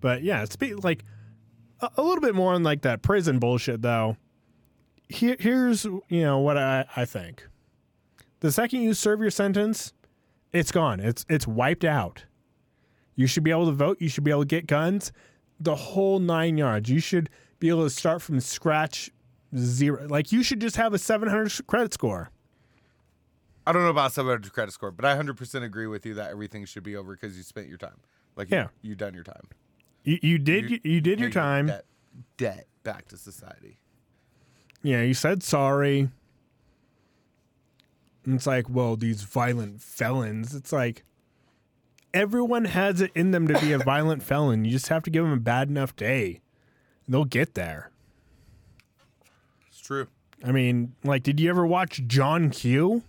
But 0.00 0.22
yeah, 0.22 0.42
it's 0.42 0.56
be 0.56 0.74
like 0.74 1.04
a, 1.80 1.90
a 1.96 2.02
little 2.02 2.20
bit 2.20 2.34
more 2.34 2.54
on 2.54 2.62
like 2.62 2.82
that 2.82 3.02
prison 3.02 3.38
bullshit 3.38 3.82
though. 3.82 4.16
Here, 5.08 5.36
here's 5.38 5.84
you 5.84 6.22
know 6.22 6.38
what 6.38 6.56
I, 6.58 6.84
I 6.96 7.04
think. 7.04 7.46
The 8.40 8.52
second 8.52 8.82
you 8.82 8.94
serve 8.94 9.20
your 9.20 9.30
sentence, 9.30 9.92
it's 10.52 10.70
gone. 10.70 11.00
It's 11.00 11.24
it's 11.28 11.46
wiped 11.46 11.84
out. 11.84 12.24
You 13.16 13.26
should 13.26 13.42
be 13.42 13.50
able 13.50 13.66
to 13.66 13.72
vote. 13.72 13.96
You 14.00 14.08
should 14.08 14.24
be 14.24 14.30
able 14.30 14.42
to 14.42 14.46
get 14.46 14.66
guns. 14.66 15.12
The 15.58 15.74
whole 15.74 16.18
nine 16.20 16.56
yards. 16.56 16.88
You 16.88 17.00
should 17.00 17.30
be 17.58 17.68
able 17.68 17.82
to 17.84 17.90
start 17.90 18.22
from 18.22 18.38
scratch, 18.38 19.10
zero. 19.56 20.06
Like 20.06 20.30
you 20.30 20.42
should 20.42 20.60
just 20.60 20.76
have 20.76 20.94
a 20.94 20.98
700 20.98 21.66
credit 21.66 21.92
score. 21.94 22.30
I 23.66 23.72
don't 23.72 23.82
know 23.82 23.90
about 23.90 24.12
700 24.12 24.52
credit 24.52 24.72
score, 24.72 24.90
but 24.92 25.04
I 25.04 25.16
100% 25.16 25.62
agree 25.62 25.86
with 25.88 26.06
you 26.06 26.14
that 26.14 26.30
everything 26.30 26.64
should 26.64 26.84
be 26.84 26.96
over 26.96 27.12
because 27.14 27.36
you 27.36 27.42
spent 27.42 27.68
your 27.68 27.76
time. 27.76 27.96
Like, 28.36 28.50
Yeah. 28.50 28.68
you, 28.80 28.90
you 28.90 28.94
done 28.94 29.12
your 29.12 29.24
time. 29.24 29.48
You, 30.04 30.18
you 30.22 30.38
did 30.38 30.70
you, 30.70 30.80
you 30.84 31.00
did 31.02 31.20
your 31.20 31.28
time. 31.28 31.66
Debt, 31.66 31.84
debt 32.38 32.66
back 32.82 33.08
to 33.08 33.16
society. 33.18 33.78
Yeah, 34.82 35.02
you 35.02 35.14
said 35.14 35.42
sorry. 35.42 36.08
And 38.24 38.34
it's 38.34 38.46
like, 38.46 38.68
well, 38.68 38.96
these 38.96 39.22
violent 39.22 39.80
felons. 39.80 40.54
It's 40.54 40.72
like 40.72 41.02
everyone 42.12 42.66
has 42.66 43.00
it 43.00 43.10
in 43.14 43.30
them 43.30 43.48
to 43.48 43.58
be 43.58 43.72
a 43.72 43.78
violent 43.84 44.22
felon. 44.22 44.64
You 44.64 44.70
just 44.70 44.88
have 44.88 45.02
to 45.04 45.10
give 45.10 45.24
them 45.24 45.32
a 45.32 45.38
bad 45.38 45.68
enough 45.68 45.96
day. 45.96 46.40
And 47.06 47.14
they'll 47.14 47.24
get 47.24 47.54
there. 47.54 47.90
It's 49.68 49.80
true. 49.80 50.08
I 50.44 50.52
mean, 50.52 50.94
like, 51.02 51.22
did 51.22 51.40
you 51.40 51.50
ever 51.50 51.66
watch 51.66 52.02
John 52.06 52.50
Q? 52.50 53.02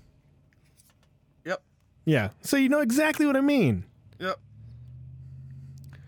Yep. 1.45 1.61
Yeah. 2.05 2.29
So 2.41 2.57
you 2.57 2.69
know 2.69 2.79
exactly 2.79 3.25
what 3.25 3.35
I 3.35 3.41
mean. 3.41 3.85
Yep. 4.19 4.39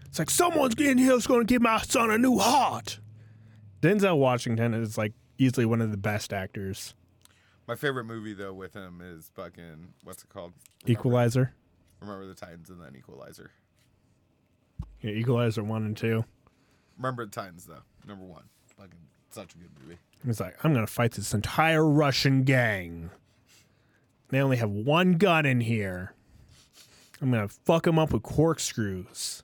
It's 0.05 0.19
like 0.19 0.29
someone's 0.29 0.75
in 0.75 0.97
here 0.97 1.13
is 1.13 1.27
going 1.27 1.41
to 1.41 1.45
give 1.45 1.61
my 1.61 1.79
son 1.81 2.11
a 2.11 2.17
new 2.17 2.37
heart. 2.37 2.99
Denzel 3.81 4.17
Washington 4.17 4.73
is 4.73 4.97
like 4.97 5.13
easily 5.41 5.65
one 5.65 5.81
of 5.81 5.91
the 5.91 5.97
best 5.97 6.31
actors. 6.31 6.93
My 7.67 7.75
favorite 7.75 8.05
movie 8.05 8.33
though 8.33 8.53
with 8.53 8.73
him 8.73 9.01
is 9.01 9.31
fucking 9.35 9.93
what's 10.03 10.23
it 10.23 10.29
called? 10.29 10.53
Equalizer. 10.85 11.53
Remember 11.99 12.25
the 12.27 12.33
Titans 12.33 12.69
and 12.69 12.81
then 12.81 12.95
Equalizer. 12.97 13.51
Yeah, 15.01 15.11
Equalizer 15.11 15.63
one 15.63 15.83
and 15.85 15.97
two. 15.97 16.25
Remember 16.97 17.25
the 17.25 17.31
Titans 17.31 17.65
though. 17.65 17.83
Number 18.07 18.25
one. 18.25 18.43
Fucking 18.77 18.91
such 19.29 19.53
a 19.55 19.57
good 19.57 19.69
movie. 19.81 19.97
He's 20.25 20.39
like, 20.39 20.63
I'm 20.63 20.73
gonna 20.73 20.87
fight 20.87 21.13
this 21.13 21.33
entire 21.33 21.87
Russian 21.87 22.43
gang. 22.43 23.09
They 24.29 24.39
only 24.41 24.57
have 24.57 24.69
one 24.69 25.13
gun 25.13 25.45
in 25.45 25.61
here. 25.61 26.13
I'm 27.21 27.31
gonna 27.31 27.47
fuck 27.47 27.83
them 27.83 27.99
up 27.99 28.13
with 28.13 28.23
corkscrews. 28.23 29.43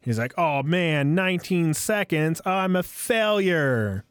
He's 0.00 0.18
like, 0.18 0.34
oh 0.36 0.62
man, 0.62 1.14
19 1.14 1.74
seconds. 1.74 2.42
I'm 2.44 2.76
a 2.76 2.82
failure. 2.82 4.04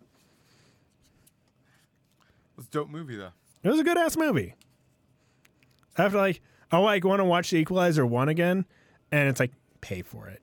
A 2.58 2.64
dope 2.72 2.90
movie 2.90 3.16
though. 3.16 3.32
It 3.64 3.70
was 3.70 3.80
a 3.80 3.84
good 3.84 3.98
ass 3.98 4.18
movie. 4.18 4.56
After 5.98 6.18
like, 6.18 6.42
I 6.72 6.78
like 6.78 7.06
I 7.06 7.08
want 7.08 7.20
to 7.20 7.26
watch 7.26 7.50
the 7.52 7.58
Equalizer 7.58 8.06
one 8.06 8.30
again, 8.30 8.66
and 9.12 9.30
it's 9.30 9.40
like, 9.40 9.52
pay 9.82 10.02
for 10.02 10.28
it. 10.28 10.42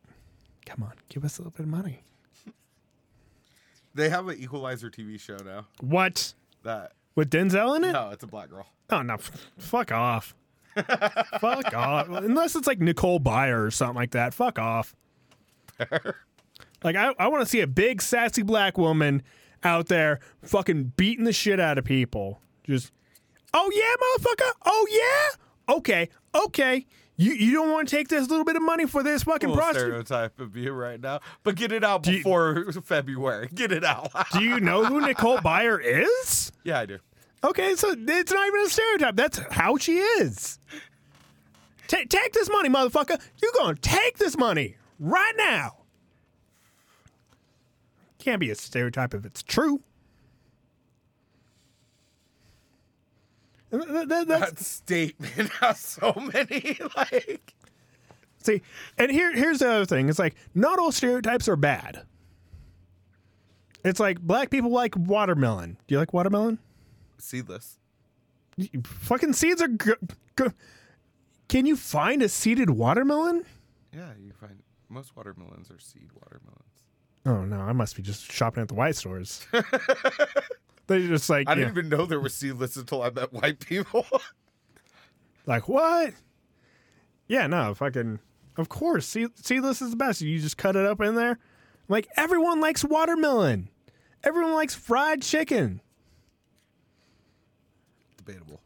Come 0.67 0.83
on, 0.85 0.93
give 1.09 1.25
us 1.25 1.39
a 1.39 1.43
little 1.43 1.51
bit 1.53 1.61
of 1.65 1.69
money. 1.69 2.03
They 3.95 4.09
have 4.09 4.29
an 4.29 4.39
Equalizer 4.39 4.89
TV 4.91 5.19
show 5.19 5.37
now. 5.45 5.67
What? 5.81 6.35
That 6.63 6.93
With 7.17 7.31
Denzel 7.31 7.77
in 7.77 7.85
it? 7.85 7.93
no, 7.93 8.11
it's 8.11 8.23
a 8.23 8.27
black 8.29 8.51
girl. 8.51 8.67
Oh 8.91 9.03
no, 9.03 9.15
f- 9.15 9.51
fuck 9.59 9.91
off. 9.93 10.35
fuck 11.41 11.75
off. 11.75 12.09
Unless 12.09 12.55
it's 12.55 12.67
like 12.69 12.79
Nicole 12.79 13.19
Byer 13.19 13.67
or 13.67 13.71
something 13.71 13.97
like 13.97 14.13
that. 14.13 14.33
Fuck 14.35 14.59
off. 14.59 14.95
like 16.85 16.97
I, 16.97 17.13
I 17.19 17.29
want 17.29 17.43
to 17.43 17.47
see 17.47 17.61
a 17.61 17.67
big 17.67 18.01
sassy 18.03 18.43
black 18.43 18.79
woman 18.79 19.23
out 19.63 19.87
there 19.89 20.21
fucking 20.43 20.93
beating 20.97 21.25
the 21.25 21.33
shit 21.33 21.61
out 21.61 21.79
of 21.79 21.85
people. 21.85 22.41
Just 22.65 22.93
Oh 23.53 23.71
yeah, 23.75 23.95
motherfucker. 24.45 24.53
Oh 24.67 24.87
yeah? 24.91 25.75
Okay. 25.77 26.09
Okay. 26.35 26.87
You 27.17 27.33
you 27.33 27.53
don't 27.53 27.71
want 27.71 27.89
to 27.89 27.97
take 27.97 28.09
this 28.09 28.29
little 28.31 28.45
bit 28.45 28.57
of 28.57 28.63
money 28.63 28.87
for 28.87 29.03
this 29.03 29.25
fucking 29.25 29.53
prostitute. 29.53 30.07
stereotype 30.07 30.41
of 30.41 30.57
you 30.57 30.73
right 30.73 30.99
now, 31.01 31.21
but 31.43 31.55
get 31.55 31.71
it 31.73 31.85
out 31.85 32.07
you- 32.07 32.19
before 32.19 32.73
February. 32.85 33.49
Get 33.55 33.73
it 33.73 33.85
out. 33.85 34.11
Do 34.33 34.43
you 34.43 34.59
know 34.61 34.85
who 34.87 35.01
Nicole 35.03 35.37
Byer 35.45 35.79
is? 35.85 36.51
yeah, 36.65 36.79
I 36.81 36.87
do. 36.87 36.99
Okay, 37.45 37.75
so 37.75 37.95
it's 37.97 38.33
not 38.33 38.47
even 38.47 38.61
a 38.67 38.69
stereotype. 38.69 39.17
That's 39.17 39.39
how 39.51 39.77
she 39.79 39.99
is. 39.99 40.59
Ta 41.89 41.99
take 42.09 42.33
this 42.33 42.49
money, 42.51 42.69
motherfucker. 42.69 43.21
You're 43.43 43.53
going 43.55 43.75
to 43.75 43.81
take 43.81 44.19
this 44.19 44.37
money 44.39 44.77
right 44.99 45.35
now. 45.37 45.77
Can't 48.21 48.39
be 48.39 48.51
a 48.51 48.55
stereotype 48.55 49.15
if 49.15 49.25
it's 49.25 49.43
true. 49.43 49.81
Th- 53.71 53.83
th- 53.85 54.09
th- 54.09 54.27
That 54.27 54.59
statement 54.59 55.49
has 55.61 55.79
so 55.79 56.13
many 56.33 56.79
like. 56.97 57.55
see, 58.43 58.63
and 58.99 59.11
here, 59.11 59.33
here's 59.35 59.61
the 59.61 59.71
other 59.71 59.87
thing. 59.87 60.09
It's 60.09 60.19
like 60.19 60.35
not 60.55 60.79
all 60.79 60.93
stereotypes 60.93 61.49
are 61.49 61.57
bad. 61.57 62.03
It's 63.85 64.01
like 64.01 64.21
black 64.21 64.51
people 64.51 64.71
like 64.71 64.95
watermelon. 64.97 65.79
Do 65.87 65.95
you 65.95 65.99
like 65.99 66.13
watermelon? 66.13 66.59
Seedless. 67.19 67.79
Fucking 68.85 69.33
seeds 69.33 69.63
are 69.63 69.69
good. 69.69 69.97
Go- 70.37 70.53
Can 71.49 71.65
you 71.65 71.77
find 71.77 72.23
a 72.23 72.29
seeded 72.29 72.71
watermelon? 72.71 73.45
Yeah, 73.95 74.11
you 74.21 74.33
find 74.33 74.63
most 74.91 75.17
watermelons 75.17 75.71
are 75.71 75.79
seed 75.79 76.11
watermelons. 76.13 76.70
Oh 77.27 77.45
no, 77.45 77.61
I 77.61 77.73
must 77.73 77.97
be 77.97 78.03
just 78.03 78.31
shopping 78.31 78.63
at 78.63 78.69
the 78.69 78.75
white 78.75 78.97
stores. 78.97 79.47
they 80.87 81.07
just 81.07 81.29
like 81.29 81.49
I 81.49 81.53
yeah, 81.53 81.67
didn't 81.67 81.71
even 81.71 81.89
know 81.91 82.07
there 82.07 82.21
was 82.21 82.35
seedless 82.35 82.77
until 82.77 83.03
I 83.03 83.11
met 83.11 83.33
white 83.33 83.61
people. 83.61 84.07
like 85.47 85.69
what? 85.69 86.15
Yeah, 87.29 87.47
no, 87.47 87.75
fucking. 87.75 88.21
Of 88.57 88.69
course, 88.69 89.07
seed, 89.07 89.31
seedless 89.37 89.81
is 89.81 89.91
the 89.91 89.97
best. 89.97 90.21
You 90.21 90.39
just 90.41 90.57
cut 90.57 90.77
it 90.77 90.85
up 90.85 91.01
in 91.01 91.15
there. 91.15 91.39
Like 91.89 92.09
everyone 92.17 92.61
likes 92.61 92.85
watermelon. 92.85 93.69
Everyone 94.25 94.53
likes 94.53 94.75
fried 94.75 95.23
chicken. 95.23 95.81
Debatable. 98.17 98.61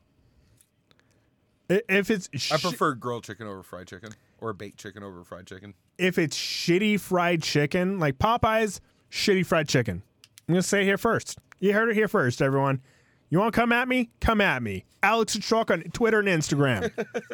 If 1.69 2.11
it's 2.11 2.29
I 2.53 2.59
prefer 2.59 2.95
grilled 2.95 3.25
chicken 3.25 3.47
over 3.47 3.63
fried 3.63 3.87
chicken, 3.87 4.11
or 4.45 4.53
baked 4.53 4.79
chicken 4.79 5.03
over 5.03 5.25
fried 5.25 5.47
chicken. 5.47 5.75
if 5.99 6.19
it's 6.19 6.37
shitty 6.37 7.01
fried 7.01 7.43
chicken, 7.43 7.99
like 7.99 8.19
Popeyes, 8.19 8.81
shitty 9.11 9.47
fried 9.47 9.69
chicken. 9.69 10.03
I'm 10.49 10.55
gonna 10.55 10.63
say 10.63 10.83
it 10.83 10.85
here 10.85 10.99
first. 10.99 11.39
You 11.61 11.73
heard 11.73 11.89
it 11.89 11.95
here 11.95 12.09
first, 12.09 12.43
everyone. 12.43 12.83
You 13.31 13.39
want 13.39 13.55
to 13.55 13.61
come 13.61 13.73
at 13.73 13.89
me? 13.89 14.11
Come 14.21 14.41
at 14.41 14.63
me. 14.63 14.85
Alex 15.03 15.37
Truck 15.39 15.71
on 15.71 15.83
Twitter 15.93 16.21
and 16.21 16.29
Instagram. 16.29 16.91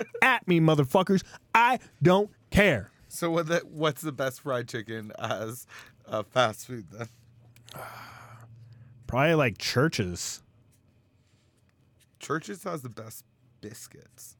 at 0.22 0.46
me, 0.46 0.60
motherfuckers. 0.60 1.22
I 1.54 1.78
don't 2.02 2.30
care. 2.50 2.90
So 3.08 3.30
what? 3.30 3.48
The, 3.48 3.62
what's 3.68 4.00
the 4.00 4.12
best 4.12 4.40
fried 4.42 4.68
chicken 4.68 5.12
as 5.18 5.66
uh, 6.06 6.22
fast 6.22 6.66
food 6.66 6.86
then? 6.92 7.08
Probably 9.06 9.34
like 9.34 9.58
Church's. 9.58 10.42
Church's 12.20 12.62
has 12.64 12.82
the 12.82 12.88
best 12.88 13.24
biscuits. 13.60 14.36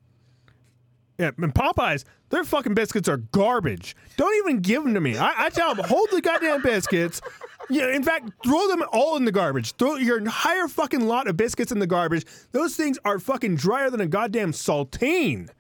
Yeah, 1.21 1.33
and 1.37 1.55
Popeyes, 1.55 2.05
their 2.31 2.45
fucking 2.45 2.73
biscuits 2.73 3.07
are 3.07 3.19
garbage. 3.19 3.95
Don't 4.17 4.35
even 4.39 4.61
give 4.61 4.83
them 4.83 4.95
to 4.95 5.03
me. 5.03 5.19
I, 5.19 5.35
I 5.37 5.51
tell 5.51 5.75
them, 5.75 5.85
hold 5.85 6.09
the 6.11 6.23
goddamn 6.23 6.63
biscuits. 6.63 7.21
Yeah, 7.69 7.95
in 7.95 8.03
fact, 8.03 8.31
throw 8.43 8.69
them 8.69 8.83
all 8.91 9.19
in 9.19 9.27
the 9.27 9.31
garbage. 9.31 9.75
Throw 9.75 9.97
your 9.97 10.17
entire 10.17 10.67
fucking 10.67 11.03
lot 11.03 11.29
of 11.29 11.37
biscuits 11.37 11.73
in 11.73 11.79
the 11.79 11.87
garbage. 11.87 12.25
Those 12.53 12.75
things 12.75 12.99
are 13.05 13.19
fucking 13.19 13.57
drier 13.57 13.91
than 13.91 14.01
a 14.01 14.07
goddamn 14.07 14.53
saltine. 14.53 15.51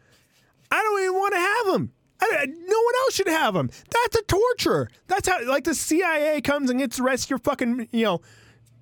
I 0.71 0.83
don't 0.83 1.03
even 1.03 1.15
want 1.15 1.35
to 1.35 1.41
have 1.41 1.67
them. 1.75 1.93
I, 2.23 2.47
no 2.47 2.53
one 2.81 2.95
else 3.05 3.15
should 3.17 3.29
have 3.29 3.53
them. 3.53 3.69
That's 3.91 4.17
a 4.17 4.23
torture. 4.23 4.89
That's 5.09 5.29
how, 5.29 5.47
like, 5.47 5.65
the 5.65 5.75
CIA 5.75 6.41
comes 6.41 6.71
and 6.71 6.81
gets 6.81 6.97
the 6.97 7.03
rest 7.03 7.25
of 7.25 7.31
your 7.31 7.39
fucking, 7.39 7.87
you 7.93 8.05
know, 8.05 8.23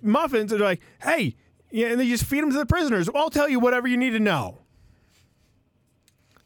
muffins. 0.01 0.53
And 0.53 0.61
they're 0.61 0.69
like, 0.69 0.81
hey, 1.03 1.35
yeah, 1.73 1.89
and 1.89 1.99
they 1.99 2.09
just 2.09 2.23
feed 2.23 2.45
them 2.45 2.53
to 2.53 2.57
the 2.57 2.67
prisoners. 2.67 3.11
I'll 3.13 3.31
tell 3.31 3.49
you 3.49 3.59
whatever 3.59 3.89
you 3.89 3.97
need 3.97 4.11
to 4.11 4.21
know. 4.21 4.61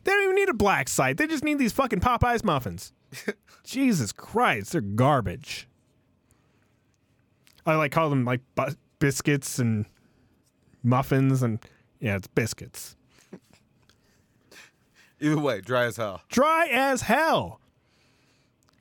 They 0.05 0.13
don't 0.13 0.25
even 0.25 0.37
need 0.37 0.49
a 0.49 0.55
black 0.55 0.89
site. 0.89 1.17
They 1.17 1.27
just 1.27 1.45
need 1.45 1.59
these 1.59 1.73
fucking 1.73 2.01
Popeyes 2.01 2.45
muffins. 2.45 2.93
Jesus 3.65 4.13
Christ, 4.13 4.73
they're 4.73 4.81
garbage. 4.81 5.69
I 7.65 7.77
like 7.77 7.93
call 7.93 8.11
them 8.11 8.25
like 8.25 8.41
bu- 8.55 8.75
biscuits 8.99 9.59
and 9.59 9.87
muffins 10.83 11.43
and 11.43 11.61
yeah, 12.01 12.17
it's 12.17 12.27
biscuits. 12.27 12.97
Either 15.21 15.39
way, 15.39 15.61
dry 15.61 15.85
as 15.85 15.97
hell. 15.97 16.23
Dry 16.29 16.67
as 16.67 17.03
hell. 17.03 17.61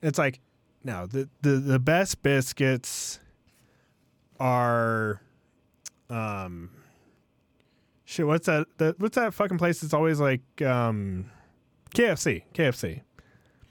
It's 0.02 0.18
like 0.18 0.40
no, 0.82 1.06
the 1.06 1.28
the 1.42 1.50
the 1.50 1.78
best 1.78 2.22
biscuits 2.22 3.20
are 4.40 5.20
um 6.10 6.70
Shit, 8.12 8.26
what's 8.26 8.44
that? 8.44 8.66
that 8.76 9.00
what's 9.00 9.14
that 9.14 9.32
fucking 9.32 9.56
place 9.56 9.80
that's 9.80 9.94
always 9.94 10.20
like 10.20 10.42
um, 10.60 11.30
KFC? 11.94 12.42
KFC. 12.52 13.00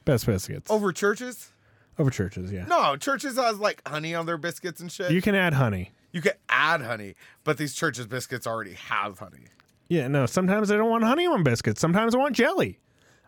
Best 0.04 0.26
biscuits. 0.26 0.72
Over 0.72 0.92
Church's? 0.92 1.52
Over 2.00 2.10
Church's, 2.10 2.52
yeah. 2.52 2.66
No, 2.66 2.96
Church's 2.96 3.38
has 3.38 3.60
like 3.60 3.88
honey 3.88 4.16
on 4.16 4.26
their 4.26 4.40
biscuits 4.40 4.82
and 4.82 4.92
shit. 4.92 5.12
You 5.12 5.22
can 5.22 5.36
add 5.36 5.54
honey. 5.54 5.92
You 6.12 6.22
can 6.22 6.32
add 6.50 6.82
honey, 6.82 7.14
but 7.44 7.60
these 7.60 7.76
Church's 7.76 8.08
biscuits 8.08 8.48
already 8.48 8.74
have 8.74 9.20
honey. 9.20 9.46
Yeah, 9.90 10.08
no. 10.08 10.26
Sometimes 10.26 10.72
I 10.72 10.76
don't 10.78 10.90
want 10.90 11.04
honey 11.04 11.28
on 11.28 11.44
biscuits. 11.44 11.80
Sometimes 11.80 12.16
I 12.16 12.18
want 12.18 12.36
jelly. 12.36 12.80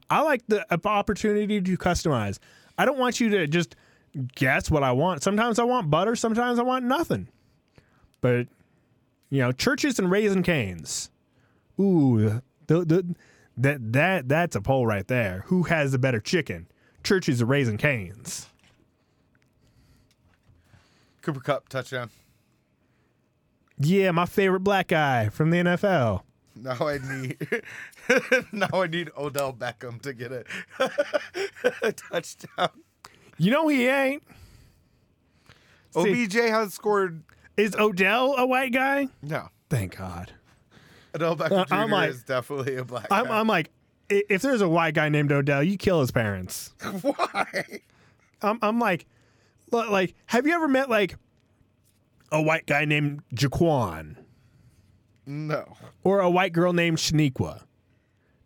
I 0.09 0.21
like 0.23 0.41
the 0.47 0.65
uh, 0.73 0.77
opportunity 0.85 1.61
to 1.61 1.77
customize. 1.77 2.39
I 2.79 2.85
don't 2.85 2.97
want 2.97 3.19
you 3.19 3.29
to 3.29 3.45
just 3.45 3.75
guess 4.33 4.71
what 4.71 4.81
I 4.81 4.93
want. 4.93 5.21
Sometimes 5.21 5.59
I 5.59 5.63
want 5.63 5.91
butter. 5.91 6.15
Sometimes 6.15 6.57
I 6.57 6.63
want 6.63 6.85
nothing. 6.85 7.27
But 8.19 8.47
you 9.33 9.39
know, 9.39 9.51
Church's 9.51 9.97
and 9.97 10.11
Raising 10.11 10.43
Cane's. 10.43 11.09
Ooh, 11.79 12.39
the, 12.67 12.85
the, 12.85 13.15
that 13.57 13.93
that 13.93 14.29
that's 14.29 14.55
a 14.55 14.61
poll 14.61 14.85
right 14.85 15.07
there. 15.07 15.45
Who 15.47 15.63
has 15.63 15.91
the 15.91 15.97
better 15.97 16.19
chicken? 16.19 16.67
Church's 17.03 17.41
or 17.41 17.47
Raising 17.47 17.79
Cane's? 17.79 18.45
Cooper 21.23 21.39
Kupp 21.39 21.67
touchdown. 21.67 22.11
Yeah, 23.79 24.11
my 24.11 24.27
favorite 24.27 24.59
black 24.59 24.89
guy 24.89 25.29
from 25.29 25.49
the 25.49 25.57
NFL. 25.57 26.21
Now 26.55 26.87
I 26.87 26.99
need 26.99 27.63
now 28.51 28.69
I 28.71 28.85
need 28.85 29.09
Odell 29.17 29.51
Beckham 29.51 29.99
to 30.03 30.13
get 30.13 30.31
a, 30.31 30.43
a 31.81 31.91
touchdown. 31.91 32.69
You 33.39 33.49
know 33.49 33.67
he 33.67 33.87
ain't. 33.87 34.21
See, 35.89 36.25
OBJ 36.25 36.33
has 36.35 36.75
scored 36.75 37.23
is 37.57 37.75
Odell 37.75 38.35
a 38.37 38.45
white 38.45 38.73
guy? 38.73 39.07
no. 39.21 39.49
Thank 39.69 39.97
God. 39.97 40.31
Odell 41.15 41.35
Beckham 41.35 41.67
Jr. 41.67 41.73
I'm 41.73 41.89
like- 41.89 42.09
is 42.11 42.23
definitely 42.23 42.75
a 42.75 42.83
black 42.85 43.07
I'm, 43.09 43.25
guy. 43.25 43.39
I'm 43.39 43.47
like, 43.47 43.71
i- 44.11 44.23
if 44.29 44.41
there's 44.43 44.61
a 44.61 44.69
white 44.69 44.93
guy 44.93 45.09
named 45.09 45.31
Odell, 45.31 45.63
you 45.63 45.77
kill 45.77 45.99
his 46.01 46.11
parents. 46.11 46.73
Why? 47.01 47.63
I'm, 48.43 48.59
I'm 48.61 48.77
like, 48.79 49.07
li- 49.71 49.87
like, 49.89 50.13
have 50.27 50.45
you 50.45 50.53
ever 50.53 50.67
met 50.67 50.89
like 50.91 51.15
a 52.31 52.39
white 52.41 52.67
guy 52.67 52.85
named 52.85 53.21
Jaquan 53.33 54.17
No. 55.25 55.75
or 56.03 56.19
a 56.19 56.29
white 56.29 56.53
girl 56.53 56.73
named 56.73 56.97
Shaniqua? 56.97 57.61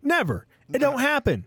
Never. 0.01 0.45
It 0.73 0.79
don't 0.79 0.99
happen. 0.99 1.45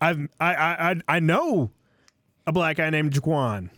I've 0.00 0.28
I 0.40 0.54
I 0.54 0.90
I, 0.90 1.00
I 1.08 1.20
know 1.20 1.70
a 2.46 2.52
black 2.52 2.76
guy 2.76 2.90
named 2.90 3.12
Jaquan. 3.12 3.70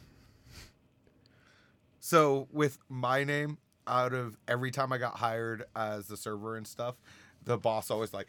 So 2.05 2.49
with 2.53 2.77
my 2.91 3.25
name, 3.25 3.57
out 3.87 4.13
of 4.13 4.37
every 4.47 4.71
time 4.71 4.93
I 4.93 4.99
got 4.99 5.17
hired 5.17 5.65
as 5.75 6.07
the 6.07 6.19
server 6.19 6.55
and 6.55 6.67
stuff, 6.67 6.97
the 7.43 7.57
boss 7.57 7.91
always 7.91 8.13
like, 8.13 8.27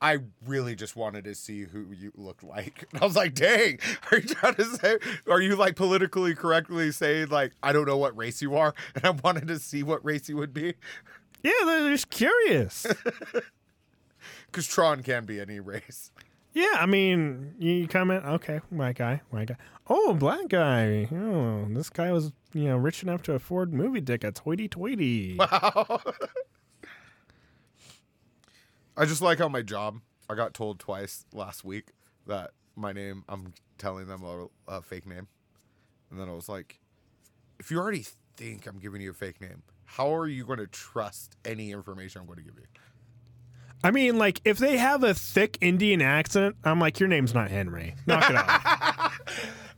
I 0.00 0.18
really 0.46 0.76
just 0.76 0.94
wanted 0.94 1.24
to 1.24 1.34
see 1.34 1.64
who 1.64 1.86
you 1.90 2.12
looked 2.14 2.44
like. 2.44 2.84
And 2.92 3.02
I 3.02 3.04
was 3.04 3.16
like, 3.16 3.34
dang, 3.34 3.80
are 4.12 4.18
you 4.18 4.22
trying 4.22 4.54
to 4.54 4.64
say, 4.66 4.98
are 5.28 5.40
you 5.40 5.56
like 5.56 5.74
politically 5.74 6.36
correctly 6.36 6.92
saying 6.92 7.30
like, 7.30 7.54
I 7.60 7.72
don't 7.72 7.86
know 7.88 7.96
what 7.96 8.16
race 8.16 8.40
you 8.40 8.54
are, 8.54 8.72
and 8.94 9.04
I 9.04 9.10
wanted 9.10 9.48
to 9.48 9.58
see 9.58 9.82
what 9.82 10.04
race 10.04 10.28
you 10.28 10.36
would 10.36 10.54
be, 10.54 10.74
Yeah, 11.42 11.50
they're 11.64 11.90
just 11.90 12.10
curious. 12.10 12.86
because 14.46 14.68
Tron 14.68 15.02
can 15.02 15.24
be 15.24 15.40
any 15.40 15.58
race. 15.58 16.12
Yeah, 16.58 16.74
I 16.74 16.86
mean, 16.86 17.54
you 17.60 17.86
come 17.86 18.10
in, 18.10 18.20
okay, 18.24 18.60
white 18.70 18.96
guy, 18.96 19.20
white 19.30 19.46
guy. 19.46 19.56
Oh, 19.86 20.12
black 20.12 20.48
guy. 20.48 21.06
Oh, 21.12 21.68
this 21.70 21.88
guy 21.88 22.10
was, 22.10 22.32
you 22.52 22.64
know, 22.64 22.76
rich 22.76 23.04
enough 23.04 23.22
to 23.22 23.34
afford 23.34 23.72
movie 23.72 24.00
tickets. 24.00 24.40
Hoity 24.40 24.66
toity. 24.66 25.36
Wow. 25.38 26.00
I 28.96 29.04
just 29.04 29.22
like 29.22 29.38
how 29.38 29.48
my 29.48 29.62
job. 29.62 30.00
I 30.28 30.34
got 30.34 30.52
told 30.52 30.80
twice 30.80 31.24
last 31.32 31.64
week 31.64 31.92
that 32.26 32.50
my 32.74 32.90
name. 32.90 33.22
I'm 33.28 33.54
telling 33.78 34.08
them 34.08 34.24
a, 34.24 34.48
a 34.66 34.82
fake 34.82 35.06
name, 35.06 35.28
and 36.10 36.18
then 36.18 36.28
I 36.28 36.32
was 36.32 36.48
like, 36.48 36.80
"If 37.60 37.70
you 37.70 37.78
already 37.78 38.04
think 38.36 38.66
I'm 38.66 38.80
giving 38.80 39.00
you 39.00 39.12
a 39.12 39.14
fake 39.14 39.40
name, 39.40 39.62
how 39.84 40.12
are 40.12 40.26
you 40.26 40.44
going 40.44 40.58
to 40.58 40.66
trust 40.66 41.36
any 41.44 41.70
information 41.70 42.20
I'm 42.20 42.26
going 42.26 42.38
to 42.38 42.44
give 42.44 42.56
you?" 42.56 42.66
I 43.82 43.90
mean, 43.90 44.18
like, 44.18 44.40
if 44.44 44.58
they 44.58 44.76
have 44.76 45.04
a 45.04 45.14
thick 45.14 45.56
Indian 45.60 46.02
accent, 46.02 46.56
I'm 46.64 46.80
like, 46.80 46.98
your 46.98 47.08
name's 47.08 47.32
not 47.32 47.50
Henry. 47.50 47.94
Knock 48.06 48.28
it 48.28 48.36
off. 48.36 49.20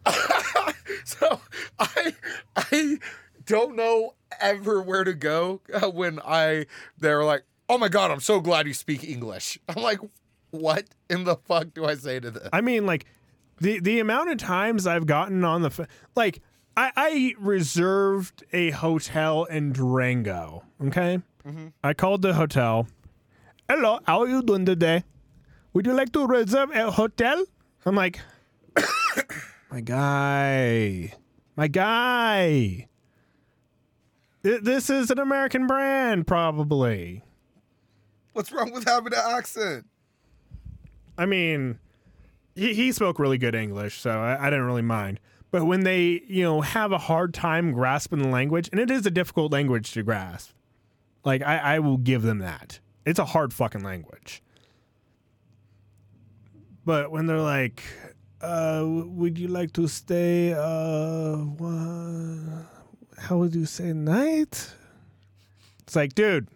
so 1.05 1.41
I 1.79 2.15
I 2.57 2.99
don't 3.47 3.77
know 3.77 4.15
ever 4.41 4.81
where 4.81 5.05
to 5.05 5.13
go 5.15 5.61
uh, 5.73 5.91
when 5.91 6.21
I 6.25 6.67
they're 6.99 7.25
like, 7.25 7.43
"Oh 7.69 7.79
my 7.79 7.89
god, 7.89 8.11
I'm 8.11 8.21
so 8.21 8.41
glad 8.41 8.67
you 8.67 8.75
speak 8.75 9.05
English." 9.05 9.59
I'm 9.69 9.83
like, 9.83 10.01
"What 10.51 10.87
in 11.09 11.25
the 11.25 11.37
fuck 11.37 11.75
do 11.75 11.85
I 11.85 11.95
say 11.95 12.21
to 12.21 12.31
this?" 12.31 12.49
I 12.53 12.61
mean, 12.61 12.87
like, 12.87 13.05
the 13.61 13.81
the 13.81 14.01
amount 14.01 14.31
of 14.31 14.39
times 14.39 14.87
I've 14.87 15.07
gotten 15.07 15.45
on 15.45 15.63
the, 15.63 15.87
like, 16.17 16.41
I, 16.77 16.93
I 16.97 17.35
reserved 17.39 18.45
a 18.53 18.71
hotel 18.71 19.45
in 19.45 19.73
Durango. 19.73 20.65
Okay, 20.87 21.21
I 21.85 21.93
called 21.95 22.23
the 22.23 22.35
hotel. 22.35 22.87
Hello, 23.71 24.01
how 24.05 24.23
are 24.23 24.27
you 24.27 24.43
doing 24.43 24.67
today? 24.67 25.05
Would 25.75 25.87
you 25.87 25.93
like 25.95 26.11
to 26.15 26.27
reserve 26.27 26.73
a 26.73 26.91
hotel? 26.91 27.45
I'm 27.87 27.95
like, 27.95 28.19
my 29.71 29.81
guy, 29.81 31.13
my 31.55 31.69
guy. 31.69 32.89
This 34.43 34.91
is 34.91 35.13
an 35.13 35.21
American 35.21 35.69
brand, 35.69 36.27
probably. 36.27 37.23
What's 38.33 38.51
wrong 38.51 38.73
with 38.73 38.89
having 38.89 39.13
an 39.13 39.21
accent? 39.25 39.87
I 41.17 41.27
mean, 41.27 41.79
he, 42.57 42.75
he 42.75 42.91
spoke 42.91 43.21
really 43.21 43.39
good 43.39 43.55
English, 43.55 44.01
so 44.01 44.11
I, 44.11 44.49
I 44.49 44.51
didn't 44.51 44.67
really 44.67 44.83
mind. 44.83 45.21
But 45.53 45.65
when 45.65 45.85
they, 45.85 46.23
you 46.27 46.43
know, 46.43 46.63
have 46.63 46.91
a 46.91 46.99
hard 46.99 47.33
time 47.33 47.71
grasping 47.71 48.19
the 48.19 48.31
language, 48.31 48.69
and 48.73 48.81
it 48.81 48.91
is 48.91 49.07
a 49.07 49.13
difficult 49.13 49.53
language 49.53 49.93
to 49.93 50.03
grasp, 50.03 50.51
like 51.25 51.43
I, 51.43 51.77
I 51.77 51.79
will 51.79 51.99
give 51.99 52.23
them 52.23 52.41
that. 52.41 52.81
It's 53.05 53.19
a 53.19 53.25
hard 53.25 53.53
fucking 53.53 53.83
language. 53.83 54.43
But 56.85 57.11
when 57.11 57.27
they're 57.27 57.41
like, 57.41 57.83
uh, 58.41 58.85
would 58.87 59.39
you 59.39 59.49
like 59.49 59.73
to 59.75 59.87
stay, 59.87 60.53
uh, 60.53 61.37
how 63.19 63.39
would 63.39 63.55
you 63.55 63.67
say, 63.67 63.93
night? 63.93 64.73
It's 65.83 65.97
like, 65.97 66.15
dude, 66.15 66.49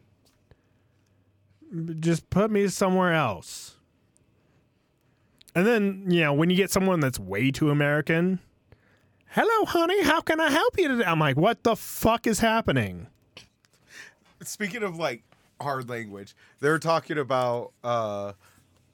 just 2.01 2.30
put 2.30 2.51
me 2.51 2.68
somewhere 2.68 3.12
else. 3.12 3.76
And 5.55 5.66
then, 5.66 6.05
you 6.09 6.22
know, 6.22 6.32
when 6.32 6.51
you 6.51 6.57
get 6.57 6.70
someone 6.70 7.01
that's 7.01 7.18
way 7.18 7.51
too 7.51 7.70
American, 7.70 8.40
hello, 9.28 9.64
honey, 9.66 10.03
how 10.03 10.20
can 10.20 10.40
I 10.40 10.51
help 10.51 10.78
you 10.78 10.88
today? 10.88 11.05
I'm 11.05 11.20
like, 11.20 11.36
what 11.36 11.62
the 11.62 11.76
fuck 11.76 12.26
is 12.26 12.40
happening? 12.40 13.09
Speaking 14.42 14.82
of 14.82 14.97
like 14.97 15.22
hard 15.61 15.88
language, 15.88 16.34
they 16.61 16.68
were 16.68 16.78
talking 16.78 17.18
about 17.18 17.72
uh 17.82 18.32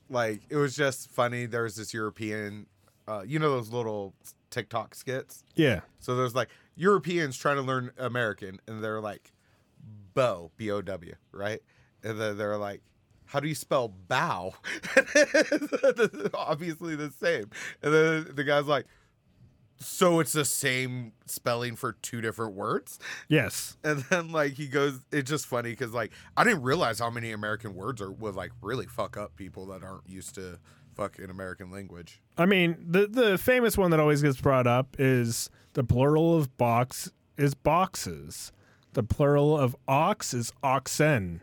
like 0.08 0.42
it 0.48 0.56
was 0.56 0.74
just 0.76 1.11
funny. 1.11 1.46
There 1.46 1.62
was 1.62 1.76
this 1.76 1.94
European, 1.94 2.66
uh, 3.06 3.22
you 3.26 3.38
know 3.38 3.50
those 3.50 3.70
little 3.70 4.14
TikTok 4.50 4.94
skits. 4.94 5.44
Yeah. 5.54 5.80
So 6.00 6.16
there's 6.16 6.34
like 6.34 6.48
Europeans 6.76 7.36
trying 7.36 7.56
to 7.56 7.62
learn 7.62 7.92
American, 7.96 8.61
and 8.66 8.82
they're 8.82 9.00
like, 9.00 9.32
bow, 10.14 10.50
B 10.56 10.70
O 10.70 10.82
W, 10.82 11.14
right? 11.32 11.61
And 12.02 12.20
then 12.20 12.36
they're 12.36 12.56
like, 12.56 12.82
how 13.26 13.38
do 13.38 13.48
you 13.48 13.54
spell 13.54 13.88
bow? 14.08 14.54
Obviously 16.34 16.96
the 16.96 17.12
same. 17.16 17.50
And 17.82 17.94
then 17.94 18.26
the 18.34 18.42
guy's 18.44 18.66
like, 18.66 18.86
so 19.81 20.20
it's 20.20 20.33
the 20.33 20.45
same 20.45 21.12
spelling 21.26 21.74
for 21.74 21.93
two 21.93 22.20
different 22.20 22.55
words? 22.55 22.99
Yes. 23.28 23.76
And 23.83 24.01
then 24.11 24.31
like 24.31 24.53
he 24.53 24.66
goes, 24.66 25.01
it's 25.11 25.28
just 25.28 25.47
funny 25.47 25.70
because 25.70 25.93
like 25.93 26.12
I 26.37 26.45
didn't 26.45 26.62
realize 26.62 26.99
how 26.99 27.11
many 27.11 27.33
American 27.33 27.74
words 27.74 28.01
are 28.01 28.11
would 28.11 28.35
like 28.35 28.53
really 28.61 28.87
fuck 28.87 29.16
up 29.16 29.37
people 29.37 29.66
that 29.66 29.83
aren't 29.83 30.09
used 30.09 30.35
to 30.37 30.59
fucking 30.95 31.31
American 31.31 31.70
language. 31.70 32.20
I 32.37 32.47
mean, 32.47 32.76
the 32.87 33.07
the 33.07 33.39
famous 33.39 33.78
one 33.78 33.91
that 33.91 34.01
always 34.01 34.22
gets 34.22 34.41
brought 34.41 34.66
up 34.66 34.97
is 34.99 35.51
the 35.72 35.83
plural 35.83 36.37
of 36.37 36.57
box 36.57 37.11
is 37.37 37.55
boxes. 37.55 38.53
The 38.93 39.03
plural 39.03 39.57
of 39.57 39.74
ox 39.89 40.35
is 40.35 40.53
oxen. 40.62 41.43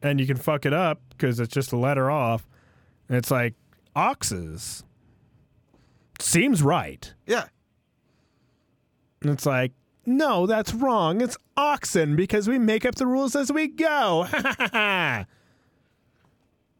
And 0.00 0.20
you 0.20 0.26
can 0.26 0.36
fuck 0.36 0.64
it 0.64 0.72
up 0.72 1.00
because 1.10 1.40
it's 1.40 1.52
just 1.52 1.72
a 1.72 1.76
letter 1.76 2.10
off. 2.10 2.46
And 3.08 3.16
it's 3.16 3.30
like 3.30 3.54
oxes. 3.96 4.84
Seems 6.18 6.62
right. 6.62 7.12
Yeah. 7.26 7.44
And 9.22 9.30
it's 9.30 9.46
like, 9.46 9.72
no, 10.06 10.46
that's 10.46 10.72
wrong. 10.74 11.20
It's 11.20 11.36
oxen 11.56 12.16
because 12.16 12.48
we 12.48 12.58
make 12.58 12.84
up 12.86 12.94
the 12.96 13.06
rules 13.06 13.36
as 13.36 13.52
we 13.52 13.68
go. 13.68 14.26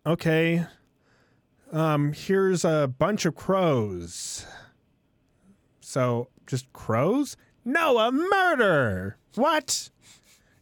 okay. 0.07 0.67
Um, 1.73 2.13
here's 2.13 2.65
a 2.65 2.93
bunch 2.99 3.27
of 3.27 3.35
crows. 3.35 4.47
So, 5.81 6.29
just 6.47 6.73
crows? 6.73 7.37
No, 7.65 7.99
a 7.99 8.11
murder. 8.13 9.19
What? 9.35 9.91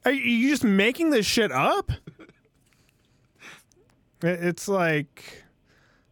Are 0.05 0.11
you- 0.13 0.23
you 0.23 0.49
just 0.51 0.65
making 0.65 1.11
this 1.11 1.27
shit 1.27 1.53
up? 1.53 1.93
It's 4.23 4.67
like 4.67 5.45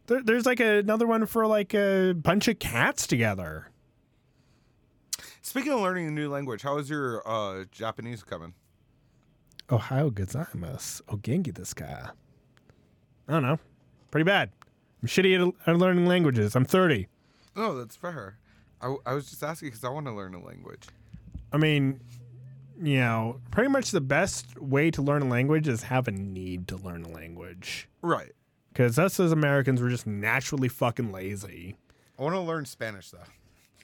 there, 0.07 0.21
there's 0.21 0.45
like 0.45 0.59
another 0.59 1.07
one 1.07 1.25
for 1.25 1.47
like 1.47 1.73
a 1.73 2.13
bunch 2.13 2.47
of 2.47 2.59
cats 2.59 3.07
together. 3.07 3.69
Speaking 5.41 5.73
of 5.73 5.79
learning 5.79 6.07
a 6.07 6.11
new 6.11 6.29
language, 6.29 6.63
how 6.63 6.77
is 6.77 6.89
your 6.89 7.21
uh, 7.27 7.65
Japanese 7.71 8.23
coming? 8.23 8.53
Ohayo 9.69 10.11
gozaimasu. 10.11 11.01
O 11.09 11.17
genki 11.17 11.51
desu 11.51 11.75
ka? 11.75 12.11
I 13.27 13.31
don't 13.31 13.43
know. 13.43 13.59
Pretty 14.11 14.23
bad. 14.23 14.51
I'm 15.01 15.07
shitty 15.07 15.35
at, 15.39 15.67
at 15.67 15.77
learning 15.77 16.05
languages. 16.05 16.55
I'm 16.55 16.65
30. 16.65 17.07
No, 17.55 17.77
that's 17.77 17.95
fair. 17.95 18.37
I 18.81 19.13
was 19.13 19.27
just 19.29 19.41
asking 19.41 19.69
because 19.69 19.83
I 19.83 19.89
want 19.89 20.05
to 20.05 20.11
learn 20.11 20.35
a 20.35 20.43
language. 20.43 20.83
I 21.51 21.57
mean, 21.57 21.99
you 22.79 22.97
know, 22.97 23.39
pretty 23.49 23.69
much 23.69 23.91
the 23.91 24.01
best 24.01 24.59
way 24.59 24.91
to 24.91 25.01
learn 25.01 25.23
a 25.23 25.27
language 25.27 25.67
is 25.67 25.83
have 25.83 26.07
a 26.07 26.11
need 26.11 26.67
to 26.67 26.77
learn 26.77 27.03
a 27.03 27.09
language. 27.09 27.87
Right. 28.03 28.33
Because 28.75 28.99
us 28.99 29.21
as 29.21 29.31
Americans, 29.31 29.81
we're 29.81 29.87
just 29.87 30.05
naturally 30.05 30.67
fucking 30.67 31.09
lazy. 31.09 31.77
I 32.19 32.23
want 32.23 32.35
to 32.35 32.41
learn 32.41 32.65
Spanish 32.65 33.09
though. 33.09 33.19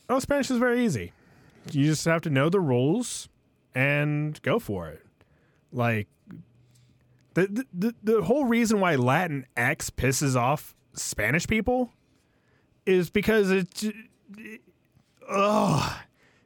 Oh, 0.09 0.19
Spanish 0.19 0.51
is 0.51 0.57
very 0.57 0.83
easy. 0.83 1.13
You 1.71 1.85
just 1.85 2.03
have 2.03 2.21
to 2.23 2.29
know 2.29 2.49
the 2.49 2.59
rules 2.59 3.29
and 3.73 4.41
go 4.41 4.59
for 4.59 4.89
it. 4.89 5.05
Like 5.71 6.09
the 7.35 7.65
the 7.73 7.95
the, 8.03 8.23
whole 8.23 8.43
reason 8.43 8.81
why 8.81 8.95
Latin 8.95 9.45
X 9.55 9.89
pisses 9.89 10.35
off 10.35 10.75
Spanish 10.91 11.47
people 11.47 11.93
is 12.85 13.09
because 13.09 13.49
it, 13.49 13.83
it 14.37 14.61
ugh, 15.29 15.99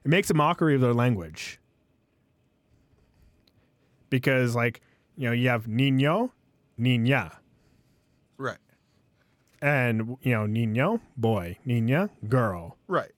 it 0.04 0.08
makes 0.08 0.30
a 0.30 0.36
mockery 0.36 0.76
of 0.76 0.82
their 0.82 0.93
language. 0.93 1.60
Because 4.12 4.56
like, 4.56 4.82
you 5.18 5.26
know, 5.26 5.34
you 5.34 5.50
have 5.50 5.66
niño, 5.66 6.30
niña, 6.80 7.32
Right. 8.38 8.57
and 9.61 10.17
you 10.21 10.31
know, 10.33 10.45
niño, 10.45 10.99
boy, 11.17 11.57
niña, 11.65 12.09
girl. 12.27 12.77
Right. 12.88 13.11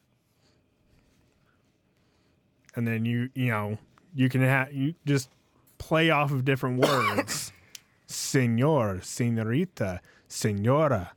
and 2.75 2.87
then 2.87 3.05
you 3.05 3.29
you 3.33 3.47
know 3.47 3.77
you 4.13 4.29
can 4.29 4.41
have 4.41 4.71
you 4.71 4.93
just 5.05 5.29
play 5.79 6.09
off 6.09 6.31
of 6.31 6.45
different 6.45 6.79
words 6.87 7.51
senor 8.05 8.99
senorita 9.01 9.99
senora 10.27 11.11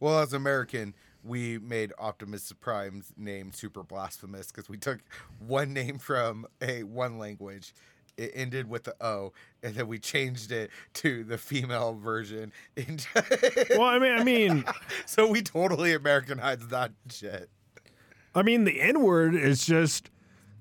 Well, 0.00 0.20
as 0.20 0.32
American, 0.32 0.94
we 1.24 1.58
made 1.58 1.92
Optimus 1.98 2.52
Prime's 2.60 3.12
name 3.16 3.52
super 3.52 3.82
blasphemous 3.82 4.46
because 4.52 4.68
we 4.68 4.78
took 4.78 5.00
one 5.40 5.72
name 5.72 5.98
from 5.98 6.46
a 6.62 6.84
one 6.84 7.18
language. 7.18 7.74
It 8.18 8.32
ended 8.34 8.68
with 8.68 8.84
the 8.84 8.94
O, 9.00 9.32
and 9.62 9.74
then 9.74 9.86
we 9.86 9.98
changed 9.98 10.52
it 10.52 10.70
to 10.94 11.24
the 11.24 11.38
female 11.38 11.94
version. 11.94 12.52
well 13.70 13.82
i 13.82 13.98
mean 13.98 14.12
i 14.12 14.24
mean 14.24 14.64
so 15.06 15.26
we 15.26 15.42
totally 15.42 15.92
Americanized 15.92 16.70
that 16.70 16.92
shit. 17.10 17.48
i 18.34 18.42
mean 18.42 18.64
the 18.64 18.80
n 18.80 19.02
word 19.02 19.34
is 19.34 19.64
just 19.64 20.10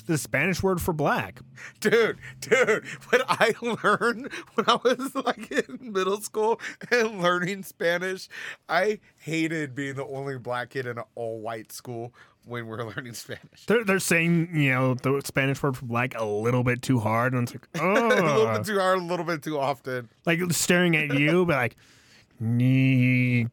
the 0.06 0.18
spanish 0.18 0.64
word 0.64 0.82
for 0.82 0.94
black 0.94 1.40
Dude, 1.80 2.18
dude, 2.40 2.86
when 3.10 3.22
I 3.28 3.54
learned 3.62 4.32
when 4.54 4.66
I 4.68 4.76
was 4.84 5.16
like 5.16 5.52
in 5.52 5.92
middle 5.92 6.22
school 6.22 6.62
and 6.92 7.20
learning 7.22 7.64
Spanish, 7.64 8.30
I 8.70 9.00
hated 9.18 9.74
being 9.76 9.96
the 9.96 10.06
only 10.06 10.38
black 10.38 10.72
kid 10.72 10.86
in 10.86 10.98
an 10.98 11.04
all 11.16 11.40
white 11.40 11.72
school 11.72 12.14
when 12.48 12.68
we 12.68 12.74
are 12.74 12.86
learning 12.96 13.14
Spanish. 13.14 13.66
they're, 13.68 13.84
they're 13.84 14.00
saying 14.00 14.50
you 14.54 14.72
know 14.72 14.94
the 14.96 15.22
spanish 15.26 15.62
word 15.62 15.78
for 15.78 15.86
black 15.86 16.16
a 16.20 16.26
little 16.26 16.64
bit 16.64 16.82
too 16.82 17.00
hard 17.00 17.34
and 17.34 17.44
it's 17.44 17.54
like 17.54 17.68
a 17.82 17.86
little 17.88 18.28
oh 18.28 18.58
bit 18.58 18.66
too 18.66 18.80
hard, 18.80 19.00
a 19.00 19.04
little 19.04 19.26
bit 19.26 19.44
too 19.44 19.60
often. 19.60 20.10
like 20.26 20.40
staring 20.52 20.96
at 20.96 21.14
you 21.14 21.46
but 21.46 21.56
like 21.56 21.76
nee. 22.40 23.48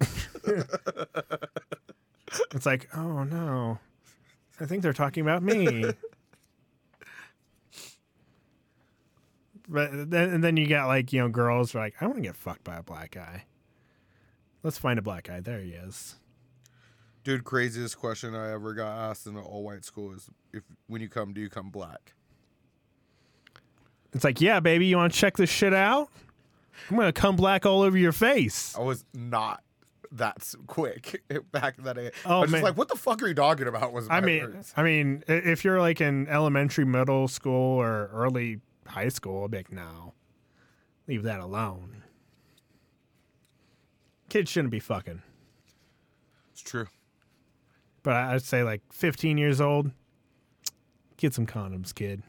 it's 2.53 2.67
like 2.67 2.89
oh 2.95 3.25
no 3.25 3.79
i 4.61 4.67
think 4.67 4.83
they're 4.83 4.93
talking 4.93 5.23
about 5.23 5.43
me 5.43 5.85
but 9.69 10.11
then 10.11 10.29
and 10.31 10.45
then 10.45 10.57
you 10.57 10.67
got 10.67 10.87
like 10.87 11.13
you 11.13 11.21
know 11.21 11.29
girls 11.29 11.75
are 11.75 11.79
like 11.79 11.95
i 12.01 12.05
want 12.05 12.17
to 12.17 12.23
get 12.23 12.37
fucked 12.37 12.65
by 12.65 12.77
a 12.77 12.83
black 12.83 13.13
guy 13.13 13.45
let's 14.63 14.79
find 14.79 14.99
a 14.99 15.03
black 15.03 15.25
guy 15.25 15.41
there 15.41 15.61
he 15.61 15.71
is 15.71 16.17
Dude, 17.25 17.43
craziest 17.45 17.99
question 17.99 18.35
I 18.35 18.53
ever 18.53 18.75
got 18.75 18.97
asked 19.11 19.27
in 19.27 19.37
an 19.37 19.43
all 19.43 19.63
white 19.65 19.85
school 19.85 20.13
is 20.13 20.29
if 20.53 20.63
when 20.87 21.01
you 21.01 21.09
come, 21.09 21.33
do 21.33 21.41
you 21.41 21.49
come 21.51 21.71
black? 21.71 22.13
it's 24.13 24.23
like 24.23 24.41
yeah 24.41 24.61
baby 24.61 24.87
you 24.87 24.97
want 24.97 25.13
to 25.13 25.19
check 25.19 25.37
this 25.37 25.51
shit 25.51 25.75
out 25.75 26.09
i'm 26.89 26.97
gonna 26.97 27.13
come 27.13 27.35
black 27.35 27.67
all 27.67 27.83
over 27.83 27.99
your 27.99 28.13
face 28.13 28.73
I 28.79 28.81
was 28.81 29.05
not 29.13 29.61
that 30.13 30.55
quick 30.69 31.21
back 31.51 31.79
in 31.79 31.83
that 31.83 31.97
day. 31.97 32.13
Oh, 32.25 32.37
I 32.37 32.41
was 32.43 32.51
man. 32.53 32.61
just 32.61 32.65
like, 32.71 32.79
what 32.79 32.87
the 32.87 32.95
fuck 32.95 33.21
are 33.21 33.27
you 33.27 33.35
talking 33.35 33.67
about? 33.67 33.93
Was 33.93 34.07
I 34.09 34.21
mean, 34.21 34.43
words. 34.45 34.73
I 34.77 34.85
mean, 34.85 35.25
if 35.27 35.65
you're 35.65 35.81
like 35.81 36.01
in 36.01 36.29
elementary, 36.29 36.85
middle 36.85 37.27
school, 37.27 37.81
or 37.81 38.09
early 38.13 38.61
high 38.87 39.09
school, 39.09 39.43
I'd 39.43 39.51
be 39.51 39.57
like, 39.57 39.73
no, 39.73 40.13
leave 41.09 41.25
that 41.25 41.41
alone. 41.41 42.05
Kids 44.29 44.49
shouldn't 44.49 44.71
be 44.71 44.79
fucking. 44.79 45.23
it's 46.53 46.63
true. 46.63 46.87
But 48.05 48.15
I'd 48.15 48.43
say 48.43 48.63
like 48.63 48.83
15 48.93 49.37
years 49.39 49.61
old, 49.61 49.91
get 51.17 51.35
some 51.35 51.47
condoms, 51.47 51.93
kid. 51.93 52.23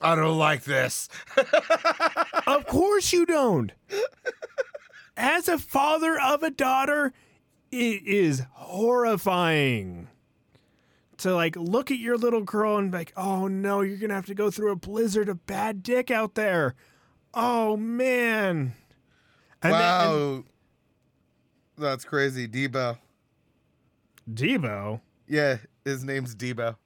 I 0.00 0.14
don't 0.14 0.38
like 0.38 0.62
this. 0.64 1.08
of 2.46 2.66
course 2.66 3.12
you 3.12 3.26
don't. 3.26 3.72
As 5.16 5.48
a 5.48 5.58
father 5.58 6.20
of 6.20 6.42
a 6.42 6.50
daughter, 6.50 7.14
it 7.72 8.06
is 8.06 8.42
horrifying 8.52 10.08
to 11.16 11.34
like 11.34 11.56
look 11.56 11.90
at 11.90 11.98
your 11.98 12.18
little 12.18 12.42
girl 12.42 12.76
and 12.76 12.90
be 12.92 12.98
like, 12.98 13.14
oh 13.16 13.48
no, 13.48 13.80
you're 13.80 13.96
gonna 13.96 14.12
have 14.14 14.26
to 14.26 14.34
go 14.34 14.50
through 14.50 14.72
a 14.72 14.76
blizzard 14.76 15.30
of 15.30 15.46
bad 15.46 15.82
dick 15.82 16.10
out 16.10 16.34
there. 16.34 16.74
Oh 17.32 17.78
man. 17.78 18.74
And 19.62 19.72
then- 19.72 19.80
wow. 19.80 20.14
and 20.34 20.44
That's 21.78 22.04
crazy. 22.04 22.46
Deebo. 22.46 22.98
Deebo 24.32 25.00
Yeah, 25.28 25.58
his 25.84 26.04
name's 26.04 26.34
Deebo. 26.34 26.76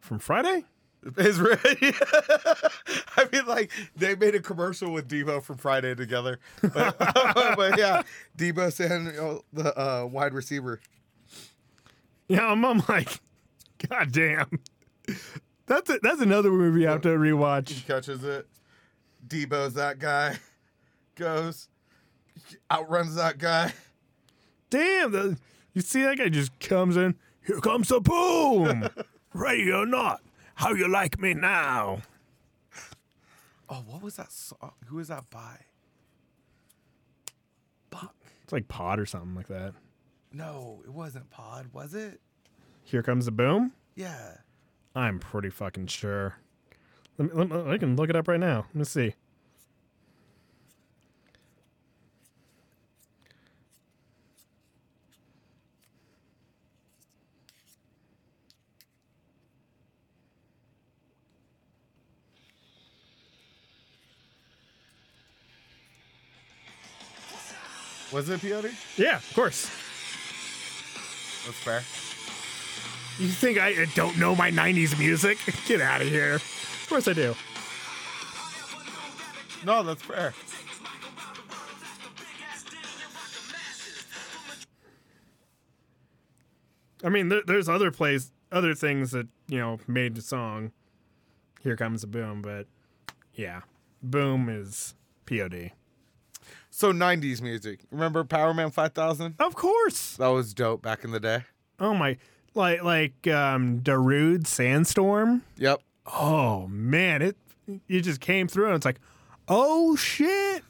from 0.00 0.18
Friday? 0.18 0.64
His 1.16 1.38
re- 1.40 1.56
I 1.62 3.28
mean, 3.32 3.46
like 3.46 3.70
they 3.96 4.16
made 4.16 4.34
a 4.34 4.40
commercial 4.40 4.92
with 4.92 5.08
Deebo 5.08 5.40
from 5.42 5.56
Friday 5.56 5.94
together, 5.94 6.40
but, 6.60 6.98
but 6.98 7.78
yeah, 7.78 8.02
Deebo 8.36 8.72
Samuel, 8.72 9.44
the 9.52 9.78
uh, 9.78 10.04
wide 10.06 10.34
receiver. 10.34 10.80
Yeah, 12.28 12.46
I'm, 12.46 12.64
I'm 12.64 12.82
like, 12.88 13.20
God 13.88 14.10
damn. 14.10 14.50
That's 15.66 15.90
a, 15.90 15.98
that's 16.02 16.20
another 16.20 16.50
movie 16.50 16.88
I 16.88 16.92
have 16.92 17.02
to 17.02 17.10
rewatch. 17.10 17.68
He 17.68 17.80
catches 17.82 18.24
it. 18.24 18.48
Deebo's 19.28 19.74
that 19.74 20.00
guy. 20.00 20.38
Goes, 21.14 21.68
outruns 22.70 23.14
that 23.14 23.38
guy. 23.38 23.72
Damn, 24.70 25.12
the, 25.12 25.38
you 25.74 25.82
see 25.82 26.02
that 26.02 26.18
guy 26.18 26.28
just 26.28 26.58
comes 26.60 26.96
in. 26.96 27.14
Here 27.46 27.60
comes 27.60 27.88
the 27.88 28.00
boom. 28.00 28.88
Ready 29.32 29.70
or 29.70 29.86
not? 29.86 30.20
How 30.56 30.72
you 30.72 30.88
like 30.88 31.20
me 31.20 31.34
now? 31.34 32.02
Oh, 33.68 33.82
what 33.86 34.02
was 34.02 34.16
that 34.16 34.30
song? 34.32 34.58
Uh, 34.62 34.68
who 34.86 34.96
was 34.96 35.08
that 35.08 35.28
by? 35.30 35.56
Fuck. 37.90 38.14
It's 38.44 38.52
like 38.52 38.68
Pod 38.68 38.98
or 39.00 39.06
something 39.06 39.34
like 39.34 39.48
that. 39.48 39.74
No, 40.32 40.82
it 40.84 40.90
wasn't 40.92 41.30
Pod, 41.30 41.66
was 41.72 41.94
it? 41.94 42.20
Here 42.84 43.02
comes 43.02 43.24
the 43.26 43.32
boom. 43.32 43.72
Yeah. 43.94 44.38
I'm 44.94 45.18
pretty 45.18 45.50
fucking 45.50 45.88
sure. 45.88 46.36
Let 47.18 47.28
me, 47.34 47.34
let 47.44 47.50
me- 47.66 47.72
I 47.72 47.78
can 47.78 47.96
look 47.96 48.08
it 48.10 48.16
up 48.16 48.28
right 48.28 48.40
now. 48.40 48.66
Let 48.68 48.74
me 48.74 48.84
see. 48.84 49.14
Was 68.16 68.30
it 68.30 68.40
POD? 68.40 68.70
Yeah, 68.96 69.16
of 69.16 69.32
course. 69.34 69.70
That's 71.44 71.58
fair. 71.58 71.80
You 73.22 73.30
think 73.30 73.58
I 73.58 73.84
don't 73.94 74.16
know 74.16 74.34
my 74.34 74.50
90s 74.50 74.98
music? 74.98 75.36
Get 75.66 75.82
out 75.82 76.00
of 76.00 76.08
here. 76.08 76.36
Of 76.36 76.86
course 76.88 77.08
I 77.08 77.12
do. 77.12 77.34
No, 79.66 79.82
that's 79.82 80.00
fair. 80.00 80.32
I 87.04 87.10
mean, 87.10 87.28
there, 87.28 87.42
there's 87.46 87.68
other 87.68 87.90
plays, 87.90 88.32
other 88.50 88.74
things 88.74 89.10
that 89.10 89.28
you 89.46 89.58
know, 89.58 89.78
made 89.86 90.14
the 90.14 90.22
song 90.22 90.72
Here 91.60 91.76
Comes 91.76 92.00
the 92.00 92.06
Boom, 92.06 92.40
but 92.40 92.66
yeah. 93.34 93.60
Boom 94.02 94.48
is 94.48 94.94
POD. 95.26 95.72
So 96.78 96.92
90s 96.92 97.40
music. 97.40 97.80
Remember 97.90 98.22
Power 98.22 98.52
Man 98.52 98.70
5000? 98.70 99.36
Of 99.38 99.54
course. 99.54 100.16
That 100.16 100.28
was 100.28 100.52
dope 100.52 100.82
back 100.82 101.04
in 101.04 101.10
the 101.10 101.18
day. 101.18 101.44
Oh 101.80 101.94
my 101.94 102.18
like 102.52 102.82
like 102.82 103.26
um 103.28 103.80
Darude 103.80 104.46
Sandstorm. 104.46 105.40
Yep. 105.56 105.80
Oh 106.04 106.66
man, 106.66 107.22
it 107.22 107.38
it 107.88 108.02
just 108.02 108.20
came 108.20 108.46
through 108.46 108.66
and 108.66 108.74
it's 108.74 108.84
like, 108.84 109.00
"Oh 109.48 109.96
shit." 109.96 110.64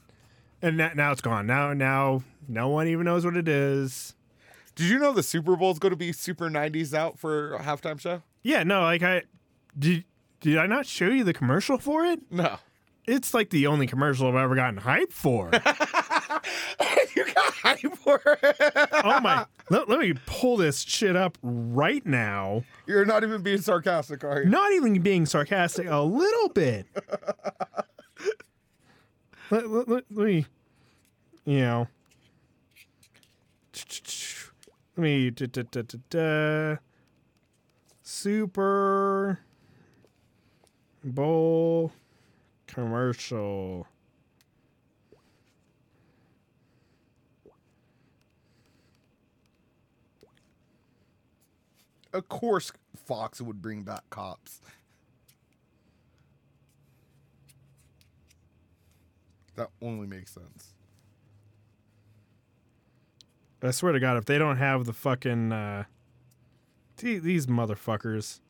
And 0.63 0.77
now, 0.77 0.93
now 0.95 1.11
it's 1.11 1.21
gone. 1.21 1.45
Now 1.45 1.73
now 1.73 2.23
no 2.47 2.69
one 2.69 2.87
even 2.87 3.05
knows 3.05 3.25
what 3.25 3.37
it 3.37 3.49
is. 3.49 4.15
Did 4.77 4.89
you 4.89 5.01
know 5.01 5.13
the 5.13 5.25
Super 5.25 5.57
Bowl 5.57 5.73
is 5.73 5.81
going 5.81 5.91
to 5.91 5.97
be 5.97 6.13
super 6.13 6.49
90s 6.49 6.95
out 6.95 7.19
for 7.19 7.55
a 7.55 7.59
halftime 7.65 7.99
show? 7.99 8.23
Yeah, 8.45 8.63
no, 8.63 8.83
like 8.83 9.03
I 9.03 9.23
did 9.77 10.05
did 10.39 10.57
I 10.57 10.67
not 10.67 10.87
show 10.87 11.09
you 11.09 11.25
the 11.25 11.35
commercial 11.35 11.79
for 11.79 12.05
it? 12.05 12.21
No. 12.31 12.59
It's 13.07 13.33
like 13.33 13.51
the 13.51 13.67
only 13.69 13.87
commercial 13.87 14.29
I've 14.29 14.35
ever 14.35 14.55
gotten 14.57 14.79
hype 14.79 15.13
for. 15.13 15.51
you 17.17 17.25
got 17.35 17.53
hype 17.55 17.97
for 17.97 18.21
it. 18.43 18.57
oh 19.05 19.21
my! 19.21 19.47
Let, 19.71 19.89
let 19.89 19.99
me 19.99 20.15
pull 20.27 20.57
this 20.57 20.83
shit 20.83 21.17
up 21.17 21.39
right 21.43 22.05
now. 22.07 22.63
You're 22.87 23.05
not 23.05 23.25
even 23.25 23.43
being 23.43 23.61
sarcastic, 23.61 24.23
are 24.23 24.43
you? 24.43 24.49
Not 24.49 24.73
even 24.73 25.01
being 25.03 25.27
sarcastic, 25.27 25.89
a 25.89 26.03
little 26.03 26.49
bit. 26.51 26.87
let, 29.51 29.69
let, 29.69 29.89
let, 29.89 30.05
let 30.11 30.27
me, 30.27 30.47
you 31.45 31.61
know, 31.61 31.89
let 34.97 35.03
me 35.03 35.31
da, 35.31 35.47
da, 35.47 35.63
da, 35.69 35.83
da, 35.83 35.99
da. 36.11 36.77
Super 38.03 39.41
Bowl 41.03 41.93
commercial. 42.77 43.87
Of 52.13 52.29
course, 52.29 52.73
Fox 52.95 53.41
would 53.41 53.63
bring 53.63 53.83
back 53.83 54.03
cops. 54.11 54.61
That 59.55 59.71
only 59.81 60.07
makes 60.07 60.33
sense. 60.33 60.75
I 63.63 63.71
swear 63.71 63.93
to 63.93 64.01
God, 64.01 64.19
if 64.19 64.27
they 64.27 64.37
don't 64.37 64.59
have 64.59 64.85
the 64.85 64.93
fucking 64.93 65.51
uh, 65.51 65.85
th- 66.99 67.23
these 67.23 67.47
motherfuckers. 67.47 68.41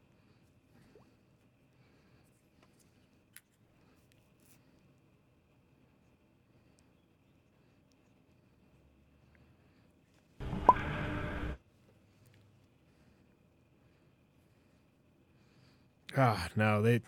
Ah, 16.17 16.49
no, 16.57 16.83
they. 16.83 17.03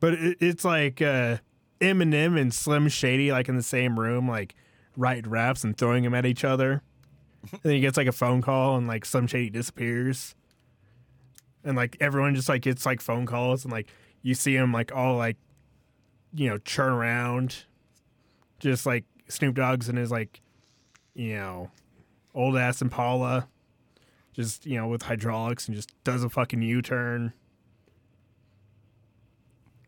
But 0.00 0.14
it, 0.14 0.36
it's 0.40 0.64
like 0.64 1.02
uh, 1.02 1.38
Eminem 1.80 2.40
and 2.40 2.52
Slim 2.52 2.88
Shady 2.88 3.32
like 3.32 3.48
in 3.48 3.56
the 3.56 3.62
same 3.62 3.98
room, 3.98 4.28
like 4.28 4.54
writing 4.96 5.30
raps 5.30 5.64
and 5.64 5.76
throwing 5.76 6.04
them 6.04 6.14
at 6.14 6.26
each 6.26 6.44
other. 6.44 6.82
and 7.50 7.60
then 7.62 7.72
he 7.74 7.80
gets 7.80 7.96
like 7.96 8.06
a 8.06 8.12
phone 8.12 8.42
call 8.42 8.76
and 8.76 8.86
like 8.86 9.04
Slim 9.04 9.26
Shady 9.26 9.50
disappears. 9.50 10.34
And 11.64 11.76
like 11.76 11.96
everyone 12.00 12.34
just 12.34 12.48
like 12.48 12.62
gets 12.62 12.86
like 12.86 13.00
phone 13.00 13.26
calls 13.26 13.64
and 13.64 13.72
like 13.72 13.88
you 14.22 14.34
see 14.34 14.54
him 14.54 14.72
like 14.72 14.94
all 14.94 15.16
like 15.16 15.36
you 16.34 16.48
know 16.48 16.58
churn 16.58 16.92
around, 16.92 17.64
just 18.58 18.86
like 18.86 19.04
Snoop 19.28 19.54
Dogg's 19.56 19.88
in 19.88 19.96
his 19.96 20.10
like 20.10 20.40
you 21.14 21.34
know 21.34 21.70
old 22.34 22.56
ass 22.56 22.82
Impala, 22.82 23.48
just 24.32 24.66
you 24.66 24.76
know 24.76 24.88
with 24.88 25.02
hydraulics 25.02 25.66
and 25.66 25.76
just 25.76 25.90
does 26.04 26.24
a 26.24 26.28
fucking 26.28 26.62
U 26.62 26.82
turn. 26.82 27.32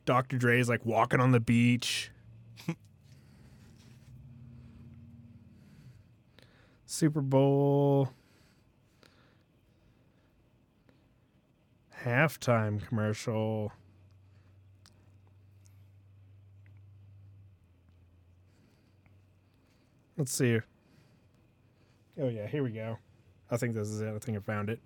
Dr. 0.05 0.37
Dre's 0.37 0.69
like 0.69 0.85
walking 0.85 1.21
on 1.21 1.33
the 1.33 1.41
beach. 1.41 2.11
Super 6.87 7.23
Bowl 7.23 8.11
halftime 12.05 12.87
commercial. 12.87 13.73
Let's 20.17 20.33
see. 20.33 20.61
Oh 22.21 22.29
yeah, 22.29 22.47
here 22.47 22.63
we 22.63 22.71
go. 22.71 22.99
I 23.55 23.57
think 23.57 23.75
this 23.75 23.89
is 23.89 24.01
it. 24.01 24.13
I 24.15 24.19
think 24.19 24.37
I 24.37 24.41
found 24.41 24.69
it. 24.69 24.81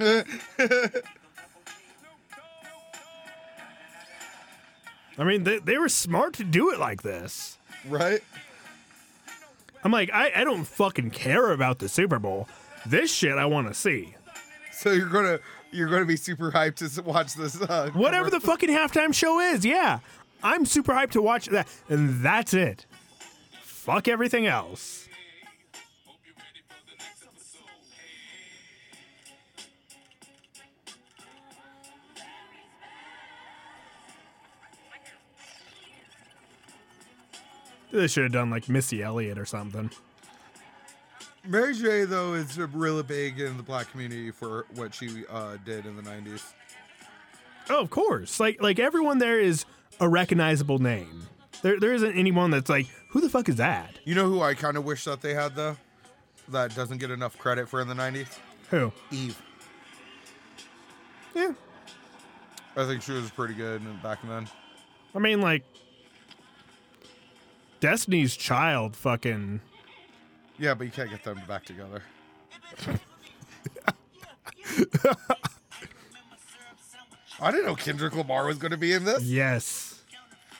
I 5.16 5.22
mean, 5.24 5.44
they, 5.44 5.58
they 5.58 5.78
were 5.78 5.88
smart 5.88 6.34
to 6.34 6.44
do 6.44 6.70
it 6.72 6.78
like 6.78 7.02
this. 7.02 7.58
Right? 7.88 8.20
I'm 9.84 9.92
like, 9.92 10.10
I, 10.12 10.32
I 10.34 10.44
don't 10.44 10.64
fucking 10.64 11.10
care 11.10 11.52
about 11.52 11.78
the 11.78 11.88
Super 11.88 12.18
Bowl. 12.18 12.48
This 12.86 13.12
shit 13.12 13.36
I 13.36 13.46
want 13.46 13.68
to 13.68 13.74
see. 13.74 14.14
So 14.72 14.90
you're 14.92 15.08
gonna 15.08 15.38
you're 15.70 15.88
gonna 15.88 16.04
be 16.04 16.16
super 16.16 16.50
hyped 16.50 16.94
to 16.94 17.02
watch 17.02 17.34
this. 17.34 17.60
Uh, 17.60 17.90
Whatever 17.94 18.28
the 18.30 18.40
fucking 18.40 18.68
halftime 18.70 19.14
show 19.14 19.38
is, 19.40 19.64
yeah. 19.64 20.00
I'm 20.42 20.66
super 20.66 20.92
hyped 20.92 21.12
to 21.12 21.22
watch 21.22 21.46
that. 21.46 21.68
And 21.88 22.22
that's 22.22 22.52
it. 22.52 22.86
Fuck 23.62 24.08
everything 24.08 24.46
else. 24.46 25.03
They 37.94 38.08
should 38.08 38.24
have 38.24 38.32
done 38.32 38.50
like 38.50 38.68
Missy 38.68 39.02
Elliott 39.04 39.38
or 39.38 39.44
something. 39.44 39.88
Mary 41.46 41.74
J 41.74 42.04
though 42.04 42.34
is 42.34 42.58
really 42.58 43.04
big 43.04 43.38
in 43.38 43.56
the 43.56 43.62
black 43.62 43.90
community 43.92 44.32
for 44.32 44.66
what 44.74 44.92
she 44.92 45.24
uh, 45.30 45.58
did 45.64 45.86
in 45.86 45.96
the 45.96 46.02
'90s. 46.02 46.42
Oh, 47.70 47.80
of 47.80 47.90
course. 47.90 48.40
Like 48.40 48.60
like 48.60 48.80
everyone 48.80 49.18
there 49.18 49.38
is 49.38 49.64
a 50.00 50.08
recognizable 50.08 50.80
name. 50.80 51.28
There 51.62 51.78
there 51.78 51.92
isn't 51.94 52.16
anyone 52.16 52.50
that's 52.50 52.68
like, 52.68 52.88
who 53.10 53.20
the 53.20 53.28
fuck 53.28 53.48
is 53.48 53.56
that? 53.56 54.00
You 54.04 54.16
know 54.16 54.28
who 54.28 54.42
I 54.42 54.54
kind 54.54 54.76
of 54.76 54.84
wish 54.84 55.04
that 55.04 55.20
they 55.20 55.32
had 55.32 55.54
though, 55.54 55.76
that 56.48 56.74
doesn't 56.74 56.98
get 56.98 57.12
enough 57.12 57.38
credit 57.38 57.68
for 57.68 57.80
in 57.80 57.86
the 57.86 57.94
'90s. 57.94 58.38
Who? 58.70 58.92
Eve. 59.12 59.40
Yeah. 61.32 61.52
I 62.76 62.84
think 62.86 63.02
she 63.02 63.12
was 63.12 63.30
pretty 63.30 63.54
good 63.54 63.82
back 64.02 64.18
then. 64.26 64.48
I 65.14 65.20
mean, 65.20 65.40
like, 65.40 65.62
Destiny's 67.84 68.34
Child 68.34 68.96
fucking. 68.96 69.60
Yeah, 70.58 70.72
but 70.72 70.84
you 70.84 70.90
can't 70.90 71.10
get 71.10 71.22
them 71.22 71.38
back 71.46 71.66
together. 71.66 72.02
I 77.38 77.50
didn't 77.50 77.66
know 77.66 77.74
Kendrick 77.74 78.16
Lamar 78.16 78.46
was 78.46 78.56
going 78.56 78.70
to 78.70 78.78
be 78.78 78.94
in 78.94 79.04
this. 79.04 79.22
Yes. 79.24 80.00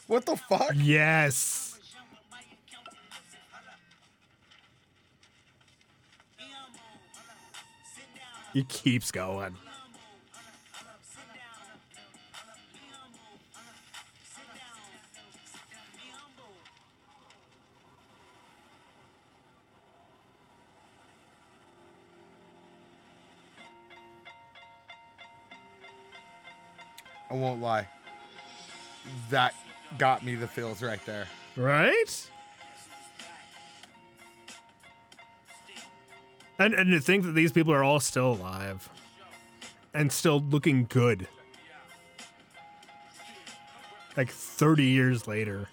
What 0.07 0.27
the 0.27 0.37
fuck? 0.37 0.73
Yes. 0.75 1.81
He 8.53 8.65
keeps 8.65 9.11
going. 9.11 9.57
I 27.35 27.37
won't 27.37 27.61
lie. 27.61 27.89
That 29.31 29.55
got 29.99 30.25
me 30.25 30.37
the 30.37 30.47
feels 30.47 30.81
right 30.81 31.05
there. 31.05 31.27
Right? 31.57 32.31
And 36.61 36.75
and 36.75 36.93
to 36.93 37.01
think 37.01 37.25
that 37.25 37.33
these 37.33 37.51
people 37.51 37.73
are 37.73 37.83
all 37.83 37.99
still 37.99 38.35
alive 38.35 38.89
and 39.93 40.13
still 40.13 40.39
looking 40.39 40.87
good. 40.89 41.27
Like 44.17 44.31
30 44.31 44.85
years 44.85 45.27
later. 45.27 45.67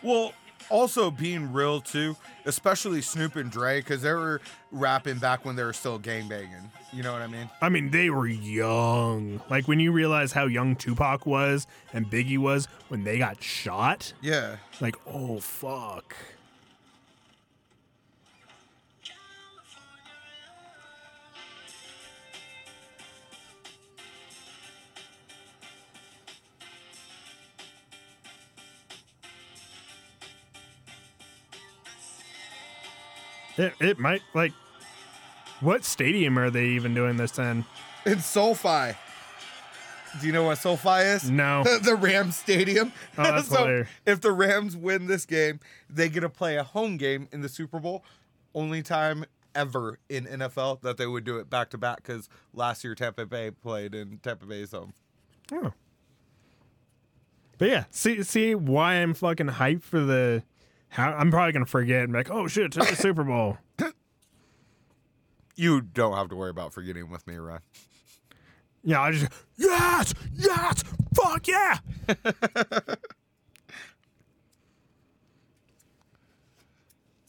Well, 0.00 0.32
also 0.72 1.10
being 1.10 1.52
real 1.52 1.80
too, 1.80 2.16
especially 2.46 3.02
Snoop 3.02 3.36
and 3.36 3.50
Dre, 3.50 3.80
because 3.80 4.02
they 4.02 4.12
were 4.12 4.40
rapping 4.70 5.18
back 5.18 5.44
when 5.44 5.54
they 5.54 5.62
were 5.62 5.72
still 5.72 5.98
gangbanging. 6.00 6.70
You 6.92 7.02
know 7.02 7.12
what 7.12 7.22
I 7.22 7.26
mean? 7.26 7.48
I 7.60 7.68
mean, 7.68 7.90
they 7.90 8.10
were 8.10 8.26
young. 8.26 9.40
Like 9.50 9.68
when 9.68 9.78
you 9.80 9.92
realize 9.92 10.32
how 10.32 10.46
young 10.46 10.74
Tupac 10.76 11.26
was 11.26 11.66
and 11.92 12.06
Biggie 12.10 12.38
was 12.38 12.66
when 12.88 13.04
they 13.04 13.18
got 13.18 13.42
shot, 13.42 14.12
Yeah. 14.22 14.56
like, 14.80 14.96
oh 15.06 15.40
fuck. 15.40 16.16
It, 33.56 33.74
it 33.80 33.98
might 33.98 34.22
like 34.34 34.52
what 35.60 35.84
stadium 35.84 36.38
are 36.38 36.50
they 36.50 36.66
even 36.66 36.94
doing 36.94 37.16
this 37.16 37.38
in? 37.38 37.64
In 38.04 38.18
SoFi. 38.18 38.96
Do 40.20 40.26
you 40.26 40.32
know 40.32 40.42
what 40.42 40.58
SoFi 40.58 41.00
is? 41.02 41.30
No. 41.30 41.62
the 41.82 41.94
Rams 41.94 42.36
Stadium. 42.36 42.92
Oh, 43.16 43.22
that's 43.22 43.48
hilarious. 43.56 43.88
if 44.04 44.20
the 44.20 44.32
Rams 44.32 44.76
win 44.76 45.06
this 45.06 45.24
game, 45.24 45.60
they 45.88 46.08
get 46.08 46.20
to 46.20 46.28
play 46.28 46.56
a 46.56 46.64
home 46.64 46.96
game 46.96 47.28
in 47.32 47.40
the 47.40 47.48
Super 47.48 47.78
Bowl. 47.78 48.04
Only 48.54 48.82
time 48.82 49.24
ever 49.54 49.98
in 50.08 50.26
NFL 50.26 50.82
that 50.82 50.96
they 50.96 51.06
would 51.06 51.24
do 51.24 51.38
it 51.38 51.48
back 51.48 51.70
to 51.70 51.78
back 51.78 51.98
because 51.98 52.28
last 52.52 52.84
year 52.84 52.94
Tampa 52.94 53.24
Bay 53.24 53.50
played 53.50 53.94
in 53.94 54.18
Tampa 54.18 54.46
Bay's 54.46 54.72
home. 54.72 54.92
Oh. 55.52 55.72
But 57.58 57.68
yeah, 57.68 57.84
see 57.90 58.22
see 58.22 58.54
why 58.54 58.94
I'm 58.94 59.14
fucking 59.14 59.46
hyped 59.48 59.82
for 59.82 60.00
the 60.00 60.42
how 60.92 61.12
I'm 61.12 61.30
probably 61.30 61.52
gonna 61.52 61.64
forget 61.66 62.02
and 62.04 62.12
be 62.12 62.18
like, 62.18 62.30
oh 62.30 62.46
shit, 62.46 62.76
it's 62.76 62.76
the 62.76 62.96
Super 62.96 63.24
Bowl. 63.24 63.58
You 65.54 65.82
don't 65.82 66.16
have 66.16 66.30
to 66.30 66.34
worry 66.36 66.48
about 66.48 66.72
forgetting 66.72 67.10
with 67.10 67.26
me, 67.26 67.36
Ryan. 67.36 67.60
Yeah, 68.82 69.02
I 69.02 69.12
just 69.12 69.30
yes, 69.56 70.14
yes, 70.34 70.82
fuck 71.14 71.46
yeah. 71.46 71.76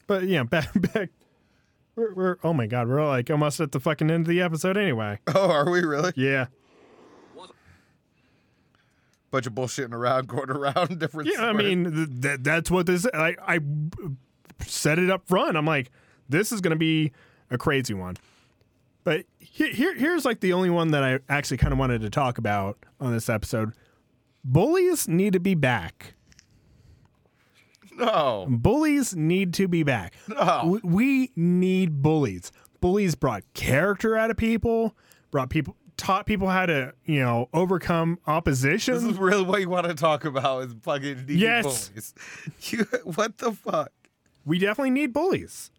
but 0.07 0.23
yeah, 0.23 0.43
back 0.43 0.69
back. 0.93 1.09
We're, 1.97 2.13
we're 2.13 2.37
oh 2.45 2.53
my 2.53 2.65
god, 2.65 2.87
we're 2.87 3.05
like 3.05 3.29
almost 3.29 3.59
at 3.59 3.73
the 3.73 3.81
fucking 3.81 4.09
end 4.09 4.21
of 4.21 4.29
the 4.29 4.41
episode 4.41 4.77
anyway. 4.77 5.19
Oh, 5.35 5.51
are 5.51 5.69
we 5.69 5.83
really? 5.83 6.13
Yeah, 6.15 6.45
Bunch 9.33 9.47
of 9.47 9.53
bullshitting 9.53 9.93
around, 9.93 10.27
going 10.27 10.51
around 10.51 10.99
different. 10.99 11.27
yeah. 11.33 11.43
I 11.43 11.53
mean, 11.53 12.19
th- 12.21 12.41
that's 12.41 12.69
what 12.69 12.85
this. 12.85 13.07
I 13.15 13.35
I 13.41 13.59
set 14.63 14.99
it 14.99 15.09
up 15.09 15.27
front. 15.27 15.57
I'm 15.57 15.65
like, 15.65 15.89
this 16.29 16.51
is 16.51 16.61
gonna 16.61 16.75
be 16.75 17.11
a 17.49 17.57
crazy 17.57 17.95
one. 17.95 18.15
But 19.03 19.25
here, 19.39 19.73
here 19.73 19.95
here's 19.95 20.23
like 20.23 20.39
the 20.41 20.53
only 20.53 20.69
one 20.69 20.91
that 20.91 21.03
I 21.03 21.17
actually 21.29 21.57
kind 21.57 21.73
of 21.73 21.79
wanted 21.79 22.01
to 22.01 22.11
talk 22.11 22.37
about 22.37 22.77
on 22.99 23.11
this 23.11 23.27
episode. 23.27 23.73
Bullies 24.43 25.07
need 25.07 25.33
to 25.33 25.39
be 25.39 25.55
back. 25.55 26.13
no, 27.97 28.45
Bullies 28.47 29.15
need 29.15 29.51
to 29.55 29.67
be 29.67 29.81
back. 29.81 30.13
No. 30.27 30.79
We, 30.83 30.89
we 30.89 31.31
need 31.35 32.03
bullies. 32.03 32.51
Bullies 32.81 33.15
brought 33.15 33.41
character 33.55 34.15
out 34.15 34.29
of 34.29 34.37
people, 34.37 34.95
brought 35.31 35.49
people 35.49 35.75
taught 35.97 36.25
people 36.25 36.49
how 36.49 36.65
to, 36.65 36.93
you 37.05 37.19
know, 37.19 37.49
overcome 37.53 38.19
opposition. 38.27 38.93
this 38.95 39.03
is 39.03 39.17
really 39.17 39.43
what 39.43 39.61
you 39.61 39.69
want 39.69 39.87
to 39.87 39.93
talk 39.93 40.25
about 40.25 40.63
is 40.65 40.73
fucking 40.81 41.25
need 41.25 41.39
Yes. 41.39 41.89
bullies. 41.89 42.13
You, 42.71 42.85
what 43.03 43.37
the 43.37 43.51
fuck? 43.51 43.91
we 44.45 44.59
definitely 44.59 44.89
need 44.91 45.13
bullies. 45.13 45.71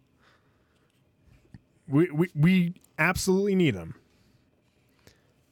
We 1.88 2.10
we 2.10 2.30
we 2.34 2.74
absolutely 2.98 3.54
need 3.54 3.74
them. 3.74 3.94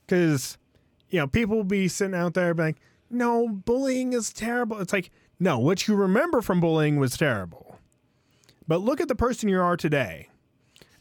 Cuz 0.09 0.59
you 1.11 1.19
know, 1.21 1.27
people 1.27 1.57
will 1.57 1.65
be 1.65 1.89
sitting 1.89 2.15
out 2.15 2.33
there 2.35 2.55
being 2.55 2.69
like, 2.69 2.81
"No, 3.11 3.49
bullying 3.49 4.15
is 4.15 4.33
terrible." 4.33 4.79
It's 4.81 4.93
like, 4.93 5.11
"No, 5.39 5.59
what 5.59 5.87
you 5.87 5.95
remember 5.95 6.41
from 6.41 6.59
bullying 6.61 6.97
was 6.97 7.17
terrible." 7.19 7.79
But 8.67 8.81
look 8.81 9.01
at 9.01 9.09
the 9.09 9.15
person 9.15 9.49
you 9.51 9.61
are 9.61 9.77
today. 9.77 10.29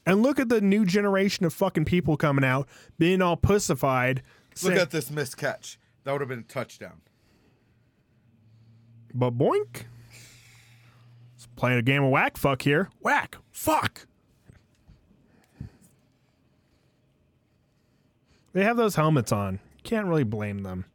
And 0.05 0.23
look 0.23 0.39
at 0.39 0.49
the 0.49 0.61
new 0.61 0.85
generation 0.85 1.45
of 1.45 1.53
fucking 1.53 1.85
people 1.85 2.17
coming 2.17 2.43
out 2.43 2.67
being 2.97 3.21
all 3.21 3.37
pussified. 3.37 4.23
Look 4.63 4.73
saying- 4.73 4.77
at 4.79 4.91
this 4.91 5.11
missed 5.11 5.37
catch. 5.37 5.79
That 6.03 6.11
would 6.13 6.21
have 6.21 6.29
been 6.29 6.39
a 6.39 6.43
touchdown. 6.43 7.01
But 9.13 9.37
boink. 9.37 9.83
It's 11.35 11.47
playing 11.55 11.77
a 11.77 11.83
game 11.83 12.03
of 12.03 12.09
whack 12.09 12.37
fuck 12.37 12.63
here. 12.63 12.89
Whack. 12.99 13.37
Fuck. 13.51 14.07
They 18.53 18.63
have 18.63 18.77
those 18.77 18.95
helmets 18.95 19.31
on. 19.31 19.59
Can't 19.83 20.07
really 20.07 20.23
blame 20.23 20.63
them. 20.63 20.85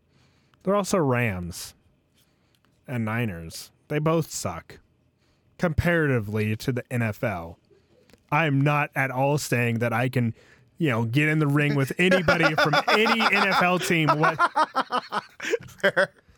They're 0.63 0.75
also 0.75 0.99
Rams 0.99 1.75
and 2.87 3.05
Niners. 3.05 3.71
They 3.89 3.99
both 3.99 4.31
suck 4.31 4.81
comparatively 5.59 6.57
to 6.57 6.73
the 6.73 6.83
NFL. 6.91 7.57
I'm 8.31 8.61
not 8.61 8.91
at 8.95 9.11
all 9.11 9.39
saying 9.39 9.79
that 9.79 9.93
I 9.93 10.09
can, 10.09 10.35
you 10.79 10.91
know, 10.91 11.05
get 11.05 11.29
in 11.29 11.39
the 11.39 11.47
ring 11.47 11.75
with 11.75 11.93
anybody 11.99 12.55
from 12.55 12.75
any 12.89 13.21
NFL 13.21 13.87
team. 13.87 14.09
What 14.19 14.39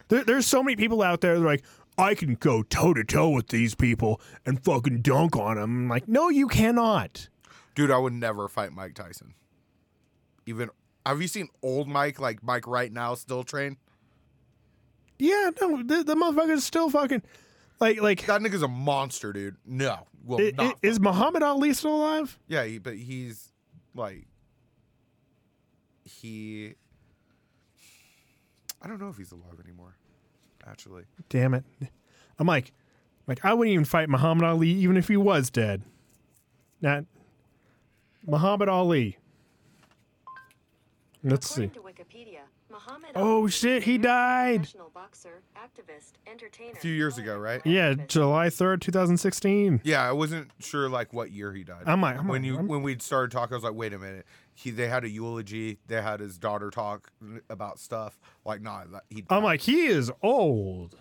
there, 0.09 0.25
there's 0.25 0.47
so 0.47 0.63
many 0.63 0.77
people 0.77 1.03
out 1.03 1.21
there 1.21 1.35
that 1.35 1.43
are 1.43 1.47
like, 1.47 1.65
I 1.97 2.15
can 2.15 2.35
go 2.35 2.63
toe 2.63 2.95
to 2.95 3.05
toe 3.05 3.31
with 3.31 3.49
these 3.49 3.75
people 3.75 4.21
and 4.47 4.63
fucking 4.63 5.03
dunk 5.03 5.37
on 5.37 5.57
them. 5.57 5.85
I'm 5.85 5.89
like, 5.89 6.09
no, 6.09 6.29
you 6.29 6.47
cannot. 6.47 7.29
Dude, 7.75 7.91
I 7.91 7.99
would 7.99 8.13
never 8.13 8.49
fight 8.49 8.73
Mike 8.73 8.95
Tyson. 8.95 9.35
Even 10.47 10.71
have 11.05 11.23
you 11.23 11.29
seen 11.29 11.49
old 11.63 11.89
Mike, 11.89 12.19
like 12.21 12.43
Mike 12.43 12.67
right 12.67 12.93
now, 12.93 13.15
still 13.15 13.45
train? 13.45 13.77
Yeah, 15.19 15.51
no, 15.61 15.83
the, 15.83 16.05
the 16.05 16.15
motherfucker's 16.15 16.65
still 16.65 16.91
fucking 16.91 17.23
like 17.81 18.01
like. 18.01 18.27
That 18.27 18.41
nigga's 18.41 18.63
a 18.63 18.69
monster, 18.69 19.33
dude. 19.33 19.57
No, 19.65 20.08
will 20.25 20.41
i- 20.41 20.53
i- 20.59 20.67
not. 20.69 20.79
is 20.83 20.99
Muhammad 21.01 21.43
Ali 21.43 21.73
still 21.73 21.97
alive? 21.97 22.39
yeah, 22.49 22.65
he, 22.65 22.79
but 22.79 22.97
he's 22.97 23.53
like 23.95 24.27
he. 26.05 26.75
I 28.81 28.87
don't 28.89 29.01
know 29.01 29.09
if 29.09 29.17
he's 29.17 29.33
alive 29.33 29.59
anymore. 29.65 29.97
Actually, 30.67 31.05
Damn 31.29 31.55
it! 31.55 31.65
I'm 32.39 32.47
like, 32.47 32.73
like 33.27 33.45
I 33.45 33.55
wouldn't 33.55 33.73
even 33.73 33.85
fight 33.85 34.09
Muhammad 34.09 34.45
Ali 34.45 34.69
even 34.69 34.97
if 34.97 35.09
he 35.09 35.17
was 35.17 35.51
dead. 35.51 35.83
Not 36.81 37.05
Muhammad 38.27 38.69
Ali. 38.69 39.17
Let's 41.25 41.49
see. 41.51 41.65
According 41.65 41.71
to 41.71 41.81
Wikipedia, 41.81 41.88
Muhammad 42.87 43.11
Oh, 43.15 43.41
Ali 43.43 43.51
shit, 43.51 43.83
he 43.83 43.99
died. 43.99 44.69
Boxer, 44.95 45.41
activist, 45.57 46.13
entertainer. 46.27 46.73
a 46.73 46.77
few 46.81 46.93
years 46.93 47.19
ago, 47.19 47.37
right? 47.39 47.61
Yeah, 47.65 47.95
activist. 47.95 48.09
July 48.09 48.51
third, 48.51 48.81
two 48.83 48.93
thousand 48.93 49.17
sixteen. 49.19 49.81
Yeah, 49.85 50.03
I 50.09 50.13
wasn't 50.13 50.51
sure 50.61 50.89
like 50.89 51.13
what 51.13 51.31
year 51.31 51.53
he 51.53 51.65
died. 51.65 51.83
I'm 51.87 52.01
like- 52.01 52.19
I'm 52.19 52.29
when 52.29 52.43
like- 52.43 52.47
you 52.47 52.57
I'm- 52.57 52.69
when 52.69 52.83
we 52.83 52.99
started 52.99 53.31
talking, 53.33 53.55
I 53.55 53.57
was 53.57 53.65
like, 53.65 53.75
wait 53.75 53.93
a 53.93 53.99
minute. 53.99 54.27
He 54.55 54.71
they 54.71 54.89
had 54.89 55.05
a 55.05 55.09
eulogy. 55.09 55.79
They 55.87 56.01
had 56.03 56.21
his 56.21 56.37
daughter 56.39 56.71
talk 56.71 57.11
about 57.51 57.79
stuff. 57.79 58.19
Like, 58.45 58.61
nah, 58.61 58.85
that- 58.93 59.05
he. 59.11 59.25
I'm 59.31 59.43
like, 59.45 59.61
he 59.63 59.87
is 59.87 60.11
old. 60.23 60.97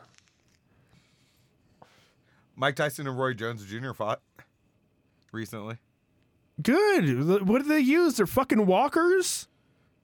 Mike 2.56 2.76
Tyson 2.76 3.08
and 3.08 3.18
Roy 3.18 3.34
Jones 3.34 3.64
Jr. 3.66 3.94
fought 3.94 4.22
recently. 5.32 5.78
Good. 6.62 7.48
What 7.48 7.62
do 7.62 7.68
they 7.68 7.80
use? 7.80 8.16
They're 8.18 8.26
fucking 8.26 8.66
walkers 8.66 9.48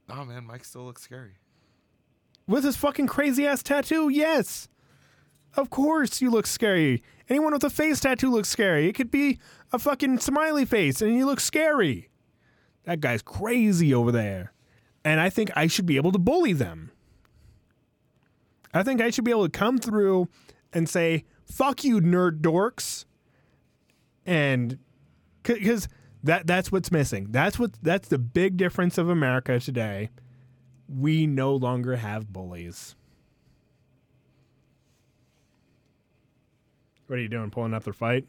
Oh 0.10 0.24
man, 0.26 0.46
Mike 0.46 0.66
still 0.66 0.84
looks 0.86 1.02
scary. 1.02 1.36
With 2.48 2.64
his 2.64 2.76
fucking 2.78 3.08
crazy 3.08 3.46
ass 3.46 3.64
tattoo. 3.64 4.10
Yes, 4.10 4.68
of 5.56 5.70
course 5.70 6.22
you 6.22 6.30
look 6.30 6.48
scary. 6.48 7.02
Anyone 7.30 7.54
with 7.54 7.64
a 7.64 7.70
face 7.70 8.00
tattoo 8.00 8.30
looks 8.30 8.50
scary. 8.50 8.88
It 8.90 8.94
could 8.94 9.12
be 9.12 9.40
a 9.72 9.80
fucking 9.80 10.20
smiley 10.20 10.66
face, 10.66 11.02
and 11.02 11.16
you 11.16 11.26
look 11.26 11.40
scary. 11.40 12.10
that 12.86 13.00
guy's 13.00 13.22
crazy 13.22 13.94
over 13.94 14.12
there. 14.12 14.52
And 15.06 15.20
I 15.20 15.30
think 15.30 15.52
I 15.56 15.68
should 15.68 15.86
be 15.86 15.96
able 15.98 16.12
to 16.12 16.20
bully 16.20 16.54
them. 16.54 16.92
I 18.74 18.84
think 18.84 19.02
I 19.02 19.10
should 19.10 19.24
be 19.24 19.32
able 19.32 19.46
to 19.46 19.52
come 19.58 19.78
through 19.78 20.28
and 20.72 20.90
say, 20.90 21.24
fuck 21.46 21.84
you, 21.84 22.00
nerd 22.02 22.42
dorks. 22.42 23.06
And 24.26 24.80
because 25.44 25.88
that 26.24 26.48
that's 26.48 26.72
what's 26.72 26.92
missing. 26.92 27.28
That's 27.32 27.60
what 27.60 27.72
that's 27.82 28.08
the 28.08 28.18
big 28.18 28.58
difference 28.58 28.98
of 28.98 29.10
America 29.10 29.60
today. 29.60 30.10
We 30.88 31.26
no 31.28 31.56
longer 31.56 31.96
have 31.96 32.32
bullies. 32.32 32.96
What 37.08 37.20
are 37.20 37.22
you 37.22 37.28
doing? 37.30 37.50
Pulling 37.52 37.74
up 37.74 37.84
their 37.84 37.94
fight? 37.94 38.28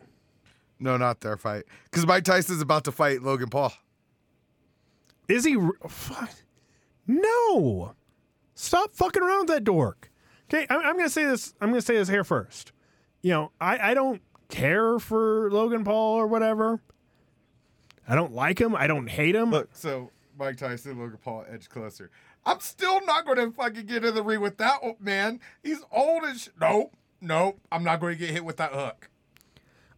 No, 0.79 0.97
not 0.97 1.21
their 1.21 1.37
fight. 1.37 1.65
Because 1.85 2.07
Mike 2.07 2.25
Tyson's 2.25 2.61
about 2.61 2.85
to 2.85 2.93
fight 2.93 3.23
Logan 3.23 3.49
Paul. 3.49 3.73
Is 5.29 5.45
he? 5.45 5.57
r- 5.57 5.71
oh, 5.83 5.89
Fuck. 5.89 6.31
No. 7.07 7.95
Stop 8.55 8.95
fucking 8.95 9.23
around 9.23 9.41
with 9.41 9.49
that 9.49 9.65
dork. 9.65 10.11
Okay, 10.53 10.67
I'm, 10.69 10.81
I'm 10.81 10.97
gonna 10.97 11.09
say 11.09 11.25
this. 11.25 11.55
I'm 11.61 11.71
gonna 11.71 11.81
say 11.83 11.97
this 11.97 12.09
here 12.09 12.25
first. 12.25 12.73
You 13.23 13.31
know, 13.31 13.53
I 13.61 13.91
I 13.91 13.95
don't 13.95 14.21
care 14.49 14.99
for 14.99 15.51
Logan 15.51 15.85
Paul 15.85 16.17
or 16.17 16.27
whatever. 16.27 16.83
I 18.07 18.15
don't 18.15 18.33
like 18.33 18.61
him. 18.61 18.75
I 18.77 18.87
don't 18.87 19.09
hate 19.09 19.35
him. 19.35 19.51
Look, 19.51 19.71
so 19.73 20.11
Mike 20.39 20.57
Tyson, 20.57 20.99
Logan 20.99 21.19
Paul, 21.23 21.45
edge 21.51 21.69
closer. 21.69 22.11
I'm 22.47 22.61
still 22.61 23.05
not 23.07 23.25
going 23.25 23.39
to 23.39 23.51
fucking 23.51 23.87
get 23.87 24.05
in 24.05 24.15
the 24.15 24.23
ring 24.23 24.41
with 24.41 24.59
that 24.59 24.81
man. 25.01 25.41
He's 25.63 25.83
old 25.91 26.25
as 26.25 26.43
sh- 26.43 26.49
nope, 26.61 26.95
nope. 27.21 27.59
I'm 27.73 27.85
not 27.85 28.01
going 28.01 28.15
to 28.15 28.19
get 28.19 28.31
hit 28.31 28.45
with 28.45 28.59
that 28.59 28.73
hook. 28.73 29.09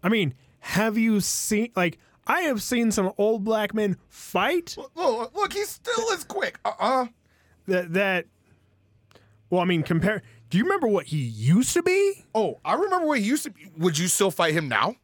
I 0.03 0.09
mean, 0.09 0.35
have 0.61 0.97
you 0.97 1.21
seen 1.21 1.73
like 1.75 1.99
I 2.27 2.43
have 2.43 2.63
seen 2.63 2.91
some 2.93 3.13
old 3.19 3.45
black 3.45 3.75
men 3.75 3.97
fight 4.09 4.75
Look, 4.77 4.93
look, 4.95 5.35
look 5.35 5.53
he 5.53 5.65
still 5.65 6.13
as 6.13 6.25
quick. 6.25 6.59
Uh 6.65 6.73
uh 6.79 7.07
that 7.67 7.93
that 7.95 8.27
well, 9.51 9.61
I 9.61 9.65
mean, 9.65 9.83
compare 9.83 10.23
do 10.51 10.59
you 10.59 10.65
remember 10.65 10.87
what 10.87 11.07
he 11.07 11.19
used 11.19 11.73
to 11.75 11.83
be? 11.83 12.25
Oh, 12.35 12.61
I 12.65 12.75
remember 12.75 13.07
what 13.07 13.19
he 13.19 13.25
used 13.25 13.45
to 13.45 13.51
be. 13.51 13.71
Would 13.79 13.99
you 13.99 14.07
still 14.07 14.31
fight 14.31 14.55
him 14.55 14.69
now? 14.69 14.95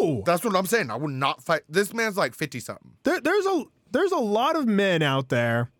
No. 0.00 0.22
That's 0.26 0.44
what 0.44 0.54
I'm 0.54 0.66
saying. 0.66 0.90
I 0.90 0.96
would 0.96 1.10
not 1.10 1.42
fight. 1.42 1.62
This 1.68 1.94
man's 1.94 2.16
like 2.16 2.34
50 2.34 2.60
something. 2.60 2.92
There, 3.02 3.20
there's 3.20 3.46
a 3.46 3.64
there's 3.90 4.12
a 4.12 4.18
lot 4.18 4.56
of 4.56 4.66
men 4.66 5.02
out 5.02 5.30
there 5.30 5.70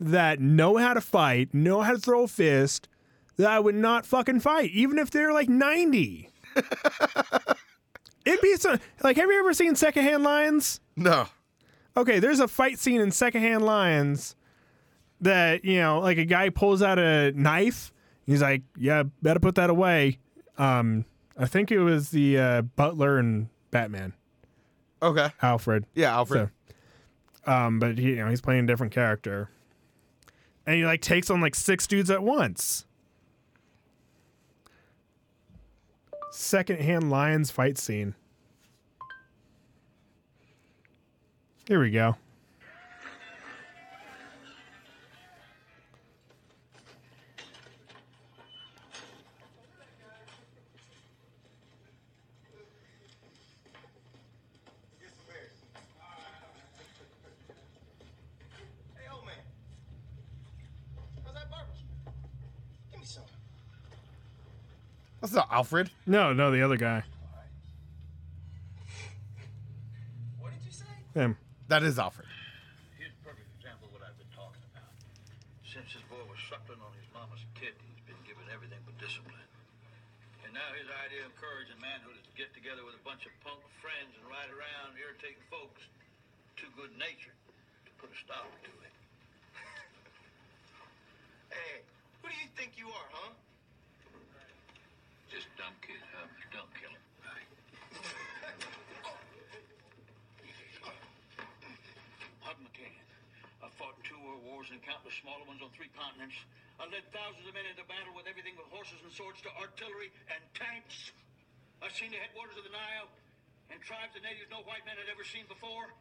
that 0.00 0.40
know 0.40 0.76
how 0.78 0.94
to 0.94 1.00
fight, 1.00 1.52
know 1.54 1.82
how 1.82 1.92
to 1.92 1.98
throw 1.98 2.22
a 2.24 2.28
fist 2.28 2.88
that 3.36 3.48
I 3.50 3.60
would 3.60 3.74
not 3.74 4.06
fucking 4.06 4.40
fight, 4.40 4.70
even 4.72 4.98
if 4.98 5.10
they're 5.10 5.32
like 5.32 5.48
90. 5.48 6.30
It'd 8.26 8.40
be 8.40 8.56
so, 8.56 8.76
like, 9.02 9.16
have 9.16 9.28
you 9.30 9.38
ever 9.38 9.54
seen 9.54 9.74
Secondhand 9.76 10.22
Lions? 10.22 10.80
No. 10.96 11.26
Okay, 11.96 12.18
there's 12.18 12.40
a 12.40 12.48
fight 12.48 12.78
scene 12.78 13.00
in 13.00 13.10
Secondhand 13.10 13.64
Lions 13.64 14.36
that, 15.20 15.64
you 15.64 15.78
know, 15.78 16.00
like 16.00 16.18
a 16.18 16.24
guy 16.24 16.50
pulls 16.50 16.82
out 16.82 16.98
a 16.98 17.32
knife. 17.32 17.92
He's 18.26 18.42
like, 18.42 18.62
yeah, 18.78 19.04
better 19.22 19.40
put 19.40 19.54
that 19.56 19.70
away. 19.70 20.18
Um, 20.58 21.04
I 21.36 21.46
think 21.46 21.70
it 21.72 21.80
was 21.80 22.10
the 22.10 22.38
uh, 22.38 22.62
Butler 22.62 23.18
and 23.18 23.48
Batman, 23.70 24.12
Okay. 25.02 25.28
Alfred. 25.40 25.86
Yeah, 25.94 26.12
Alfred. 26.14 26.50
So, 27.46 27.52
um, 27.52 27.78
but 27.78 27.96
he, 27.98 28.10
you 28.10 28.16
know, 28.16 28.28
he's 28.28 28.42
playing 28.42 28.64
a 28.64 28.66
different 28.66 28.92
character, 28.92 29.48
and 30.70 30.78
he 30.78 30.86
like 30.86 31.00
takes 31.00 31.30
on 31.30 31.40
like 31.40 31.56
six 31.56 31.88
dudes 31.88 32.12
at 32.12 32.22
once. 32.22 32.84
Secondhand 36.30 37.10
Lions 37.10 37.50
fight 37.50 37.76
scene. 37.76 38.14
Here 41.66 41.80
we 41.80 41.90
go. 41.90 42.14
Alfred. 65.60 65.92
No, 66.08 66.32
no, 66.32 66.48
the 66.48 66.64
other 66.64 66.80
guy. 66.80 67.04
What 70.40 70.56
did 70.56 70.64
you 70.64 70.72
say? 70.72 70.88
Him. 71.12 71.36
That 71.68 71.84
is 71.84 72.00
Alfred. 72.00 72.24
Here's 72.96 73.12
a 73.12 73.20
perfect 73.20 73.44
example 73.60 73.84
of 73.84 73.92
what 73.92 74.00
I've 74.00 74.16
been 74.16 74.32
talking 74.32 74.64
about. 74.72 74.88
Since 75.60 75.92
this 75.92 76.00
boy 76.08 76.24
was 76.32 76.40
suckling 76.48 76.80
on 76.80 76.96
his 76.96 77.04
mama's 77.12 77.44
kid, 77.52 77.76
he's 77.76 78.00
been 78.08 78.16
given 78.24 78.48
everything 78.48 78.80
but 78.88 78.96
discipline. 78.96 79.44
And 80.48 80.56
now 80.56 80.64
his 80.80 80.88
idea 81.04 81.28
of 81.28 81.36
courage 81.36 81.68
and 81.68 81.76
manhood 81.76 82.16
is 82.16 82.24
to 82.24 82.32
get 82.40 82.56
together 82.56 82.80
with 82.80 82.96
a 82.96 83.04
bunch 83.04 83.28
of 83.28 83.32
punk 83.44 83.60
friends 83.84 84.16
and 84.16 84.24
ride 84.32 84.48
around 84.48 84.96
irritating 84.96 85.44
folks. 85.52 85.84
Too 86.56 86.72
good 86.72 86.96
natured 86.96 87.36
to 87.84 87.92
put 88.00 88.08
a 88.08 88.16
stop 88.16 88.48
to 88.64 88.72
it. 88.80 88.94
Hey, 91.52 91.84
who 92.24 92.32
do 92.32 92.36
you 92.40 92.48
think 92.56 92.80
you 92.80 92.88
are, 92.88 93.08
huh? 93.12 93.36
Just 95.30 95.46
dumb 95.54 95.70
kid, 95.78 96.02
huh? 96.10 96.26
Don't 96.50 96.74
kill 96.74 96.90
him. 96.90 97.04
Hub 102.42 102.58
McCann. 102.58 102.98
I 103.62 103.70
fought 103.78 103.94
in 103.94 104.02
two 104.10 104.18
world 104.26 104.42
wars 104.42 104.74
and 104.74 104.82
countless 104.82 105.14
smaller 105.22 105.46
ones 105.46 105.62
on 105.62 105.70
three 105.78 105.86
continents. 105.94 106.34
I 106.82 106.90
led 106.90 107.06
thousands 107.14 107.46
of 107.46 107.54
men 107.54 107.62
into 107.62 107.86
battle 107.86 108.10
with 108.18 108.26
everything 108.26 108.58
from 108.58 108.74
horses 108.74 108.98
and 109.06 109.14
swords 109.14 109.38
to 109.46 109.54
artillery 109.54 110.10
and 110.34 110.42
tanks. 110.58 111.14
I've 111.78 111.94
seen 111.94 112.10
the 112.10 112.18
headwaters 112.18 112.58
of 112.58 112.66
the 112.66 112.74
Nile 112.74 113.06
and 113.70 113.78
tribes 113.86 114.18
of 114.18 114.26
natives 114.26 114.50
no 114.50 114.66
white 114.66 114.82
man 114.82 114.98
had 114.98 115.06
ever 115.14 115.22
seen 115.22 115.46
before. 115.46 115.94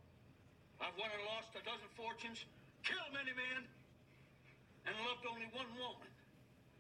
I've 0.82 0.98
won 0.98 1.14
and 1.14 1.22
lost 1.30 1.54
a 1.54 1.62
dozen 1.62 1.86
fortunes, 1.94 2.50
killed 2.82 3.14
many 3.14 3.38
men, 3.38 3.62
and 4.90 4.98
loved 5.06 5.22
only 5.30 5.46
one 5.54 5.70
woman 5.78 6.10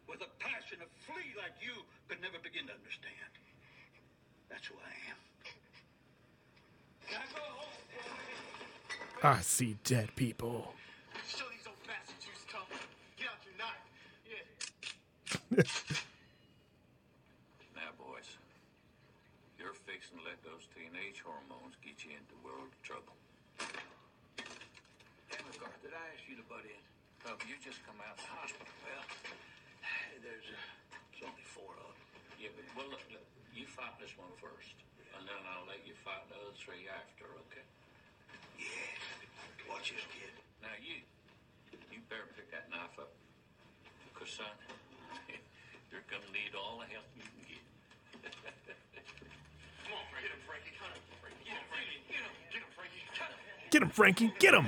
with 0.09 0.25
a 0.25 0.31
passion 0.41 0.81
a 0.81 0.89
flea 1.05 1.37
like 1.37 1.53
you 1.61 1.85
could 2.09 2.17
never 2.17 2.41
begin 2.41 2.65
to 2.65 2.73
understand. 2.73 3.29
That's 4.49 4.65
who 4.65 4.73
I 4.81 4.93
am. 5.13 5.21
Now 7.13 7.21
go 7.29 7.45
home. 7.61 7.77
I 9.21 9.41
see 9.45 9.77
dead 9.85 10.09
people. 10.17 10.73
Show 11.29 11.45
these 11.53 11.69
old 11.69 11.77
bastards 11.85 12.25
who's 12.25 12.41
tough. 12.49 12.65
Get 13.21 13.29
out 13.29 13.37
your 13.45 13.53
knife. 13.61 13.85
Yeah. 14.25 14.49
Now, 17.77 17.93
boys, 18.01 18.25
you're 19.61 19.77
fixing 19.85 20.17
to 20.17 20.25
let 20.25 20.41
those 20.41 20.65
teenage 20.73 21.21
hormones 21.21 21.77
get 21.85 22.01
you 22.01 22.17
into 22.17 22.33
world 22.41 22.73
trouble. 22.81 23.13
Hey, 25.29 25.37
McCann, 25.45 25.77
did 25.85 25.93
I 25.93 26.01
ask 26.17 26.25
you 26.25 26.33
to 26.41 26.45
butt 26.49 26.65
in? 26.65 26.81
Oh, 27.27 27.37
you 27.45 27.53
just 27.61 27.85
come 27.85 28.01
out 28.01 28.17
of 28.17 28.23
the 28.23 28.31
hospital. 28.33 28.73
Well, 28.81 29.05
there's, 30.29 30.45
uh, 30.45 30.61
there's 31.09 31.25
only 31.25 31.41
four 31.41 31.73
of 31.81 31.89
them. 31.89 31.97
Yeah, 32.37 32.53
but, 32.53 32.65
well, 32.77 32.85
look, 32.93 33.01
look, 33.09 33.25
you 33.57 33.65
fight 33.65 33.97
this 33.97 34.13
one 34.13 34.29
first, 34.37 34.77
and 35.17 35.25
then 35.25 35.41
I'll 35.49 35.65
let 35.65 35.81
you 35.89 35.97
fight 36.05 36.21
the 36.29 36.37
other 36.37 36.53
three 36.53 36.85
after, 36.85 37.25
okay? 37.49 37.65
Yeah. 38.61 38.69
Watch 39.65 39.89
this, 39.89 40.05
kid. 40.13 40.29
Now, 40.61 40.77
you, 40.77 41.01
you 41.89 41.99
better 42.13 42.29
pick 42.37 42.53
that 42.53 42.69
knife 42.69 42.93
up. 43.01 43.09
Because, 44.13 44.29
son, 44.37 44.53
you're 45.89 46.05
going 46.05 46.21
to 46.21 46.31
need 46.33 46.53
all 46.53 46.77
the 46.77 46.87
help 46.93 47.09
you 47.17 47.25
can 47.25 47.41
get. 47.49 47.65
Come 49.89 49.97
on, 49.97 50.05
Frankie. 50.13 50.29
Get 50.29 50.37
him, 50.37 50.45
Frankie. 50.45 50.73
Cut 50.77 50.93
him. 50.93 51.01
Frankie. 51.17 51.41
Get 51.49 51.57
him, 51.57 51.65
Frankie. 51.73 52.01
Get 52.05 52.21
him. 52.21 53.33
Get 53.69 53.81
him, 53.81 53.89
Frankie. 53.89 54.29
Get 54.37 54.53
him, 54.53 54.67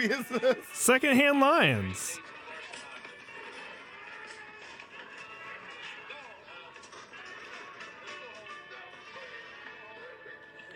movie 0.00 0.14
is 0.14 0.26
this? 0.28 0.56
Secondhand 0.72 1.40
Lions. 1.40 2.18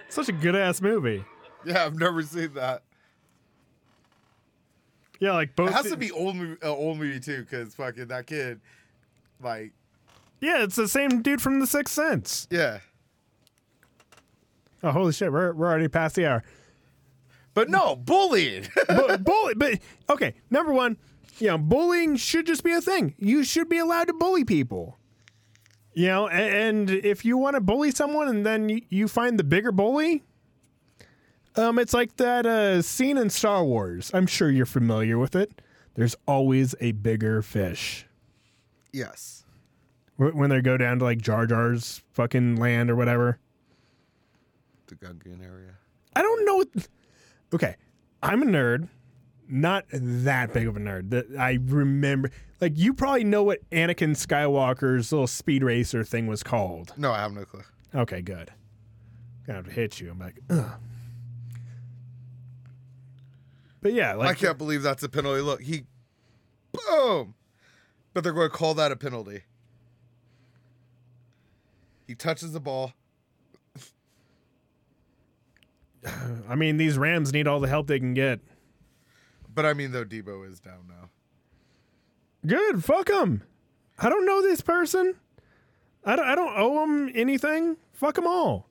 Such 0.08 0.28
a 0.28 0.32
good 0.32 0.54
ass 0.54 0.80
movie. 0.80 1.24
Yeah, 1.64 1.84
I've 1.86 1.98
never 1.98 2.22
seen 2.22 2.54
that. 2.54 2.82
Yeah, 5.18 5.32
like 5.32 5.56
both. 5.56 5.70
It 5.70 5.74
has 5.74 5.90
to 5.90 5.96
be 5.96 6.10
old 6.10 6.36
movie, 6.36 6.60
uh, 6.62 6.68
old 6.68 6.98
movie 6.98 7.20
too, 7.20 7.40
because 7.40 7.74
fucking 7.74 8.08
that 8.08 8.26
kid, 8.26 8.60
like, 9.42 9.72
Yeah, 10.40 10.62
it's 10.62 10.76
the 10.76 10.88
same 10.88 11.22
dude 11.22 11.40
from 11.40 11.60
The 11.60 11.66
Sixth 11.66 11.94
Sense. 11.94 12.46
yeah. 12.50 12.80
Oh, 14.82 14.90
holy 14.90 15.12
shit, 15.14 15.32
we're, 15.32 15.54
we're 15.54 15.66
already 15.66 15.88
past 15.88 16.14
the 16.14 16.26
hour. 16.26 16.44
But 17.54 17.70
no, 17.70 17.96
bullying. 17.96 18.66
but 18.88 19.24
bully, 19.24 19.54
but 19.54 19.78
okay. 20.10 20.34
Number 20.50 20.72
one, 20.72 20.96
you 21.38 21.48
know, 21.48 21.58
bullying 21.58 22.16
should 22.16 22.46
just 22.46 22.64
be 22.64 22.72
a 22.72 22.80
thing. 22.80 23.14
You 23.18 23.44
should 23.44 23.68
be 23.68 23.78
allowed 23.78 24.08
to 24.08 24.12
bully 24.12 24.44
people. 24.44 24.98
You 25.94 26.08
know, 26.08 26.26
a- 26.26 26.30
and, 26.32 26.90
if 26.90 27.24
you 27.24 27.38
want 27.38 27.54
to 27.54 27.60
bully 27.60 27.92
someone 27.92 28.28
and 28.28 28.44
then 28.44 28.68
you, 28.68 28.82
you 28.88 29.08
find 29.08 29.38
the 29.38 29.44
bigger 29.44 29.70
bully, 29.70 30.24
um, 31.54 31.78
it's 31.78 31.94
like 31.94 32.16
that 32.16 32.44
uh, 32.46 32.82
scene 32.82 33.16
in 33.16 33.30
Star 33.30 33.64
Wars. 33.64 34.10
I'm 34.12 34.26
sure 34.26 34.50
you're 34.50 34.66
familiar 34.66 35.16
with 35.18 35.36
it. 35.36 35.62
There's 35.94 36.16
always 36.26 36.74
a 36.80 36.90
bigger 36.90 37.40
fish 37.42 38.06
yes. 38.94 39.44
When 40.16 40.48
they 40.48 40.62
go 40.62 40.76
down 40.76 41.00
to 41.00 41.04
like 41.04 41.20
Jar 41.20 41.46
Jar's 41.46 42.00
fucking 42.12 42.56
land 42.56 42.88
or 42.90 42.96
whatever. 42.96 43.38
The 44.86 44.94
Gungan 44.94 45.44
area. 45.44 45.74
I 46.14 46.22
don't 46.22 46.44
know. 46.44 46.64
Okay, 47.54 47.76
I'm 48.22 48.42
a 48.42 48.46
nerd, 48.46 48.88
not 49.48 49.84
that 49.92 50.52
big 50.52 50.66
of 50.66 50.76
a 50.76 50.80
nerd. 50.80 51.10
That 51.10 51.26
I 51.38 51.58
remember, 51.62 52.30
like 52.60 52.72
you 52.76 52.92
probably 52.92 53.24
know 53.24 53.44
what 53.44 53.68
Anakin 53.70 54.10
Skywalker's 54.10 55.12
little 55.12 55.26
speed 55.26 55.62
racer 55.62 56.04
thing 56.04 56.26
was 56.26 56.42
called. 56.42 56.92
No, 56.96 57.12
I 57.12 57.20
have 57.20 57.32
no 57.32 57.44
clue. 57.44 57.62
Okay, 57.94 58.22
good. 58.22 58.50
Gonna 59.46 59.58
have 59.58 59.66
to 59.66 59.72
hit 59.72 60.00
you. 60.00 60.10
I'm 60.10 60.18
like, 60.18 60.40
ugh. 60.50 60.72
But 63.80 63.92
yeah, 63.92 64.14
like 64.14 64.30
I 64.30 64.34
can't 64.34 64.58
believe 64.58 64.82
that's 64.82 65.02
a 65.02 65.08
penalty. 65.10 65.42
Look, 65.42 65.60
he, 65.60 65.84
boom. 66.72 67.34
But 68.14 68.24
they're 68.24 68.32
going 68.32 68.50
to 68.50 68.56
call 68.56 68.72
that 68.74 68.90
a 68.90 68.96
penalty. 68.96 69.42
He 72.06 72.14
touches 72.14 72.52
the 72.52 72.60
ball. 72.60 72.94
I 76.48 76.54
mean, 76.54 76.76
these 76.76 76.98
Rams 76.98 77.32
need 77.32 77.48
all 77.48 77.60
the 77.60 77.68
help 77.68 77.86
they 77.86 77.98
can 77.98 78.14
get. 78.14 78.40
But 79.54 79.66
I 79.66 79.72
mean, 79.72 79.92
though, 79.92 80.04
Deebo 80.04 80.48
is 80.50 80.60
down 80.60 80.86
now. 80.88 81.10
Good, 82.46 82.84
fuck 82.84 83.06
them. 83.06 83.42
I 83.98 84.08
don't 84.08 84.26
know 84.26 84.42
this 84.42 84.60
person. 84.60 85.14
I 86.04 86.16
don't, 86.16 86.26
I 86.26 86.34
don't 86.34 86.52
owe 86.56 86.80
them 86.80 87.10
anything. 87.14 87.76
Fuck 87.92 88.16
them 88.16 88.26
all. 88.26 88.68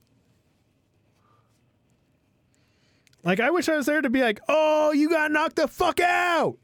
Like, 3.23 3.39
I 3.39 3.49
wish 3.49 3.69
I 3.69 3.77
was 3.77 3.85
there 3.85 4.01
to 4.01 4.09
be 4.09 4.21
like, 4.21 4.41
oh, 4.49 4.91
you 4.91 5.09
got 5.09 5.31
knocked 5.31 5.55
the 5.55 5.67
fuck 5.67 5.99
out. 6.01 6.57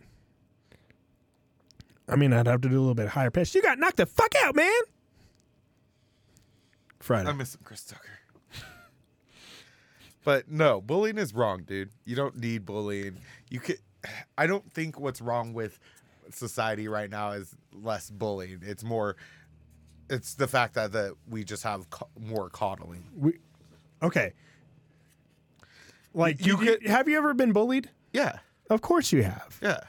I 2.07 2.15
mean, 2.15 2.33
I'd 2.33 2.47
have 2.47 2.61
to 2.61 2.69
do 2.69 2.77
a 2.77 2.81
little 2.81 2.95
bit 2.95 3.07
higher 3.07 3.31
pitch. 3.31 3.55
You 3.55 3.61
got 3.61 3.79
knocked 3.79 3.97
the 3.97 4.05
fuck 4.05 4.33
out, 4.43 4.55
man. 4.55 4.81
Friday. 6.99 7.29
I'm 7.29 7.39
him, 7.39 7.47
Chris 7.63 7.83
Tucker. 7.85 8.18
But 10.23 10.49
no, 10.49 10.81
bullying 10.81 11.17
is 11.17 11.33
wrong, 11.33 11.63
dude. 11.63 11.89
You 12.05 12.15
don't 12.15 12.37
need 12.37 12.65
bullying. 12.65 13.17
You 13.49 13.59
could. 13.59 13.77
I 14.37 14.47
don't 14.47 14.71
think 14.71 14.99
what's 14.99 15.21
wrong 15.21 15.53
with 15.53 15.79
society 16.31 16.87
right 16.87 17.09
now 17.09 17.31
is 17.31 17.55
less 17.73 18.09
bullying. 18.09 18.59
It's 18.61 18.83
more. 18.83 19.15
It's 20.09 20.33
the 20.35 20.47
fact 20.47 20.73
that 20.75 20.91
that 20.93 21.13
we 21.27 21.43
just 21.43 21.63
have 21.63 21.89
ca- 21.89 22.07
more 22.19 22.49
coddling. 22.49 23.03
we, 23.15 23.39
okay. 24.01 24.33
Like, 26.13 26.43
You 26.45 26.53
you, 26.53 26.57
could- 26.57 26.87
have 26.87 27.07
you 27.07 27.17
ever 27.17 27.33
been 27.33 27.51
bullied? 27.53 27.89
Yeah, 28.13 28.39
Of 28.69 28.81
course 28.81 29.11
you 29.11 29.23
have. 29.23 29.59
yeah. 29.61 29.79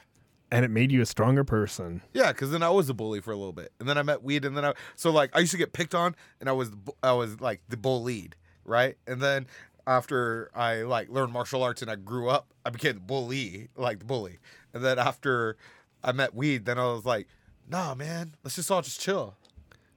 And 0.51 0.65
it 0.65 0.67
made 0.69 0.91
you 0.91 1.01
a 1.01 1.05
stronger 1.05 1.43
person. 1.43 2.01
Yeah, 2.13 2.31
because 2.33 2.51
then 2.51 2.61
I 2.61 2.69
was 2.69 2.89
a 2.89 2.93
bully 2.93 3.21
for 3.21 3.31
a 3.31 3.37
little 3.37 3.53
bit, 3.53 3.71
and 3.79 3.87
then 3.87 3.97
I 3.97 4.03
met 4.03 4.21
weed, 4.21 4.43
and 4.43 4.55
then 4.55 4.65
I 4.65 4.73
so 4.97 5.09
like 5.09 5.31
I 5.33 5.39
used 5.39 5.53
to 5.53 5.57
get 5.57 5.71
picked 5.71 5.95
on, 5.95 6.13
and 6.41 6.49
I 6.49 6.51
was 6.51 6.71
I 7.01 7.13
was 7.13 7.39
like 7.39 7.61
the 7.69 7.77
bullied, 7.77 8.35
right? 8.65 8.97
And 9.07 9.21
then 9.21 9.47
after 9.87 10.49
I 10.55 10.83
like 10.83 11.09
learned 11.09 11.33
martial 11.33 11.63
arts 11.63 11.81
and 11.81 11.89
I 11.89 11.95
grew 11.95 12.29
up, 12.29 12.53
I 12.65 12.69
became 12.69 12.95
the 12.95 12.99
bully, 13.01 13.69
like 13.75 13.99
the 13.99 14.05
bully. 14.05 14.39
And 14.73 14.83
then 14.83 14.99
after 14.99 15.57
I 16.03 16.11
met 16.11 16.33
weed, 16.33 16.65
then 16.65 16.77
I 16.77 16.85
was 16.85 17.05
like, 17.05 17.27
Nah, 17.69 17.95
man, 17.95 18.35
let's 18.43 18.55
just 18.55 18.69
all 18.69 18.81
just 18.81 18.99
chill. 18.99 19.35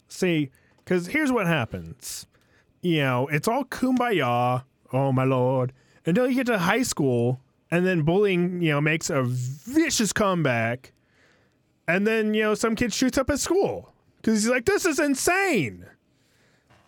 See, 0.08 0.50
because 0.78 1.08
here's 1.08 1.32
what 1.32 1.46
happens. 1.46 2.26
You 2.82 2.98
know, 2.98 3.26
it's 3.28 3.48
all 3.48 3.64
kumbaya. 3.64 4.64
Oh 4.92 5.10
my 5.10 5.24
lord! 5.24 5.72
Until 6.06 6.28
you 6.28 6.36
get 6.36 6.46
to 6.46 6.58
high 6.58 6.82
school, 6.82 7.40
and 7.70 7.84
then 7.84 8.02
bullying, 8.02 8.60
you 8.62 8.70
know, 8.70 8.80
makes 8.80 9.10
a 9.10 9.22
vicious 9.24 10.12
comeback, 10.12 10.92
and 11.88 12.06
then 12.06 12.34
you 12.34 12.42
know 12.42 12.54
some 12.54 12.76
kid 12.76 12.92
shoots 12.92 13.18
up 13.18 13.30
at 13.30 13.40
school 13.40 13.92
because 14.16 14.42
he's 14.42 14.50
like, 14.50 14.66
"This 14.66 14.84
is 14.84 14.98
insane." 15.00 15.86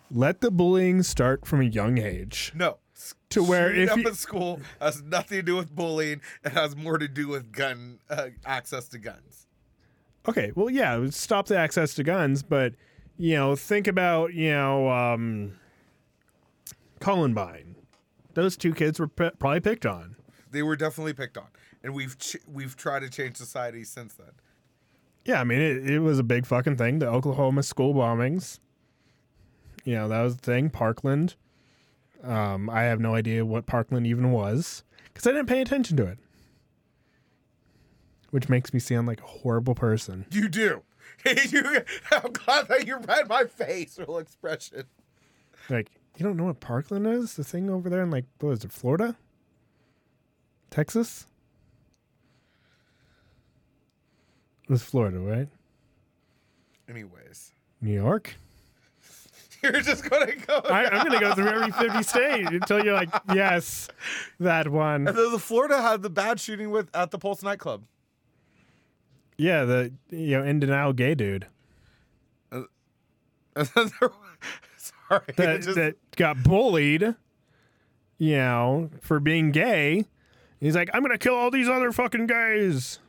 Let 0.09 0.39
the 0.39 0.51
bullying 0.51 1.03
start 1.03 1.45
from 1.45 1.59
a 1.59 1.65
young 1.65 1.97
age. 1.97 2.53
No. 2.55 2.77
To 3.31 3.43
where 3.43 3.73
if 3.73 3.89
up 3.91 3.97
you- 3.97 4.07
at 4.07 4.15
school 4.15 4.61
has 4.79 5.01
nothing 5.01 5.37
to 5.39 5.43
do 5.43 5.55
with 5.55 5.75
bullying. 5.75 6.21
It 6.43 6.53
has 6.53 6.75
more 6.75 6.97
to 6.97 7.07
do 7.07 7.27
with 7.27 7.51
gun 7.51 7.99
uh, 8.09 8.27
access 8.45 8.87
to 8.89 8.97
guns. 8.99 9.47
Okay, 10.27 10.51
well, 10.55 10.69
yeah, 10.69 11.05
stop 11.09 11.47
the 11.47 11.57
access 11.57 11.93
to 11.95 12.03
guns, 12.03 12.43
but 12.43 12.73
you 13.17 13.35
know, 13.35 13.55
think 13.55 13.87
about 13.87 14.33
you 14.33 14.51
know, 14.51 14.89
um, 14.89 15.53
Columbine. 16.99 17.75
Those 18.33 18.57
two 18.57 18.73
kids 18.73 18.99
were 18.99 19.07
p- 19.07 19.29
probably 19.39 19.59
picked 19.61 19.85
on. 19.85 20.15
They 20.51 20.63
were 20.63 20.75
definitely 20.75 21.13
picked 21.13 21.37
on, 21.37 21.47
and 21.83 21.93
we've 21.93 22.17
ch- 22.17 22.37
we've 22.47 22.75
tried 22.75 22.99
to 23.01 23.09
change 23.09 23.35
society 23.37 23.83
since 23.83 24.13
then. 24.15 24.31
Yeah, 25.25 25.41
I 25.41 25.43
mean, 25.43 25.59
it, 25.59 25.89
it 25.89 25.99
was 25.99 26.19
a 26.19 26.23
big 26.23 26.45
fucking 26.45 26.77
thing. 26.77 26.99
The 26.99 27.07
Oklahoma 27.07 27.63
school 27.63 27.93
bombings. 27.93 28.59
You 29.83 29.95
know, 29.95 30.07
that 30.07 30.21
was 30.21 30.35
the 30.37 30.41
thing. 30.41 30.69
Parkland. 30.69 31.35
Um, 32.23 32.69
I 32.69 32.83
have 32.83 32.99
no 32.99 33.15
idea 33.15 33.45
what 33.45 33.65
Parkland 33.65 34.07
even 34.07 34.31
was 34.31 34.83
because 35.05 35.27
I 35.27 35.31
didn't 35.31 35.47
pay 35.47 35.61
attention 35.61 35.97
to 35.97 36.05
it. 36.05 36.19
Which 38.31 38.49
makes 38.49 38.73
me 38.73 38.79
sound 38.79 39.07
like 39.07 39.21
a 39.21 39.27
horrible 39.27 39.75
person. 39.75 40.25
You 40.31 40.49
do. 40.49 40.83
you, 41.25 41.63
I'm 42.11 42.31
glad 42.33 42.67
that 42.67 42.85
you 42.85 42.97
read 42.97 43.27
my 43.27 43.45
facial 43.45 44.17
expression. 44.17 44.83
Like, 45.69 45.89
you 46.17 46.25
don't 46.25 46.37
know 46.37 46.45
what 46.45 46.59
Parkland 46.59 47.07
is? 47.07 47.35
The 47.35 47.43
thing 47.43 47.69
over 47.69 47.89
there 47.89 48.01
in, 48.01 48.11
like, 48.11 48.25
what 48.39 48.51
is 48.51 48.63
it, 48.63 48.71
Florida? 48.71 49.15
Texas? 50.69 51.25
It 54.63 54.69
was 54.69 54.83
Florida, 54.83 55.19
right? 55.19 55.47
Anyways, 56.89 57.53
New 57.81 57.93
York? 57.93 58.35
you're 59.63 59.81
just 59.81 60.09
gonna 60.09 60.35
go. 60.35 60.61
I, 60.65 60.85
I'm 60.85 61.07
going 61.07 61.19
to 61.19 61.25
go 61.25 61.33
through 61.35 61.47
every 61.47 61.71
50 61.71 62.03
state 62.03 62.47
until 62.47 62.83
you're 62.83 62.93
like, 62.93 63.09
yes, 63.33 63.87
that 64.39 64.67
one. 64.69 65.07
and 65.07 65.17
then 65.17 65.31
the 65.31 65.39
Florida 65.39 65.81
had 65.81 66.01
the 66.01 66.09
bad 66.09 66.39
shooting 66.39 66.69
with 66.71 66.89
at 66.95 67.11
the 67.11 67.17
Pulse 67.17 67.43
nightclub. 67.43 67.83
Yeah, 69.37 69.65
the, 69.65 69.91
you 70.09 70.37
know, 70.37 70.43
in 70.43 70.59
denial 70.59 70.93
gay 70.93 71.13
dude 71.15 71.45
there, 72.51 72.65
sorry, 74.77 75.21
that, 75.35 75.61
just- 75.61 75.75
that 75.75 75.95
got 76.15 76.43
bullied, 76.43 77.15
you 78.17 78.37
know, 78.37 78.89
for 79.01 79.19
being 79.19 79.51
gay. 79.51 80.05
He's 80.59 80.75
like, 80.75 80.89
I'm 80.93 81.03
to 81.05 81.17
kill 81.17 81.35
all 81.35 81.51
these 81.51 81.69
other 81.69 81.91
fucking 81.91 82.25
guys. 82.27 82.99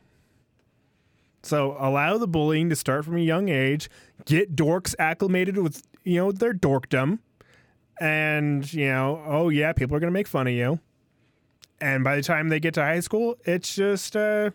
So 1.41 1.75
allow 1.79 2.17
the 2.17 2.27
bullying 2.27 2.69
to 2.69 2.75
start 2.75 3.05
from 3.05 3.17
a 3.17 3.21
young 3.21 3.49
age. 3.49 3.89
Get 4.25 4.55
dorks 4.55 4.93
acclimated 4.99 5.57
with, 5.57 5.81
you 6.03 6.15
know, 6.15 6.31
their 6.31 6.53
dorkdom. 6.53 7.19
And, 7.99 8.71
you 8.73 8.87
know, 8.87 9.21
oh 9.25 9.49
yeah, 9.49 9.73
people 9.73 9.95
are 9.95 9.99
going 9.99 10.11
to 10.11 10.17
make 10.17 10.27
fun 10.27 10.47
of 10.47 10.53
you. 10.53 10.79
And 11.81 12.03
by 12.03 12.15
the 12.15 12.21
time 12.23 12.49
they 12.49 12.59
get 12.59 12.73
to 12.75 12.81
high 12.81 12.99
school, 13.01 13.37
it's 13.45 13.75
just, 13.75 14.15
uh, 14.15 14.51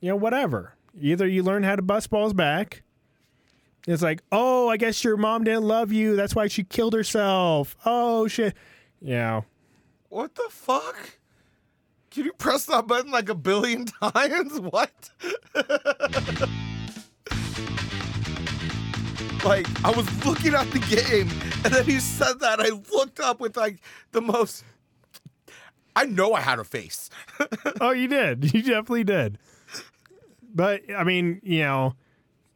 you 0.00 0.08
know, 0.10 0.16
whatever. 0.16 0.74
Either 1.00 1.26
you 1.26 1.42
learn 1.42 1.62
how 1.62 1.76
to 1.76 1.82
bust 1.82 2.10
balls 2.10 2.34
back 2.34 2.82
It's 3.86 4.02
like, 4.02 4.22
oh, 4.30 4.68
I 4.68 4.76
guess 4.76 5.02
your 5.02 5.16
mom 5.16 5.44
didn't 5.44 5.64
love 5.64 5.90
you. 5.92 6.14
That's 6.16 6.34
why 6.34 6.48
she 6.48 6.64
killed 6.64 6.92
herself. 6.94 7.76
Oh 7.86 8.28
shit. 8.28 8.54
Yeah. 9.00 9.42
What 10.08 10.34
the 10.34 10.48
fuck? 10.50 11.18
Can 12.10 12.26
you 12.26 12.32
press 12.34 12.66
that 12.66 12.86
button 12.86 13.10
like 13.10 13.30
a 13.30 13.34
billion 13.34 13.86
times? 14.02 14.60
What? 14.60 15.10
like, 19.44 19.66
I 19.84 19.90
was 19.90 20.06
looking 20.24 20.54
at 20.54 20.70
the 20.70 20.78
game, 20.78 21.28
and 21.64 21.74
then 21.74 21.84
he 21.84 22.00
said 22.00 22.40
that. 22.40 22.60
I 22.60 22.68
looked 22.94 23.20
up 23.20 23.40
with 23.40 23.56
like 23.56 23.80
the 24.12 24.20
most. 24.20 24.64
I 25.94 26.06
know 26.06 26.32
I 26.32 26.40
had 26.40 26.58
a 26.58 26.64
face. 26.64 27.10
oh, 27.80 27.90
you 27.90 28.08
did. 28.08 28.52
You 28.54 28.62
definitely 28.62 29.04
did. 29.04 29.38
But 30.54 30.82
I 30.94 31.04
mean, 31.04 31.40
you 31.42 31.60
know, 31.60 31.94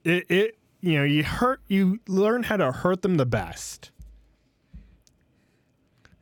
it, 0.04 0.30
it 0.30 0.58
you 0.80 0.98
know, 0.98 1.04
you 1.04 1.24
hurt 1.24 1.60
you 1.68 2.00
learn 2.06 2.44
how 2.44 2.56
to 2.56 2.72
hurt 2.72 3.02
them 3.02 3.16
the 3.16 3.26
best. 3.26 3.90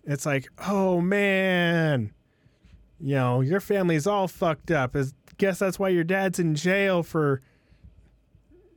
It's 0.05 0.27
like, 0.27 0.49
oh 0.69 1.01
man, 1.01 2.13
you 3.01 3.15
know, 3.15 3.41
your 3.41 3.61
family's 3.61 4.07
all 4.07 4.29
fucked 4.29 4.71
up. 4.71 4.95
Is 4.95 5.15
guess 5.37 5.59
that's 5.59 5.79
why 5.79 5.89
your 5.89 6.05
dad's 6.05 6.39
in 6.39 6.55
jail 6.55 7.03
for 7.03 7.43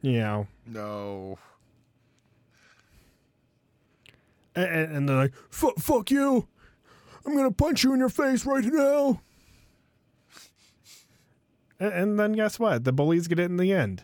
you 0.02 0.20
know 0.20 0.48
no. 0.66 1.38
And, 4.62 4.96
and 4.96 5.10
they're 5.10 5.16
like, 5.16 5.34
fuck, 5.50 5.78
fuck 5.78 6.10
you. 6.12 6.48
I'm 7.26 7.36
gonna 7.36 7.52
punch 7.52 7.84
you 7.84 7.94
in 7.94 8.00
your 8.00 8.10
face 8.10 8.46
right 8.46 8.64
now. 8.66 9.22
And, 11.80 11.94
and 11.94 12.20
then 12.20 12.34
guess 12.34 12.60
what? 12.60 12.84
The 12.84 12.94
bullies 12.94 13.28
get 13.28 13.40
it 13.40 13.44
in 13.52 13.58
the 13.58 13.72
end. 13.74 14.04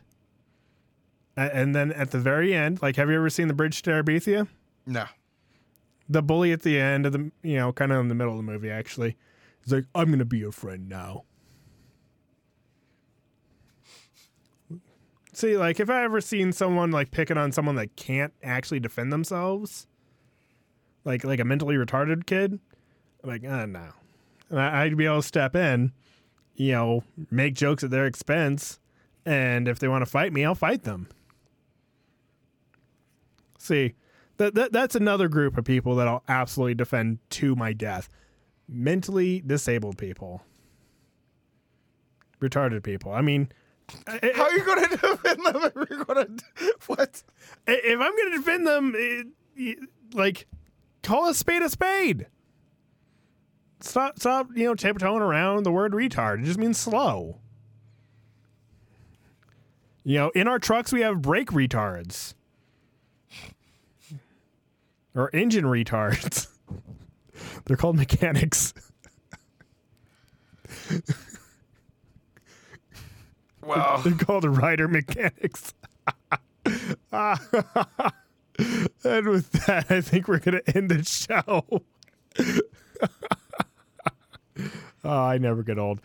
A- 1.37 1.55
And 1.55 1.75
then 1.75 1.91
at 1.91 2.11
the 2.11 2.19
very 2.19 2.53
end, 2.53 2.81
like, 2.81 2.95
have 2.97 3.09
you 3.09 3.15
ever 3.15 3.29
seen 3.29 3.47
the 3.47 3.53
Bridge 3.53 3.81
to 3.83 3.89
Terabithia? 3.91 4.47
No. 4.85 5.05
The 6.09 6.21
bully 6.21 6.51
at 6.51 6.61
the 6.63 6.79
end 6.79 7.05
of 7.05 7.13
the, 7.13 7.31
you 7.41 7.55
know, 7.55 7.71
kind 7.71 7.91
of 7.91 7.99
in 8.01 8.09
the 8.09 8.15
middle 8.15 8.33
of 8.33 8.37
the 8.37 8.43
movie, 8.43 8.69
actually, 8.69 9.15
is 9.65 9.71
like, 9.71 9.85
I'm 9.95 10.11
gonna 10.11 10.25
be 10.25 10.37
your 10.39 10.51
friend 10.51 10.87
now. 10.89 11.23
See, 15.35 15.57
like, 15.57 15.79
if 15.79 15.89
I 15.89 16.03
ever 16.03 16.21
seen 16.21 16.51
someone 16.51 16.91
like 16.91 17.09
picking 17.09 17.37
on 17.37 17.51
someone 17.51 17.75
that 17.75 17.95
can't 17.95 18.33
actually 18.43 18.79
defend 18.79 19.11
themselves, 19.11 19.87
like 21.05 21.23
like 21.23 21.39
a 21.39 21.45
mentally 21.45 21.75
retarded 21.75 22.25
kid, 22.25 22.59
I'm 23.23 23.29
like, 23.29 23.43
uh, 23.45 23.65
no. 23.65 23.89
And 24.49 24.59
I, 24.59 24.83
I'd 24.83 24.97
be 24.97 25.05
able 25.05 25.21
to 25.21 25.27
step 25.27 25.55
in, 25.55 25.91
you 26.55 26.71
know, 26.73 27.03
make 27.31 27.55
jokes 27.55 27.83
at 27.83 27.89
their 27.89 28.05
expense, 28.05 28.79
and 29.25 29.67
if 29.67 29.79
they 29.79 29.87
want 29.87 30.03
to 30.03 30.09
fight 30.09 30.31
me, 30.33 30.45
I'll 30.45 30.55
fight 30.55 30.83
them. 30.83 31.07
See, 33.59 33.93
that, 34.37 34.55
that 34.55 34.71
that's 34.73 34.95
another 34.95 35.27
group 35.27 35.57
of 35.57 35.65
people 35.65 35.95
that 35.95 36.07
I'll 36.07 36.23
absolutely 36.27 36.75
defend 36.75 37.19
to 37.31 37.55
my 37.55 37.73
death. 37.73 38.09
Mentally 38.67 39.41
disabled 39.45 39.97
people, 39.97 40.41
retarded 42.41 42.83
people. 42.83 43.11
I 43.13 43.21
mean, 43.21 43.49
How 44.07 44.43
are 44.43 44.51
you 44.57 44.65
gonna 44.65 44.87
defend 44.97 45.45
them 45.45 45.71
if 45.75 45.89
you're 45.89 46.03
gonna 46.05 46.27
what? 46.87 47.23
If 47.67 47.99
I'm 47.99 48.15
going 48.17 48.31
to 48.31 48.37
defend 48.37 48.67
them, 48.67 48.93
it- 48.95 49.77
like, 50.13 50.47
call 51.03 51.29
a 51.29 51.33
spade 51.33 51.61
a 51.61 51.69
spade. 51.69 52.27
Stop, 53.81 54.17
stop, 54.17 54.47
you 54.55 54.63
know, 54.65 54.75
tiptoeing 54.75 55.21
around 55.21 55.63
the 55.63 55.71
word 55.71 55.91
retard. 55.91 56.41
It 56.41 56.45
just 56.45 56.57
means 56.57 56.77
slow. 56.77 57.39
You 60.05 60.17
know, 60.17 60.29
in 60.29 60.47
our 60.47 60.59
trucks, 60.59 60.91
we 60.91 61.01
have 61.01 61.21
brake 61.21 61.49
retards 61.49 62.33
or 65.15 65.29
engine 65.33 65.65
retards. 65.65 66.47
They're 67.65 67.77
called 67.77 67.97
mechanics. 67.97 68.73
Well, 73.65 74.01
They're 74.03 74.13
called 74.13 74.43
rider 74.43 74.87
mechanics. 74.87 75.73
and 78.59 79.27
with 79.27 79.51
that, 79.65 79.87
I 79.89 80.01
think 80.01 80.27
we're 80.27 80.39
going 80.39 80.61
to 80.63 80.77
end 80.77 80.89
the 80.89 81.03
show. 81.03 81.83
oh, 85.03 85.09
I 85.09 85.37
never 85.37 85.63
get 85.63 85.77
old. 85.77 86.01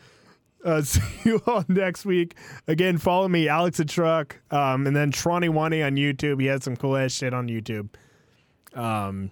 Uh, 0.65 0.83
see 0.83 1.03
you 1.25 1.43
all 1.47 1.65
next 1.69 2.05
week. 2.05 2.35
Again, 2.67 2.99
follow 2.99 3.29
me, 3.29 3.49
Alex 3.49 3.79
the 3.79 3.85
Truck, 3.85 4.41
um, 4.51 4.87
and 4.87 4.95
then 4.95 5.13
Tronny 5.13 5.49
on 5.49 5.97
YouTube. 5.97 6.41
He 6.41 6.47
has 6.47 6.65
some 6.65 6.77
cool 6.77 6.97
ass 6.97 7.13
shit 7.13 7.33
on 7.33 7.49
YouTube. 7.49 7.89
Um, 8.75 9.31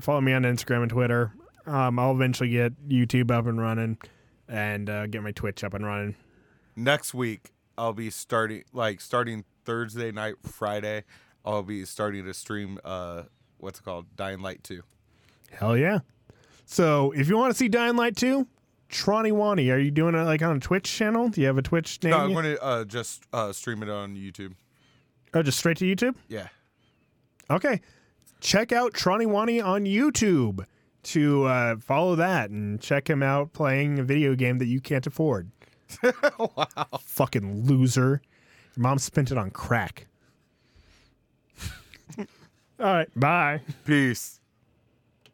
follow 0.00 0.20
me 0.20 0.32
on 0.32 0.42
Instagram 0.42 0.82
and 0.82 0.90
Twitter. 0.90 1.32
Um, 1.66 1.98
I'll 1.98 2.12
eventually 2.12 2.50
get 2.50 2.72
YouTube 2.88 3.30
up 3.30 3.46
and 3.46 3.60
running 3.60 3.98
and 4.48 4.88
uh, 4.88 5.06
get 5.06 5.22
my 5.22 5.32
Twitch 5.32 5.62
up 5.64 5.74
and 5.74 5.84
running. 5.84 6.14
next 6.76 7.12
week 7.12 7.52
I'll 7.76 7.92
be 7.92 8.10
starting 8.10 8.64
like 8.72 9.00
starting 9.00 9.44
Thursday 9.64 10.10
night, 10.10 10.34
Friday. 10.42 11.04
I'll 11.48 11.62
be 11.62 11.84
starting 11.86 12.24
to 12.26 12.34
stream 12.34 12.78
uh 12.84 13.22
what's 13.56 13.80
it 13.80 13.82
called? 13.82 14.06
Dying 14.16 14.40
Light 14.40 14.62
2. 14.64 14.82
Hell 15.50 15.76
yeah. 15.76 16.00
So 16.66 17.12
if 17.12 17.28
you 17.28 17.36
want 17.36 17.52
to 17.52 17.58
see 17.58 17.68
Dying 17.68 17.96
Light 17.96 18.16
2, 18.16 18.46
Tronny 18.90 19.32
Wani, 19.32 19.70
are 19.70 19.78
you 19.78 19.90
doing 19.90 20.14
it 20.14 20.22
like 20.24 20.42
on 20.42 20.56
a 20.56 20.60
Twitch 20.60 20.84
channel? 20.84 21.28
Do 21.28 21.40
you 21.40 21.46
have 21.46 21.58
a 21.58 21.62
Twitch 21.62 22.02
name? 22.02 22.10
No, 22.10 22.18
I'm 22.18 22.30
yet? 22.30 22.34
going 22.34 22.56
to 22.56 22.62
uh 22.62 22.84
just 22.84 23.22
uh 23.32 23.52
stream 23.52 23.82
it 23.82 23.88
on 23.88 24.14
YouTube. 24.14 24.54
oh, 25.34 25.42
just 25.42 25.58
straight 25.58 25.78
to 25.78 25.84
YouTube? 25.84 26.14
Yeah. 26.28 26.48
Okay. 27.50 27.80
Check 28.40 28.70
out 28.72 28.92
Tronny 28.92 29.26
Wani 29.26 29.60
on 29.60 29.84
YouTube 29.84 30.64
to 31.04 31.44
uh, 31.44 31.76
follow 31.78 32.14
that 32.16 32.50
and 32.50 32.80
check 32.80 33.08
him 33.08 33.22
out 33.22 33.52
playing 33.52 33.98
a 33.98 34.02
video 34.04 34.34
game 34.34 34.58
that 34.58 34.66
you 34.66 34.80
can't 34.80 35.06
afford. 35.06 35.50
wow. 36.38 36.66
Fucking 37.00 37.64
loser. 37.66 38.20
Your 38.76 38.82
mom 38.82 38.98
spent 38.98 39.32
it 39.32 39.38
on 39.38 39.50
crack. 39.50 40.06
All 42.80 42.86
right. 42.86 43.08
Bye. 43.18 43.60
Peace. 43.84 44.37